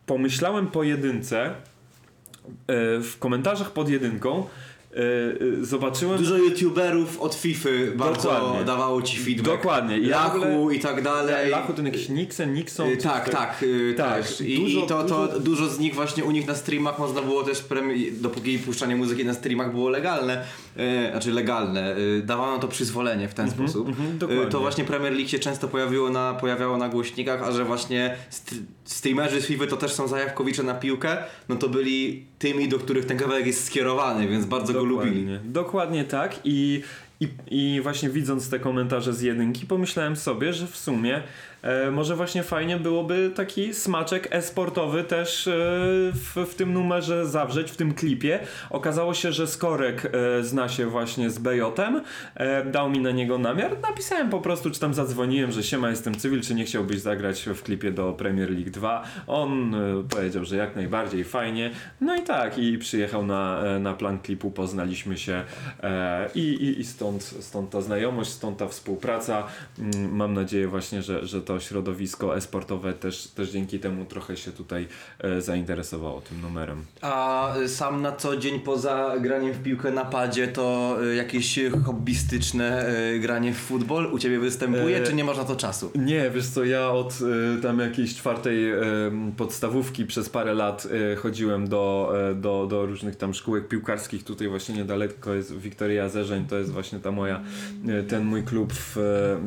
pomyślałem 0.06 0.68
po 0.68 0.84
jedynce, 0.84 1.56
w 3.02 3.14
komentarzach 3.20 3.72
pod 3.72 3.90
jedynką 3.90 4.46
e, 4.94 4.98
e, 5.62 5.66
zobaczyłem... 5.66 6.18
Dużo 6.18 6.38
youtuberów 6.38 7.22
od 7.22 7.36
FIFA 7.36 7.70
bardzo 7.96 8.32
Dokładnie. 8.32 8.66
dawało 8.66 9.02
ci 9.02 9.18
feedback. 9.18 9.46
Dokładnie. 9.58 10.00
W 10.02 10.08
Lachu 10.08 10.38
ogóle- 10.38 10.76
i 10.76 10.80
tak 10.80 11.02
dalej. 11.02 11.50
Lachu 11.50 11.74
ten 11.74 11.86
jakiś 11.86 12.10
Nixon, 12.10 12.54
Nixon. 12.54 12.90
Y, 12.90 12.98
coś 12.98 13.04
Tak, 13.14 13.30
tak- 13.30 13.34
tak, 13.36 13.64
y, 13.64 13.94
Tak, 13.98 14.22
też. 14.28 14.42
I, 14.42 14.60
dużo- 14.60 14.86
i 14.86 14.88
to, 14.88 15.04
to 15.04 15.40
dużo- 15.40 15.70
z 15.70 15.80
nich 15.80 15.96
właśnie 15.96 16.24
u 16.24 16.32
nich 16.32 16.48
na 16.48 16.56
streamach 16.56 17.00
można 17.00 17.22
było 17.22 17.44
też, 17.44 17.64
dopóki 18.12 18.60
puszczanie 18.60 18.96
muzyki 18.96 19.26
na 19.26 19.34
streamach 19.34 19.72
było 19.72 19.90
legalne, 19.90 20.46
y, 20.78 21.12
znaczy 21.12 21.32
legalne, 21.32 21.98
y, 21.98 22.22
dawano 22.26 22.60
to 22.60 22.68
przyzwolenie 22.68 23.28
w 23.28 23.34
ten 23.34 23.52
sposób. 23.52 23.88
mhm, 23.88 24.10
Y, 24.10 24.14
dokładnie. 24.14 24.46
to 24.46 24.60
właśnie 24.60 24.84
Premier 24.84 25.14
League 25.14 25.28
się 25.30 25.40
często 25.40 25.68
pojawiło 25.68 26.10
na, 26.10 26.34
pojawiało 26.34 26.78
na 26.78 26.90
głośnikach, 26.90 27.44
a 27.44 27.52
że 27.52 27.66
właśnie 27.66 28.16
st- 28.30 28.56
streamerzy 28.86 29.42
z 29.42 29.46
FIFA 29.46 29.68
to 29.68 29.78
też 29.78 29.92
są 29.94 30.08
zajawkowicze 30.08 30.64
na 30.64 30.74
piłkę, 30.74 31.18
no 31.50 31.56
to 31.56 31.70
byli 31.70 32.26
tymi, 32.40 32.70
do 32.70 32.80
których 32.80 33.06
ten 33.06 33.18
kawałek 33.18 33.46
jest 33.48 33.64
skierowany, 33.66 34.28
więc 34.28 34.46
bardzo 34.46 34.74
go 34.74 34.84
lubili. 34.84 35.22
Dokładnie, 35.26 35.52
dokładnie 35.52 36.04
tak 36.04 36.40
i, 36.44 36.82
i, 37.20 37.28
i 37.48 37.82
właśnie 37.82 38.10
widząc 38.10 38.50
te 38.50 38.60
komentarze 38.60 39.14
z 39.14 39.22
jedynki 39.22 39.66
pomyślałem 39.66 40.16
sobie, 40.16 40.54
że 40.54 40.68
w 40.68 40.78
sumie 40.78 41.16
e, 41.16 41.22
może 41.92 42.16
właśnie 42.16 42.44
fajnie 42.44 42.78
byłoby 42.78 43.32
taki 43.36 43.74
smaczek 43.74 44.28
e-sportowy 44.32 45.04
też 45.04 45.48
e, 45.48 45.52
w, 46.14 46.46
w 46.50 46.56
tym 46.56 46.74
numerze 46.74 47.26
zawrzeć, 47.26 47.72
w 47.72 47.76
tym 47.76 47.94
klipie. 47.94 48.40
Okazało 48.70 49.14
się, 49.14 49.32
że 49.32 49.48
Skorek 49.48 50.06
e, 50.06 50.44
zna 50.44 50.70
się 50.70 50.86
właśnie 50.86 51.30
z 51.30 51.40
Bejotem, 51.40 52.02
e, 52.36 52.66
dał 52.66 52.90
mi 52.90 53.00
na 53.00 53.12
niego 53.12 53.38
namiar, 53.38 53.80
napisałem 53.82 54.30
po 54.30 54.42
prostu, 54.42 54.72
czy 54.72 54.80
tam 54.80 54.94
zadzwoniłem, 54.94 55.52
że 55.52 55.64
siema 55.64 55.90
jestem 55.90 56.16
cywil, 56.16 56.42
czy 56.42 56.56
nie 56.56 56.66
chciałbyś 56.66 57.00
zagrać 57.00 57.46
w 57.56 57.64
klipie 57.64 57.92
do 57.92 58.14
Premier 58.14 58.52
League 58.52 58.72
2. 58.72 59.04
On 59.28 59.76
e, 59.76 60.04
powiedział, 60.10 60.46
że 60.46 60.58
jak 60.58 60.76
najbardziej 60.76 61.24
fajnie. 61.24 61.72
No 62.02 62.16
i 62.16 62.22
tak, 62.22 62.58
i 62.58 62.78
przyjechał 62.78 63.26
na, 63.26 63.64
e, 63.64 63.80
na 63.80 63.94
plan 63.94 64.20
klipu, 64.20 64.52
poznaliśmy 64.52 65.18
się 65.18 65.44
e, 65.84 66.30
i, 66.36 66.40
i, 66.40 66.80
i 66.80 66.86
stąd, 66.86 67.24
stąd 67.24 67.70
ta 67.70 67.82
znajomość, 67.82 68.30
stąd 68.30 68.58
ta 68.58 68.68
współpraca. 68.68 69.44
Mm, 69.80 70.16
Mam 70.16 70.34
nadzieję 70.34 70.68
właśnie, 70.68 71.02
że, 71.02 71.28
że 71.28 71.42
to 71.42 71.53
środowisko 71.60 72.38
e-sportowe 72.38 72.94
też, 72.94 73.28
też 73.28 73.50
dzięki 73.50 73.80
temu 73.80 74.06
trochę 74.06 74.38
się 74.38 74.52
tutaj 74.52 74.88
e, 75.20 75.42
zainteresowało 75.42 76.22
tym 76.22 76.42
numerem. 76.42 76.86
A 77.02 77.54
sam 77.68 78.02
na 78.02 78.12
co 78.12 78.38
dzień 78.38 78.60
poza 78.60 79.14
graniem 79.20 79.54
w 79.54 79.64
piłkę 79.64 79.92
na 79.92 80.06
padzie 80.06 80.48
to 80.48 80.98
y, 81.04 81.16
jakieś 81.16 81.60
hobbystyczne 81.86 82.96
y, 83.16 83.20
granie 83.20 83.54
w 83.54 83.58
futbol 83.58 84.14
u 84.14 84.20
ciebie 84.20 84.40
występuje, 84.40 84.98
E, 84.98 85.04
czy 85.04 85.14
nie 85.14 85.24
masz 85.24 85.38
na 85.38 85.44
to 85.44 85.56
czasu? 85.56 85.92
Nie, 85.96 86.30
wiesz 86.30 86.48
co, 86.48 86.64
ja 86.64 86.90
od 86.90 87.20
tam 87.62 87.80
jakiejś 87.80 88.16
czwartej 88.16 88.74
podstawówki 89.38 90.06
przez 90.06 90.30
parę 90.30 90.54
lat 90.54 90.88
chodziłem 91.18 91.68
do, 91.68 92.14
do, 92.36 92.68
do 92.68 92.86
różnych 92.86 93.16
tam 93.16 93.34
szkółek 93.34 93.68
piłkarskich. 93.68 94.24
Tutaj 94.24 94.48
właśnie 94.48 94.76
niedaleko 94.76 95.34
jest 95.34 95.58
Wiktoria 95.58 96.10
Zerzeń, 96.10 96.46
to 96.46 96.58
jest 96.58 96.72
właśnie 96.72 97.00
ta 97.00 97.12
moja, 97.12 97.42
ten 98.08 98.26
mój 98.26 98.44
klub, 98.44 98.74
w, 98.74 98.96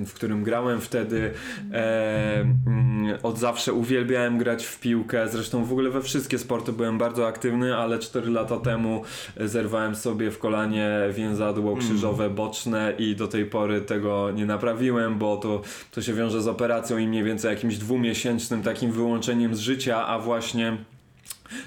w 0.07 0.13
którym 0.13 0.45
grałem 0.45 0.81
wtedy. 0.81 1.31
E, 1.73 1.96
od 3.23 3.39
zawsze 3.39 3.73
uwielbiałem 3.73 4.39
grać 4.39 4.65
w 4.65 4.81
piłkę, 4.81 5.29
zresztą 5.29 5.65
w 5.65 5.73
ogóle 5.73 5.91
we 5.91 6.03
wszystkie 6.03 6.39
sporty 6.39 6.73
byłem 6.73 6.99
bardzo 6.99 7.27
aktywny, 7.27 7.77
ale 7.77 7.99
4 7.99 8.31
lata 8.31 8.57
temu 8.57 9.03
zerwałem 9.41 9.95
sobie 9.95 10.31
w 10.31 10.39
kolanie 10.39 10.91
więzadło 11.13 11.77
krzyżowe 11.77 12.31
boczne 12.31 12.93
i 12.99 13.17
do 13.17 13.29
tej 13.29 13.47
pory 13.47 13.81
tego 13.81 14.31
nie 14.31 14.47
naprawiłem, 14.47 15.19
bo 15.19 15.37
to, 15.37 15.63
to 15.91 16.03
się 16.03 16.15
wiąże 16.15 16.43
z 16.43 16.49
operacją 16.49 16.99
i 16.99 17.07
mniej 17.07 17.25
więcej 17.25 17.51
jakimś 17.51 17.77
dwumiesięcznym 17.79 18.63
takim 18.63 18.93
wyłączeniem 18.93 19.55
z 19.55 19.59
życia, 19.59 20.07
a 20.07 20.19
właśnie 20.19 20.77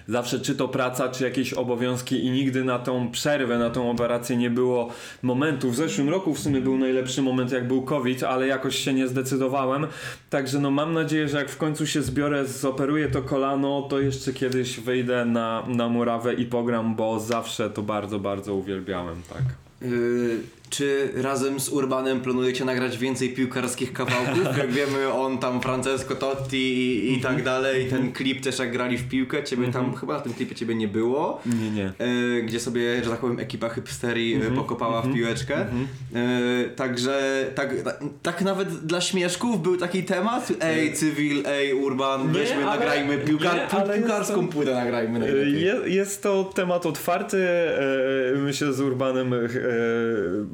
zawsze 0.07 0.39
czy 0.39 0.55
to 0.55 0.67
praca, 0.67 1.09
czy 1.09 1.23
jakieś 1.23 1.53
obowiązki 1.53 2.25
i 2.25 2.31
nigdy 2.31 2.63
na 2.63 2.79
tą 2.79 3.11
przerwę, 3.11 3.57
na 3.57 3.69
tą 3.69 3.91
operację 3.91 4.37
nie 4.37 4.49
było 4.49 4.89
momentu. 5.21 5.71
W 5.71 5.75
zeszłym 5.75 6.09
roku 6.09 6.33
w 6.33 6.39
sumie 6.39 6.61
był 6.61 6.77
najlepszy 6.77 7.21
moment 7.21 7.51
jak 7.51 7.67
był 7.67 7.81
COVID, 7.81 8.23
ale 8.23 8.47
jakoś 8.47 8.75
się 8.75 8.93
nie 8.93 9.07
zdecydowałem. 9.07 9.87
Także 10.29 10.59
no 10.59 10.71
mam 10.71 10.93
nadzieję, 10.93 11.27
że 11.27 11.37
jak 11.37 11.49
w 11.49 11.57
końcu 11.57 11.87
się 11.87 12.01
zbiorę, 12.01 12.45
zoperuję 12.45 13.07
to 13.07 13.21
kolano, 13.21 13.81
to 13.89 13.99
jeszcze 13.99 14.33
kiedyś 14.33 14.79
wyjdę 14.79 15.25
na, 15.25 15.63
na 15.67 15.89
murawę 15.89 16.33
i 16.33 16.45
pogram, 16.45 16.95
bo 16.95 17.19
zawsze 17.19 17.69
to 17.69 17.81
bardzo, 17.81 18.19
bardzo 18.19 18.55
uwielbiałem, 18.55 19.21
tak. 19.29 19.43
Y, 19.81 20.39
czy 20.69 21.09
razem 21.15 21.59
z 21.59 21.69
Urbanem 21.69 22.21
planujecie 22.21 22.65
nagrać 22.65 22.97
więcej 22.97 23.29
piłkarskich 23.29 23.93
kawałków? 23.93 24.43
Jak 24.57 24.71
wiemy, 24.71 25.13
on 25.13 25.37
tam 25.37 25.61
Francesco 25.61 26.15
Totti 26.15 26.57
i, 26.57 27.13
i 27.17 27.21
tak 27.21 27.43
dalej. 27.43 27.87
Ten 27.89 28.11
klip 28.11 28.41
też 28.41 28.59
jak 28.59 28.71
grali 28.71 28.97
w 28.97 29.09
piłkę, 29.09 29.43
ciebie 29.43 29.71
tam 29.71 29.95
chyba 29.95 30.13
na 30.13 30.19
tym 30.19 30.33
klipie 30.33 30.55
ciebie 30.55 30.75
nie 30.75 30.87
było. 30.87 31.41
Nie, 31.45 31.71
nie. 31.71 31.91
y, 32.37 32.41
gdzie 32.43 32.59
sobie, 32.59 33.03
że 33.03 33.09
tak 33.09 33.19
powiem, 33.19 33.39
ekipa 33.39 33.69
hipsterii 33.69 34.43
y, 34.43 34.51
pokopała 34.51 35.01
w 35.01 35.13
piłeczkę. 35.13 35.65
Y, 35.65 36.69
także 36.75 37.45
tak, 37.55 37.75
tak, 38.23 38.41
nawet 38.41 38.69
dla 38.69 39.01
śmieszków 39.01 39.61
był 39.61 39.77
taki 39.77 40.03
temat. 40.03 40.51
Ej, 40.61 40.93
cywil, 40.93 41.43
ej, 41.47 41.73
urban, 41.73 42.27
Nie, 42.27 42.33
weźmy, 42.33 42.55
ale- 42.67 42.79
nagrajmy 42.79 43.17
piłka, 43.17 43.53
nie, 43.55 43.93
piłkarską 43.99 44.47
to- 44.47 44.53
płytę, 44.53 44.73
nagrajmy 44.75 45.19
najlepiej. 45.19 45.61
Je, 45.61 45.75
jest 45.85 46.23
to 46.23 46.43
temat 46.55 46.85
otwarty. 46.85 47.37
e, 47.49 48.37
My 48.37 48.53
się 48.53 48.73
z 48.73 48.81
Urbanem 48.81 49.33
e, 49.33 49.37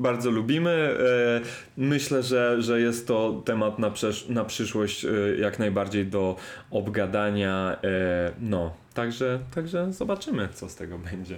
bardzo 0.06 0.32
lubimy. 0.32 0.72
E, 0.72 1.41
Myślę, 1.78 2.24
że, 2.24 2.62
że 2.62 2.82
jest 2.82 3.08
to 3.08 3.41
temat 3.45 3.80
na, 3.80 3.91
przesz- 3.91 4.30
na 4.30 4.45
przyszłość 4.45 5.06
e, 5.06 5.10
jak 5.39 5.60
najbardziej 5.60 6.06
do 6.06 6.36
obgadania. 6.72 7.78
e, 7.84 8.32
No, 8.39 8.74
także, 8.93 9.39
także 9.56 9.93
zobaczymy, 9.93 10.49
co 10.53 10.70
z 10.70 10.76
tego 10.76 10.97
będzie. 10.97 11.38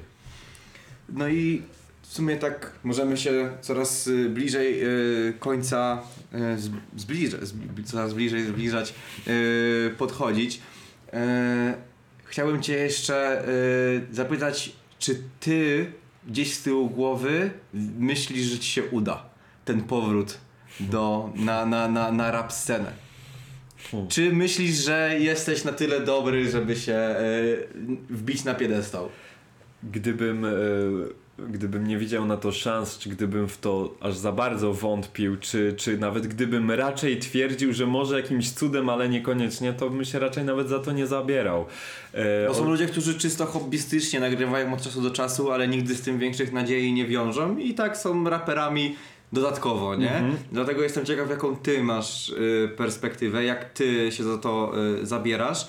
No 1.10 1.28
i 1.28 1.62
w 2.02 2.08
sumie 2.14 2.38
tak 2.38 2.72
możemy 2.84 3.18
się 3.18 3.50
coraz 3.62 4.08
y, 4.08 4.30
bliżej 4.30 4.84
y, 4.84 5.34
końca 5.40 6.02
y, 6.34 6.38
zb- 6.38 6.80
zbliżać, 6.98 7.42
zb- 7.42 7.84
coraz 7.86 8.14
bliżej 8.14 8.44
zbliżać, 8.46 8.94
podchodzić. 9.98 10.62
Chciałbym 12.24 12.62
Cię 12.62 12.74
jeszcze 12.74 13.44
zapytać, 14.12 14.72
czy 15.00 15.16
Ty 15.40 15.86
gdzieś 16.28 16.54
z 16.54 16.64
tyłu 16.64 16.90
głowy 16.90 17.52
myślisz, 18.00 18.46
że 18.46 18.60
Ci 18.60 18.72
się 18.72 18.84
uda 18.84 19.30
ten 19.66 19.82
powrót 19.82 20.38
do, 20.80 21.32
na, 21.36 21.66
na, 21.66 21.88
na, 21.88 22.12
na 22.12 22.32
rap 22.32 22.54
scenę? 22.54 22.92
Hmm. 23.92 24.10
Czy 24.10 24.34
myślisz, 24.34 24.76
że 24.76 25.16
jesteś 25.20 25.64
na 25.64 25.72
tyle 25.72 26.00
dobry, 26.00 26.52
żeby 26.52 26.76
się 26.76 27.16
y, 27.20 27.68
wbić 28.10 28.44
na 28.44 28.56
piedestał? 28.56 29.10
Gdybym, 29.84 30.46
e, 30.46 30.50
gdybym 31.50 31.88
nie 31.88 31.98
widział 31.98 32.26
na 32.26 32.38
to 32.38 32.52
szans, 32.52 32.98
czy 32.98 33.10
gdybym 33.10 33.48
w 33.48 33.58
to 33.58 33.94
aż 34.02 34.16
za 34.18 34.32
bardzo 34.32 34.74
wątpił, 34.74 35.38
czy, 35.38 35.74
czy 35.78 35.98
nawet 35.98 36.28
gdybym 36.28 36.72
raczej 36.72 37.20
twierdził, 37.20 37.74
że 37.74 37.86
może 37.86 38.18
jakimś 38.22 38.52
cudem, 38.52 38.90
ale 38.90 39.10
niekoniecznie, 39.10 39.74
to 39.74 39.90
bym 39.90 40.06
się 40.06 40.20
raczej 40.20 40.44
nawet 40.44 40.70
za 40.70 40.80
to 40.80 40.92
nie 40.92 41.08
zabierał. 41.08 41.66
E, 42.14 42.48
To 42.48 42.54
są 42.54 42.64
o- 42.66 42.70
ludzie, 42.70 42.86
którzy 42.86 43.20
czysto 43.20 43.46
hobbystycznie 43.46 44.20
nagrywają 44.20 44.74
od 44.74 44.82
czasu 44.82 45.02
do 45.02 45.12
czasu, 45.12 45.52
ale 45.52 45.68
nigdy 45.68 45.96
z 45.96 46.02
tym 46.02 46.20
większych 46.20 46.54
nadziei 46.54 46.94
nie 46.94 47.06
wiążą 47.06 47.58
i 47.58 47.74
tak 47.74 47.98
są 47.98 48.30
raperami 48.30 48.96
dodatkowo, 49.34 49.96
nie? 49.96 50.12
Mhm. 50.16 50.38
Dlatego 50.52 50.84
jestem 50.84 51.06
ciekaw, 51.06 51.30
jaką 51.30 51.56
ty 51.56 51.84
masz 51.84 52.30
y, 52.30 52.70
perspektywę, 52.78 53.44
jak 53.44 53.66
ty 53.74 54.12
się 54.12 54.24
za 54.24 54.38
to 54.38 54.74
y, 55.02 55.06
zabierasz 55.06 55.68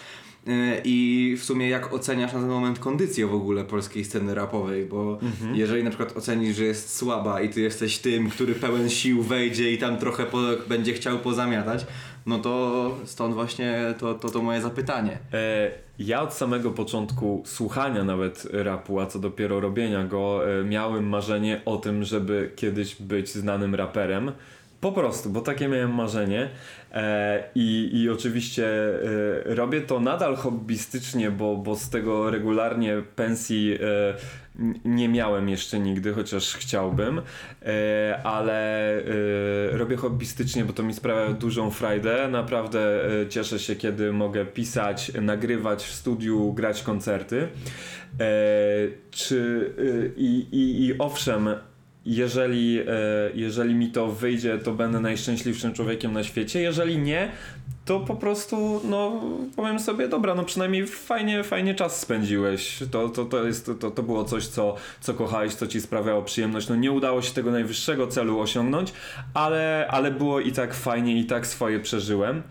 i 0.85 1.37
w 1.41 1.45
sumie 1.45 1.69
jak 1.69 1.93
oceniasz 1.95 2.33
na 2.33 2.39
ten 2.41 2.49
moment 2.49 2.79
kondycję 2.79 3.27
w 3.27 3.35
ogóle 3.35 3.65
polskiej 3.65 4.05
sceny 4.05 4.35
rapowej, 4.35 4.85
bo 4.87 5.19
Mhm. 5.23 5.57
jeżeli 5.57 5.85
na 5.85 5.91
przykład 5.91 6.17
ocenisz, 6.17 6.57
że 6.57 6.65
jest 6.65 6.97
słaba 6.97 7.41
i 7.41 7.49
ty 7.49 7.61
jesteś 7.61 7.99
tym, 7.99 8.31
który 8.31 8.55
pełen 8.55 8.91
sił 8.91 9.23
wejdzie 9.23 9.73
i 9.73 9.79
tam 9.79 9.97
trochę 9.97 10.27
po, 10.27 10.39
będzie 10.69 10.93
chciał 10.93 11.19
pozamiatać, 11.19 11.87
no 12.27 12.39
to 12.39 12.95
stąd 13.05 13.35
właśnie 13.35 13.95
to, 13.99 14.15
to, 14.15 14.29
to 14.29 14.43
moje 14.43 14.61
zapytanie. 14.61 15.19
E, 15.33 15.71
ja 15.99 16.23
od 16.23 16.35
samego 16.35 16.71
początku 16.71 17.43
słuchania 17.47 18.05
nawet 18.05 18.49
rapu, 18.53 19.01
a 19.01 19.07
co 19.07 19.19
dopiero 19.19 19.61
robienia 19.61 20.05
go, 20.05 20.41
e, 20.61 20.65
miałem 20.65 21.09
marzenie 21.09 21.61
o 21.65 21.77
tym, 21.77 22.05
żeby 22.05 22.53
kiedyś 22.57 22.95
być 22.95 23.29
znanym 23.31 23.75
raperem. 23.75 24.33
Po 24.81 24.93
prostu, 24.93 25.31
bo 25.31 25.41
takie 25.41 25.69
miałem 25.69 25.95
marzenie 25.95 26.49
e, 26.93 27.45
i, 27.55 27.91
i 27.93 28.11
oczywiście 28.11 28.67
e, 29.49 29.55
robię 29.55 29.81
to 29.81 30.01
nadal 30.01 30.37
hobbystycznie, 30.37 31.31
bo, 31.31 31.57
bo 31.57 31.77
z 31.77 31.91
tego 31.91 32.31
regularnie 32.31 33.03
pensji 33.17 33.79
e, 33.81 34.15
nie 34.85 35.09
miałem 35.09 35.49
jeszcze 35.49 35.81
nigdy, 35.81 36.13
chociaż 36.13 36.55
chciałbym, 36.55 37.23
e, 37.63 38.21
ale 38.25 38.91
e, 38.99 39.03
robię 39.73 39.97
hobbystycznie, 39.97 40.65
bo 40.65 40.73
to 40.73 40.83
mi 40.83 40.95
sprawia 40.95 41.33
dużą 41.33 41.71
frajdę. 41.71 42.29
Naprawdę 42.29 43.05
e, 43.21 43.29
cieszę 43.29 43.59
się, 43.59 43.77
kiedy 43.77 44.13
mogę 44.13 44.47
pisać, 44.47 45.13
nagrywać 45.23 45.85
w 45.85 45.95
studiu, 45.95 46.53
grać 46.53 46.83
koncerty. 46.83 47.49
Czy 49.11 49.71
i, 50.17 50.47
i, 50.53 50.87
i 50.87 50.99
owszem, 50.99 51.49
jeżeli, 52.09 52.81
e, 52.81 52.85
jeżeli 53.35 53.75
mi 53.75 53.89
to 53.89 54.07
wyjdzie, 54.07 54.59
to 54.59 54.73
będę 54.73 55.01
najszczęśliwszym 55.01 55.73
człowiekiem 55.73 56.13
na 56.13 56.25
świecie. 56.25 56.61
Jeżeli 56.61 56.99
nie, 56.99 57.31
to 57.85 58.01
po 58.01 58.15
prostu, 58.17 58.81
no, 58.85 59.21
powiem 59.57 59.79
sobie, 59.79 60.09
dobra, 60.09 60.35
no 60.35 60.45
przynajmniej 60.45 60.87
fajnie, 60.87 61.45
fajnie 61.45 61.75
czas 61.75 62.01
spędziłeś. 62.01 62.79
To, 62.91 63.09
to, 63.09 63.25
to, 63.25 63.45
jest, 63.45 63.71
to, 63.81 63.91
to 63.91 64.03
było 64.03 64.25
coś, 64.25 64.47
co, 64.47 64.75
co 65.01 65.15
kochałeś, 65.15 65.55
co 65.55 65.67
ci 65.67 65.81
sprawiało 65.81 66.23
przyjemność. 66.23 66.69
No 66.69 66.77
nie 66.77 66.93
udało 66.93 67.23
się 67.23 67.35
tego 67.35 67.51
najwyższego 67.51 68.07
celu 68.07 68.41
osiągnąć, 68.41 68.93
ale, 69.35 69.89
ale 69.91 70.11
było 70.11 70.41
i 70.41 70.53
tak 70.53 70.75
fajnie, 70.75 71.19
i 71.19 71.25
tak 71.25 71.47
swoje 71.47 71.81
przeżyłem. 71.81 72.43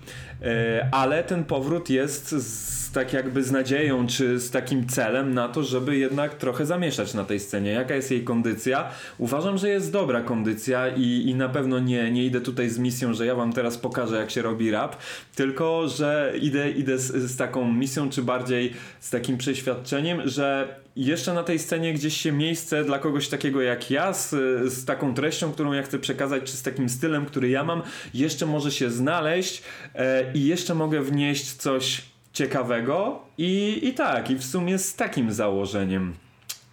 E, 0.42 0.88
ale 0.92 1.24
ten 1.24 1.44
powrót 1.44 1.90
jest 1.90 2.32
z, 2.32 2.92
tak 2.92 3.14
jakby 3.14 3.44
z 3.44 3.52
nadzieją, 3.52 4.08
czy 4.08 4.40
z 4.40 4.52
takim 4.52 4.88
celem 4.88 5.34
na 5.34 5.50
to, 5.50 5.64
żeby 5.64 5.98
jednak 5.98 6.36
trochę 6.36 6.66
zamieszać 6.66 7.14
na 7.14 7.24
tej 7.24 7.40
scenie. 7.40 7.72
Jaka 7.72 7.96
jest 7.96 8.12
jej 8.12 8.24
kondycja? 8.24 8.90
Uważam, 9.18 9.58
że 9.58 9.70
jest 9.70 9.92
dobra 9.92 10.22
kondycja 10.22 10.88
i, 10.88 11.30
i 11.30 11.36
na 11.36 11.50
pewno 11.50 11.80
nie, 11.80 12.12
nie 12.12 12.26
idę 12.26 12.42
tutaj 12.42 12.70
z 12.70 12.80
misją, 12.80 13.14
że 13.14 13.26
ja 13.26 13.36
wam 13.36 13.54
teraz 13.54 13.78
pokażę, 13.78 14.18
jak 14.18 14.32
się 14.32 14.42
robi 14.42 14.72
rap, 14.72 14.96
tylko 15.36 15.88
że 15.88 16.34
idę, 16.42 16.72
idę 16.72 16.98
z, 16.98 17.32
z 17.32 17.38
taką 17.38 17.72
misją, 17.72 18.10
czy 18.10 18.22
bardziej 18.22 18.74
z 19.00 19.10
takim 19.10 19.38
przeświadczeniem, 19.38 20.22
że 20.26 20.78
jeszcze 20.98 21.34
na 21.34 21.44
tej 21.44 21.60
scenie 21.60 21.94
gdzieś 21.94 22.18
się 22.18 22.32
miejsce 22.32 22.84
dla 22.84 23.00
kogoś 23.00 23.28
takiego 23.28 23.62
jak 23.62 23.92
ja, 23.92 24.14
z, 24.14 24.30
z 24.74 24.86
taką 24.86 25.14
treścią, 25.14 25.52
którą 25.52 25.74
ja 25.74 25.84
chcę 25.84 26.00
przekazać, 26.00 26.44
czy 26.44 26.58
z 26.58 26.64
takim 26.64 26.90
stylem, 26.90 27.26
który 27.26 27.50
ja 27.50 27.64
mam, 27.64 27.82
jeszcze 28.14 28.46
może 28.46 28.72
się 28.72 28.90
znaleźć 28.90 29.64
e, 29.96 30.27
i 30.34 30.46
jeszcze 30.46 30.76
mogę 30.76 31.02
wnieść 31.02 31.54
coś 31.54 32.02
ciekawego 32.34 33.20
i, 33.38 33.80
i 33.84 33.94
tak, 33.94 34.32
i 34.32 34.36
w 34.36 34.46
sumie 34.46 34.78
z 34.78 34.96
takim 34.96 35.32
założeniem. 35.32 36.14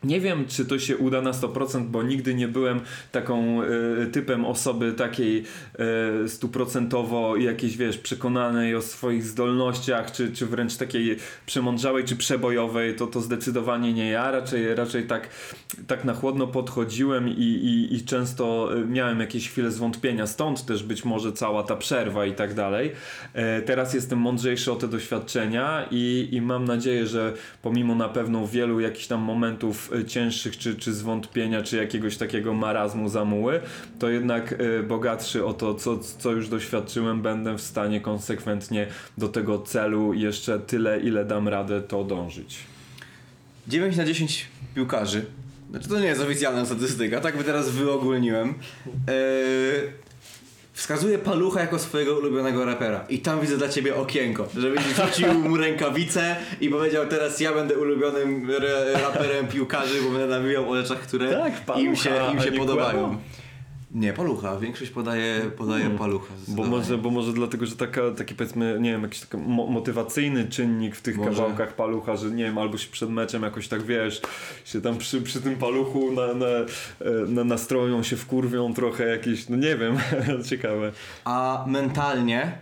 Nie 0.04 0.20
wiem, 0.20 0.44
czy 0.48 0.64
to 0.64 0.78
się 0.78 0.96
uda 0.96 1.20
na 1.22 1.32
100%, 1.32 1.86
bo 1.86 2.02
nigdy 2.02 2.34
nie 2.34 2.48
byłem 2.48 2.80
taką 3.12 3.62
y, 3.62 4.06
typem 4.12 4.44
osoby 4.44 4.92
takiej 4.92 5.44
y, 6.24 6.28
stuprocentowo 6.28 7.36
jakiejś, 7.36 7.76
wiesz, 7.76 7.98
przekonanej 7.98 8.74
o 8.74 8.82
swoich 8.82 9.24
zdolnościach, 9.24 10.12
czy, 10.12 10.32
czy 10.32 10.46
wręcz 10.46 10.76
takiej 10.76 11.16
przemądrzałej, 11.46 12.04
czy 12.04 12.16
przebojowej, 12.16 12.96
to 12.96 13.06
to 13.06 13.20
zdecydowanie 13.20 13.92
nie 13.92 14.08
ja. 14.10 14.30
Raczej, 14.30 14.74
raczej 14.74 15.06
tak, 15.06 15.28
tak 15.86 16.04
na 16.04 16.14
chłodno 16.14 16.46
podchodziłem 16.46 17.28
i, 17.28 17.42
i, 17.42 17.94
i 17.94 18.04
często 18.04 18.76
y, 18.76 18.86
miałem 18.86 19.20
jakieś 19.20 19.48
chwile 19.48 19.70
zwątpienia, 19.70 20.26
stąd 20.26 20.66
też 20.66 20.82
być 20.82 21.04
może 21.04 21.32
cała 21.32 21.62
ta 21.62 21.76
przerwa 21.76 22.26
i 22.26 22.32
tak 22.32 22.54
dalej. 22.54 22.92
E, 23.32 23.62
teraz 23.62 23.94
jestem 23.94 24.18
mądrzejszy 24.18 24.72
o 24.72 24.76
te 24.76 24.88
doświadczenia 24.88 25.88
i, 25.90 26.28
i 26.32 26.40
mam 26.40 26.64
nadzieję, 26.64 27.06
że 27.06 27.32
pomimo 27.62 27.94
na 27.94 28.08
pewno 28.08 28.46
wielu 28.46 28.80
jakichś 28.80 29.06
tam 29.06 29.20
momentów 29.20 29.90
e, 29.92 29.93
cięższych, 30.06 30.58
czy, 30.58 30.76
czy 30.76 30.94
zwątpienia, 30.94 31.62
czy 31.62 31.76
jakiegoś 31.76 32.16
takiego 32.16 32.54
marazmu, 32.54 33.08
zamuły, 33.08 33.60
to 33.98 34.08
jednak 34.08 34.52
e, 34.52 34.82
bogatszy 34.82 35.44
o 35.44 35.54
to, 35.54 35.74
co, 35.74 35.98
co 35.98 36.32
już 36.32 36.48
doświadczyłem, 36.48 37.22
będę 37.22 37.58
w 37.58 37.60
stanie 37.60 38.00
konsekwentnie 38.00 38.86
do 39.18 39.28
tego 39.28 39.58
celu 39.58 40.14
jeszcze 40.14 40.58
tyle, 40.58 41.00
ile 41.00 41.24
dam 41.24 41.48
radę, 41.48 41.82
to 41.82 42.04
dążyć. 42.04 42.58
9 43.68 43.96
na 43.96 44.04
10 44.04 44.46
piłkarzy. 44.74 45.24
Znaczy 45.70 45.88
to 45.88 46.00
nie 46.00 46.06
jest 46.06 46.20
oficjalna 46.20 46.66
statystyka, 46.66 47.20
tak 47.20 47.36
by 47.36 47.44
teraz 47.44 47.70
wyogólniłem. 47.70 48.48
Eee, 48.48 50.04
wskazuje 50.74 51.18
Palucha 51.18 51.60
jako 51.60 51.78
swojego 51.78 52.16
ulubionego 52.16 52.64
rapera. 52.64 53.04
I 53.08 53.18
tam 53.18 53.40
widzę 53.40 53.56
dla 53.56 53.68
ciebie 53.68 53.96
okienko, 53.96 54.48
żebyś 54.56 54.80
rzucił 54.96 55.34
mu 55.34 55.56
rękawice 55.66 56.36
i 56.60 56.68
powiedział 56.68 57.06
teraz 57.06 57.40
ja 57.40 57.52
będę 57.54 57.78
ulubionym 57.78 58.50
re- 58.50 58.92
raperem 58.92 59.46
piłkarzy, 59.48 60.02
bo 60.02 60.10
będę 60.18 60.26
nawijał 60.38 60.70
o 60.70 60.76
rzeczach, 60.76 60.98
które 61.00 61.30
Tak, 61.32 61.64
Palucha, 61.64 61.80
im 61.90 61.96
się, 61.96 62.10
im 62.32 62.40
się 62.40 62.52
podobają. 62.52 62.98
Kłębo? 62.98 63.18
Nie, 63.94 64.12
Palucha. 64.12 64.56
Większość 64.60 64.90
podaje, 64.90 65.40
podaje 65.56 65.90
Palucha. 65.90 66.34
Bo 66.48 66.64
może, 66.64 66.98
bo 66.98 67.10
może 67.10 67.32
dlatego, 67.32 67.66
że 67.66 67.76
taka, 67.76 68.00
taki 68.10 68.34
powiedzmy, 68.34 68.78
nie 68.80 68.92
wiem, 68.92 69.02
jakiś 69.02 69.20
taki 69.20 69.36
mo- 69.36 69.66
motywacyjny 69.66 70.48
czynnik 70.48 70.96
w 70.96 71.02
tych 71.02 71.16
Może. 71.16 71.30
kawałkach 71.30 71.74
palucha, 71.76 72.16
że 72.16 72.30
nie 72.30 72.44
wiem, 72.44 72.58
albo 72.58 72.78
się 72.78 72.90
przed 72.90 73.10
meczem 73.10 73.42
jakoś 73.42 73.68
tak 73.68 73.82
wiesz, 73.82 74.22
się 74.64 74.80
tam 74.80 74.98
przy, 74.98 75.22
przy 75.22 75.40
tym 75.40 75.56
paluchu 75.56 76.12
na, 76.12 76.34
na, 76.34 76.46
na 77.26 77.44
nastroją 77.44 78.02
się 78.02 78.16
wkurwią 78.16 78.74
trochę 78.74 79.06
jakieś, 79.06 79.48
no 79.48 79.56
nie 79.56 79.76
wiem, 79.76 79.96
ciekawe. 80.50 80.92
A 81.24 81.64
mentalnie 81.68 82.58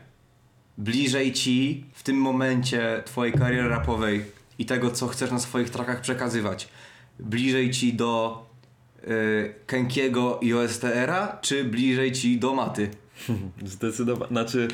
bliżej 0.78 1.32
ci 1.32 1.84
w 1.92 2.02
tym 2.02 2.16
momencie 2.16 3.02
twojej 3.06 3.32
kariery 3.34 3.68
rapowej 3.68 4.24
i 4.58 4.66
tego, 4.66 4.90
co 4.90 5.08
chcesz 5.08 5.30
na 5.30 5.38
swoich 5.38 5.70
trakach 5.70 6.00
przekazywać, 6.00 6.68
bliżej 7.20 7.70
ci 7.70 7.92
do 7.94 8.51
y, 9.08 9.54
Kenkiego 9.66 10.38
i 10.42 10.54
OSTR-a, 10.54 11.38
czy 11.42 11.64
bliżej 11.64 12.12
ci 12.12 12.38
do 12.38 12.54
Maty? 12.54 12.90
Zdecydowanie, 13.64 14.28
znaczy 14.28 14.68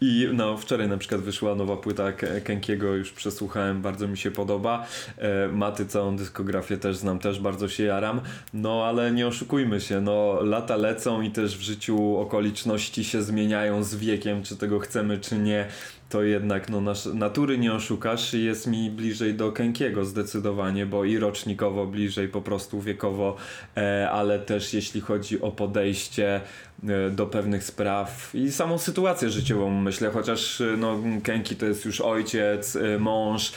i 0.00 0.28
no, 0.32 0.56
wczoraj 0.56 0.88
na 0.88 0.98
przykład 0.98 1.20
wyszła 1.20 1.54
nowa 1.54 1.76
płyta 1.76 2.12
Ke- 2.12 2.40
Kenkiego, 2.40 2.94
już 2.94 3.12
przesłuchałem, 3.12 3.82
bardzo 3.82 4.08
mi 4.08 4.16
się 4.16 4.30
podoba. 4.30 4.86
E, 5.18 5.48
Maty 5.48 5.86
całą 5.86 6.16
dyskografię 6.16 6.76
też 6.76 6.96
znam, 6.96 7.18
też 7.18 7.40
bardzo 7.40 7.68
się 7.68 7.84
jaram. 7.84 8.20
No 8.54 8.84
ale 8.84 9.12
nie 9.12 9.26
oszukujmy 9.26 9.80
się, 9.80 10.00
no 10.00 10.38
lata 10.42 10.76
lecą 10.76 11.22
i 11.22 11.30
też 11.30 11.58
w 11.58 11.60
życiu 11.60 12.16
okoliczności 12.18 13.04
się 13.04 13.22
zmieniają 13.22 13.84
z 13.84 13.94
wiekiem, 13.94 14.42
czy 14.42 14.56
tego 14.56 14.78
chcemy, 14.78 15.18
czy 15.18 15.38
nie. 15.38 15.66
To 16.14 16.22
jednak 16.22 16.68
no, 16.68 16.80
nasz, 16.80 17.06
natury 17.06 17.58
nie 17.58 17.72
oszukasz 17.72 18.34
jest 18.34 18.66
mi 18.66 18.90
bliżej 18.90 19.34
do 19.34 19.52
Kenkiego 19.52 20.04
zdecydowanie, 20.04 20.86
bo 20.86 21.04
i 21.04 21.18
rocznikowo 21.18 21.86
bliżej 21.86 22.28
po 22.28 22.42
prostu 22.42 22.80
wiekowo, 22.80 23.36
e, 23.76 24.10
ale 24.10 24.38
też 24.38 24.74
jeśli 24.74 25.00
chodzi 25.00 25.40
o 25.40 25.50
podejście 25.50 26.40
e, 26.88 27.10
do 27.10 27.26
pewnych 27.26 27.64
spraw 27.64 28.30
i 28.34 28.52
samą 28.52 28.78
sytuację 28.78 29.30
życiową 29.30 29.80
myślę, 29.80 30.10
chociaż 30.10 30.60
e, 30.60 30.76
no, 30.78 30.98
Kenki 31.22 31.56
to 31.56 31.66
jest 31.66 31.84
już 31.84 32.00
ojciec, 32.00 32.78
mąż, 32.98 33.52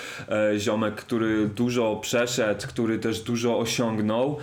ziomek, 0.58 0.96
który 0.96 1.48
dużo 1.48 1.96
przeszedł, 1.96 2.68
który 2.68 3.00
też 3.00 3.22
dużo 3.22 3.60
osiągnął. 3.60 4.38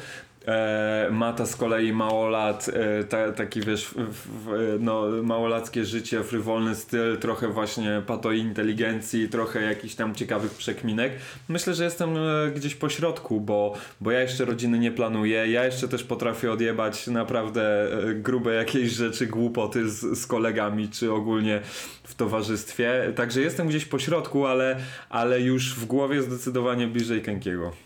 E, 0.47 1.09
Mata 1.11 1.47
z 1.47 1.57
kolei 1.57 1.93
mało 1.93 2.29
lat, 2.29 2.71
e, 2.73 3.05
ta, 3.05 3.33
taki 3.33 3.61
wiesz, 3.61 3.87
w, 3.87 4.45
w, 4.45 4.77
no, 4.81 5.09
małolackie 5.23 5.85
życie, 5.85 6.25
frywolny 6.25 6.75
styl, 6.75 7.19
trochę 7.19 7.49
właśnie 7.49 8.03
patoi 8.07 8.39
inteligencji, 8.39 9.29
trochę 9.29 9.63
jakichś 9.63 9.95
tam 9.95 10.15
ciekawych 10.15 10.55
przekminek. 10.55 11.13
Myślę, 11.49 11.75
że 11.75 11.85
jestem 11.85 12.17
e, 12.17 12.51
gdzieś 12.55 12.75
po 12.75 12.89
środku, 12.89 13.41
bo, 13.41 13.75
bo 14.01 14.11
ja 14.11 14.21
jeszcze 14.21 14.45
rodziny 14.45 14.79
nie 14.79 14.93
planuję, 14.93 15.49
ja 15.49 15.65
jeszcze 15.65 15.89
też 15.89 16.05
potrafię 16.05 16.53
odjebać 16.53 17.07
naprawdę 17.07 17.93
e, 18.11 18.15
grube 18.15 18.55
jakieś 18.55 18.91
rzeczy, 18.91 19.27
głupoty 19.27 19.91
z, 19.91 20.19
z 20.19 20.27
kolegami, 20.27 20.89
czy 20.89 21.13
ogólnie 21.13 21.61
w 22.03 22.15
towarzystwie. 22.15 23.13
Także 23.17 23.41
jestem 23.41 23.69
gdzieś 23.69 23.85
po 23.85 23.99
środku, 23.99 24.47
ale, 24.47 24.77
ale 25.11 25.41
już 25.41 25.75
w 25.75 25.85
głowie 25.85 26.23
zdecydowanie 26.23 26.87
bliżej 26.87 27.23
Kenkiego. 27.23 27.84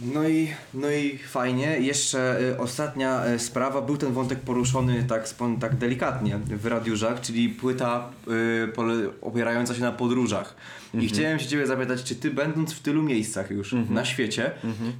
No 0.00 0.28
i, 0.28 0.48
no 0.74 0.90
i 0.90 1.18
fajnie. 1.18 1.78
Jeszcze 1.80 2.40
y, 2.40 2.58
ostatnia 2.58 3.26
y, 3.26 3.38
sprawa. 3.38 3.82
Był 3.82 3.96
ten 3.96 4.12
wątek 4.12 4.40
poruszony 4.40 5.04
tak, 5.08 5.28
tak 5.60 5.76
delikatnie 5.76 6.38
w 6.38 6.66
Radiu 6.66 6.96
Żak, 6.96 7.20
czyli 7.20 7.48
płyta 7.48 8.10
y, 8.28 9.10
opierająca 9.20 9.74
się 9.74 9.80
na 9.80 9.92
podróżach. 9.92 10.56
I 10.94 11.08
chciałem 11.08 11.38
się 11.38 11.46
ciebie 11.46 11.66
zapytać, 11.66 12.02
czy 12.02 12.14
ty 12.14 12.30
będąc 12.30 12.72
w 12.72 12.80
tylu 12.80 13.02
miejscach 13.02 13.50
już 13.50 13.74
na 13.90 14.04
świecie, 14.04 14.50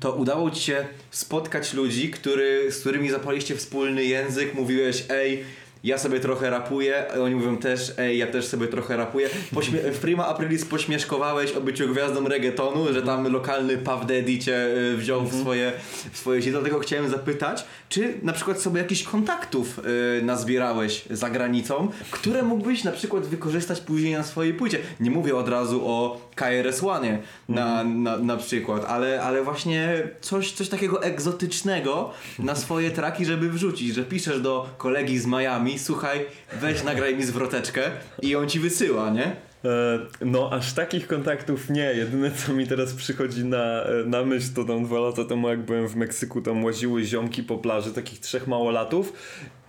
to 0.01 0.13
udało 0.13 0.51
ci 0.51 0.63
się 0.63 0.87
spotkać 1.11 1.75
ludzi, 1.75 2.11
który, 2.11 2.73
z 2.73 2.81
którymi 2.81 3.11
zapaliście 3.11 3.57
wspólny 3.57 4.05
język, 4.05 4.55
mówiłeś, 4.55 5.05
ej, 5.09 5.45
ja 5.85 5.99
sobie 5.99 6.21
trochę 6.21 6.51
rapuję, 6.51 7.05
oni 7.23 7.35
mówią 7.35 7.57
też, 7.57 7.93
ej, 7.99 8.19
ja 8.19 8.27
też 8.27 8.47
sobie 8.47 8.67
trochę 8.67 8.97
rapuję. 8.97 9.29
Pośmie- 9.55 9.91
w 9.93 9.99
Prima 9.99 10.27
Aprilis 10.27 10.65
pośmieszkowałeś 10.65 11.53
o 11.53 11.61
byciu 11.61 11.89
gwiazdą 11.89 12.29
reggaetonu, 12.29 12.93
że 12.93 13.03
tam 13.03 13.33
lokalny 13.33 13.79
Puff 13.79 14.01
Daddy 14.07 14.39
cię 14.39 14.67
y, 14.93 14.97
wziął 14.97 15.25
w 15.27 15.35
swoje, 15.41 15.73
w 16.13 16.19
swoje 16.19 16.41
sieci. 16.41 16.51
Dlatego 16.51 16.79
chciałem 16.79 17.09
zapytać, 17.11 17.65
czy 17.89 18.15
na 18.23 18.33
przykład 18.33 18.61
sobie 18.61 18.81
jakichś 18.81 19.03
kontaktów 19.03 19.79
y, 20.19 20.23
nazbierałeś 20.23 21.05
za 21.11 21.31
granicą, 21.31 21.89
które 22.11 22.43
mógłbyś 22.43 22.85
na 22.85 22.93
przykład 22.93 23.27
wykorzystać 23.27 23.81
później 23.81 24.13
na 24.13 24.23
swojej 24.23 24.55
płycie. 24.55 24.79
Nie 25.01 25.11
mówię 25.11 25.37
od 25.37 25.49
razu 25.49 25.81
o 25.89 26.26
KRS-One 26.37 27.19
na, 27.49 27.85
na, 27.85 28.19
na 28.19 28.37
przykład, 28.37 28.85
ale, 28.85 29.23
ale 29.23 29.43
właśnie 29.43 30.03
coś, 30.21 30.53
coś 30.53 30.69
takiego 30.69 31.03
egzotycznego 31.03 32.11
na 32.39 32.55
swoje 32.55 32.91
traki, 32.91 33.25
żeby 33.25 33.51
wrzucić, 33.51 33.95
że 33.95 34.03
piszesz 34.05 34.41
do 34.41 34.69
kolegi 34.79 35.19
z 35.19 35.27
Miami, 35.27 35.79
słuchaj, 35.79 36.27
weź 36.61 36.83
nagraj 36.85 37.17
mi 37.17 37.25
zwroteczkę 37.25 37.83
i 38.23 38.37
on 38.37 38.49
ci 38.49 38.61
wysyła, 38.61 39.11
nie? 39.11 39.25
E, 39.65 39.99
No, 40.25 40.51
aż 40.53 40.73
takich 40.73 41.07
kontaktów 41.07 41.71
nie. 41.71 41.83
Jedyne, 41.95 42.31
co 42.31 42.53
mi 42.53 42.67
teraz 42.67 42.93
przychodzi 42.95 43.45
na, 43.45 43.83
e, 43.85 44.05
na 44.07 44.23
myśl, 44.25 44.47
to 44.55 44.65
tam 44.65 44.85
dwa 44.85 44.99
lata 45.01 45.25
temu, 45.25 45.49
jak 45.49 45.61
byłem 45.63 45.89
w 45.89 45.97
Meksyku, 45.97 46.43
tam 46.43 46.65
łaziły 46.65 47.05
ziomki 47.05 47.43
po 47.43 47.59
plaży, 47.59 47.93
takich 47.93 48.21
trzech 48.21 48.47
małolatów 48.47 49.13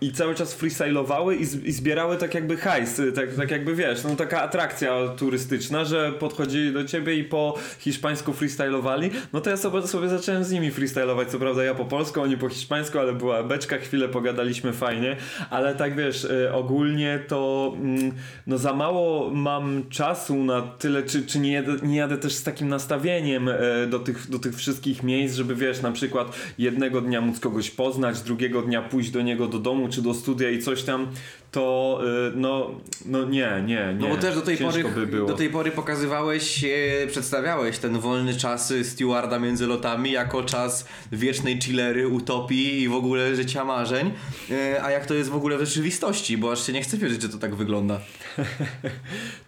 i 0.00 0.12
cały 0.12 0.34
czas 0.34 0.54
freestylowały 0.54 1.36
i, 1.36 1.44
z, 1.44 1.64
i 1.64 1.72
zbierały 1.72 2.16
tak 2.16 2.34
jakby 2.34 2.56
hajs, 2.56 2.98
y, 2.98 3.12
tak, 3.12 3.34
tak 3.34 3.50
jakby 3.50 3.74
wiesz, 3.74 4.04
no 4.04 4.16
taka 4.16 4.42
atrakcja 4.42 5.08
turystyczna, 5.08 5.84
że 5.84 6.12
podchodzili 6.12 6.72
do 6.72 6.84
ciebie 6.84 7.14
i 7.14 7.24
po 7.24 7.54
hiszpańsku 7.78 8.32
freestylowali, 8.32 9.10
no 9.32 9.40
to 9.40 9.50
ja 9.50 9.56
sobie, 9.56 9.82
sobie 9.82 10.08
zacząłem 10.08 10.44
z 10.44 10.52
nimi 10.52 10.70
freestylować, 10.70 11.28
co 11.28 11.38
prawda 11.38 11.64
ja 11.64 11.74
po 11.74 11.84
polsku, 11.84 12.20
oni 12.20 12.36
po 12.36 12.48
hiszpańsku, 12.48 12.98
ale 12.98 13.12
była 13.12 13.42
beczka, 13.42 13.78
chwilę 13.78 14.08
pogadaliśmy 14.08 14.72
fajnie, 14.72 15.16
ale 15.50 15.74
tak 15.74 15.96
wiesz, 15.96 16.24
y, 16.24 16.52
ogólnie 16.52 17.18
to 17.28 17.72
mm, 17.76 18.12
no 18.46 18.58
za 18.58 18.72
mało 18.72 19.30
mam 19.30 19.82
czasu 19.88 20.44
na 20.44 20.62
tyle, 20.62 21.02
czy, 21.02 21.26
czy 21.26 21.38
nie, 21.38 21.52
jadę, 21.52 21.76
nie 21.82 21.96
jadę 21.96 22.18
też 22.18 22.34
z 22.34 22.42
takim 22.42 22.68
nastawieniem 22.68 23.48
e, 23.48 23.86
do 23.86 23.98
tych, 23.98 24.30
do 24.30 24.38
tych 24.38 24.56
wszystkich 24.56 25.02
miejsc, 25.02 25.34
żeby 25.34 25.54
wiesz, 25.54 25.82
na 25.82 25.92
przykład 25.92 26.38
jednego 26.58 27.00
dnia 27.00 27.20
móc 27.20 27.40
kogoś 27.40 27.70
poznać, 27.70 28.20
drugiego 28.20 28.62
dnia 28.62 28.82
pójść 28.82 29.10
do 29.10 29.22
niego 29.22 29.46
do 29.46 29.58
domu 29.58 29.87
czy 29.90 30.02
do 30.02 30.14
studia 30.14 30.50
i 30.50 30.62
coś 30.62 30.82
tam, 30.82 31.06
to 31.50 32.00
y, 32.28 32.32
no, 32.36 32.70
no 33.06 33.24
nie, 33.24 33.62
nie, 33.66 33.94
nie. 33.98 34.08
No 34.08 34.08
bo 34.08 34.16
też 34.16 34.34
do 34.34 34.40
tej 34.40 34.58
Ciężko 34.58 34.82
pory, 34.88 34.94
by 34.94 35.06
było. 35.06 35.28
do 35.28 35.34
tej 35.34 35.50
pory 35.50 35.70
pokazywałeś, 35.70 36.64
e, 36.64 37.06
przedstawiałeś 37.06 37.78
ten 37.78 37.98
wolny 37.98 38.34
czas 38.34 38.72
stewarda 38.82 39.38
między 39.38 39.66
lotami 39.66 40.10
jako 40.10 40.42
czas 40.42 40.88
wiecznej 41.12 41.60
chillery, 41.60 42.08
utopii 42.08 42.82
i 42.82 42.88
w 42.88 42.94
ogóle 42.94 43.36
życia 43.36 43.64
marzeń. 43.64 44.12
E, 44.50 44.82
a 44.82 44.90
jak 44.90 45.06
to 45.06 45.14
jest 45.14 45.30
w 45.30 45.36
ogóle 45.36 45.56
w 45.58 45.60
rzeczywistości, 45.60 46.38
bo 46.38 46.52
aż 46.52 46.66
się 46.66 46.72
nie 46.72 46.82
chce 46.82 46.96
wierzyć, 46.96 47.22
że 47.22 47.28
to 47.28 47.38
tak 47.38 47.54
wygląda. 47.54 48.00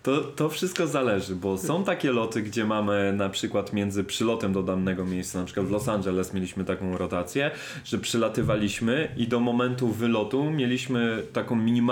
To, 0.03 0.20
to 0.20 0.48
wszystko 0.48 0.86
zależy, 0.86 1.34
bo 1.36 1.59
są 1.59 1.84
takie 1.84 2.12
loty, 2.12 2.42
gdzie 2.42 2.64
mamy 2.64 3.12
na 3.12 3.28
przykład 3.28 3.72
między 3.72 4.05
przylotem 4.05 4.53
do 4.53 4.62
danego 4.62 5.05
miejsca, 5.05 5.38
na 5.38 5.44
przykład 5.44 5.66
w 5.66 5.70
Los 5.70 5.88
Angeles 5.88 6.34
mieliśmy 6.34 6.64
taką 6.64 6.98
rotację, 6.98 7.51
że 7.84 7.98
przylatywaliśmy 7.98 9.09
i 9.16 9.28
do 9.28 9.40
momentu 9.40 9.88
wylotu 9.88 10.51
mieliśmy 10.51 11.22
taką 11.32 11.57
minimalną, 11.57 11.89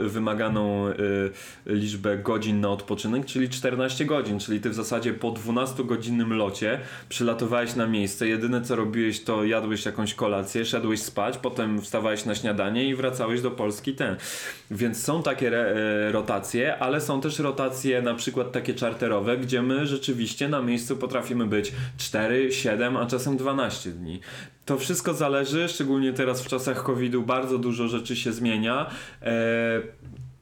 wymaganą 0.00 0.88
y, 0.88 0.94
liczbę 1.66 2.18
godzin 2.18 2.60
na 2.60 2.68
odpoczynek, 2.68 3.26
czyli 3.26 3.48
14 3.48 4.04
godzin, 4.04 4.38
czyli 4.38 4.60
ty 4.60 4.70
w 4.70 4.74
zasadzie 4.74 5.14
po 5.14 5.32
12-godzinnym 5.32 6.30
locie 6.30 6.80
przylatowałeś 7.08 7.74
na 7.74 7.86
miejsce, 7.86 8.28
jedyne 8.28 8.62
co 8.62 8.76
robiłeś 8.76 9.24
to 9.24 9.44
jadłeś 9.44 9.84
jakąś 9.86 10.14
kolację, 10.14 10.64
szedłeś 10.64 11.02
spać, 11.02 11.38
potem 11.38 11.80
wstawałeś 11.82 12.24
na 12.24 12.34
śniadanie 12.34 12.88
i 12.88 12.94
wracałeś 12.94 13.40
do 13.40 13.50
Polski 13.50 13.94
ten. 13.94 14.16
Więc 14.70 15.02
są 15.02 15.22
takie 15.22 15.58
e, 15.58 16.12
rotacje, 16.12 16.78
ale 16.78 17.00
są 17.00 17.20
też 17.20 17.38
rotacje 17.38 18.02
na 18.02 18.14
przykład 18.14 18.52
takie 18.52 18.74
czarterowe, 18.74 19.36
gdzie 19.36 19.62
my 19.62 19.86
rzeczywiście 19.86 20.48
na 20.48 20.62
miejscu 20.62 20.96
potrafimy 20.96 21.46
być 21.46 21.72
4, 21.98 22.52
7, 22.52 22.96
a 22.96 23.06
czasem 23.06 23.36
12 23.36 23.90
dni. 23.90 24.20
To 24.64 24.78
wszystko 24.78 25.14
zależy, 25.14 25.68
szczególnie 25.68 26.12
teraz 26.12 26.42
w 26.42 26.48
czasach 26.48 26.82
COVID-u 26.82 27.22
bardzo 27.22 27.58
dużo 27.58 27.88
rzeczy 27.88 28.16
się 28.16 28.32
zmienia. 28.32 28.90
E, 29.22 29.82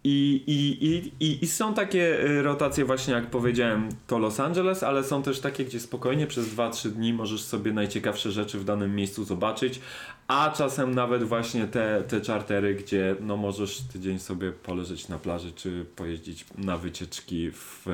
i, 0.05 0.43
i, 0.47 0.87
i, 1.27 1.45
i, 1.45 1.47
są 1.47 1.75
takie 1.75 2.20
e, 2.20 2.43
rotacje 2.43 2.85
właśnie 2.85 3.14
jak 3.14 3.31
powiedziałem 3.31 3.89
to 4.07 4.18
Los 4.18 4.41
Angeles, 4.41 4.83
ale 4.83 5.05
są 5.05 5.23
też 5.23 5.41
takie, 5.41 5.64
gdzie 5.64 5.81
spokojnie 5.81 6.27
przez 6.27 6.47
2-3 6.47 6.91
dni 6.91 7.12
możesz 7.12 7.43
sobie 7.43 7.73
najciekawsze 7.73 8.33
rzeczy 8.33 8.59
w 8.59 8.64
danym 8.64 8.97
miejscu 8.97 9.25
zobaczyć, 9.25 9.81
a 10.29 10.51
czasem 10.57 10.95
nawet 10.95 11.25
właśnie 11.25 11.66
te, 11.66 12.05
te 12.09 12.20
czartery, 12.20 12.75
gdzie 12.75 13.16
no 13.20 13.37
możesz 13.37 13.81
tydzień 13.81 14.18
sobie 14.18 14.53
poleżeć 14.53 15.09
na 15.09 15.18
plaży, 15.18 15.53
czy 15.53 15.87
pojeździć 15.97 16.45
na 16.59 16.77
wycieczki 16.77 17.51
w, 17.51 17.87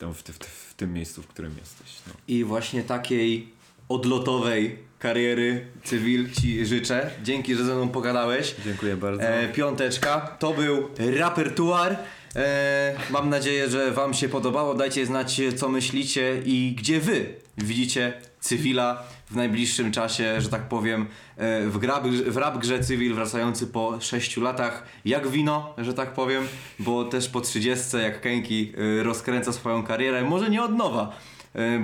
w, 0.00 0.14
w, 0.14 0.22
w, 0.22 0.70
w 0.70 0.74
tym 0.74 0.92
miejscu, 0.92 1.22
w 1.22 1.26
którym 1.26 1.52
jesteś. 1.58 1.88
No. 2.06 2.12
I 2.28 2.44
właśnie 2.44 2.82
takiej 2.82 3.59
odlotowej 3.90 4.78
kariery 4.98 5.66
cywil 5.84 6.30
ci 6.30 6.66
życzę. 6.66 7.10
Dzięki, 7.22 7.54
że 7.54 7.64
ze 7.64 7.74
mną 7.74 7.88
pogadałeś. 7.88 8.54
Dziękuję 8.64 8.96
bardzo. 8.96 9.22
E, 9.22 9.48
piąteczka. 9.48 10.36
To 10.38 10.52
był 10.52 10.88
Rapertuar. 11.18 11.96
E, 12.36 12.94
mam 13.10 13.28
nadzieję, 13.28 13.70
że 13.70 13.90
Wam 13.92 14.14
się 14.14 14.28
podobało. 14.28 14.74
Dajcie 14.74 15.06
znać, 15.06 15.40
co 15.56 15.68
myślicie 15.68 16.42
i 16.44 16.74
gdzie 16.78 17.00
Wy 17.00 17.26
widzicie 17.58 18.12
cywila 18.40 19.02
w 19.30 19.36
najbliższym 19.36 19.92
czasie, 19.92 20.40
że 20.40 20.48
tak 20.48 20.68
powiem, 20.68 21.06
e, 21.36 21.66
w, 21.66 21.78
grab, 21.78 22.06
w 22.06 22.36
rap 22.36 22.58
grze 22.58 22.80
cywil 22.80 23.14
wracający 23.14 23.66
po 23.66 24.00
6 24.00 24.36
latach, 24.36 24.84
jak 25.04 25.28
wino, 25.28 25.74
że 25.78 25.94
tak 25.94 26.12
powiem, 26.12 26.48
bo 26.78 27.04
też 27.04 27.28
po 27.28 27.40
30, 27.40 27.96
jak 27.96 28.20
Kenki 28.20 28.72
e, 29.00 29.02
rozkręca 29.02 29.52
swoją 29.52 29.82
karierę, 29.82 30.22
może 30.24 30.50
nie 30.50 30.62
od 30.62 30.76
nowa, 30.76 31.16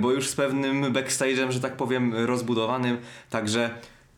bo 0.01 0.11
już 0.11 0.29
z 0.29 0.35
pewnym 0.35 0.93
backstage'em, 0.93 1.51
że 1.51 1.59
tak 1.59 1.77
powiem, 1.77 2.13
rozbudowanym. 2.15 2.97
Także 3.29 3.69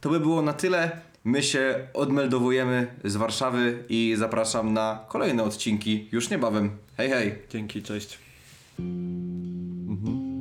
to 0.02 0.10
by 0.10 0.20
było 0.20 0.41
na 0.41 0.54
tyle. 0.54 0.91
My 1.24 1.43
się 1.43 1.88
odmeldowujemy 1.93 2.88
z 3.04 3.16
Warszawy 3.16 3.84
i 3.89 4.16
zapraszam 4.18 4.74
na 4.74 5.06
kolejne 5.08 5.43
odcinki 5.43 6.08
już 6.12 6.30
niebawem. 6.30 6.70
Hej, 6.97 7.10
hej! 7.10 7.36
Dzięki, 7.50 7.84
cześć. 7.84 8.18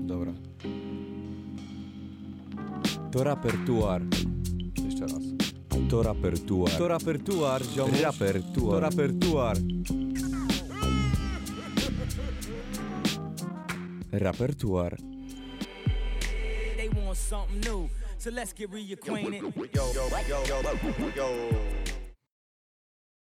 Dobra. 0.06 0.32
To 3.12 3.24
rapertuar. 3.24 4.02
Jeszcze 4.84 5.00
raz. 5.00 5.22
To 5.90 6.02
rapertuar. 6.02 6.70
To 6.70 6.88
rapertuar, 6.88 7.62
ziomuś. 7.62 8.00
Rapertuar. 8.00 8.70
To 8.70 8.80
rapertuar. 8.80 9.56
Rapertuar. 14.11 14.96
They 16.76 16.88
want 16.88 17.16
something 17.16 17.61
new. 17.61 17.88
So 18.18 18.30
let's 18.30 18.52
get 18.52 18.70
reacquainted. 18.70 19.42
yo, 19.74 19.92
yo, 19.92 20.09
yo, 20.28 20.44
yo, 20.44 21.12
yo. 21.16 22.07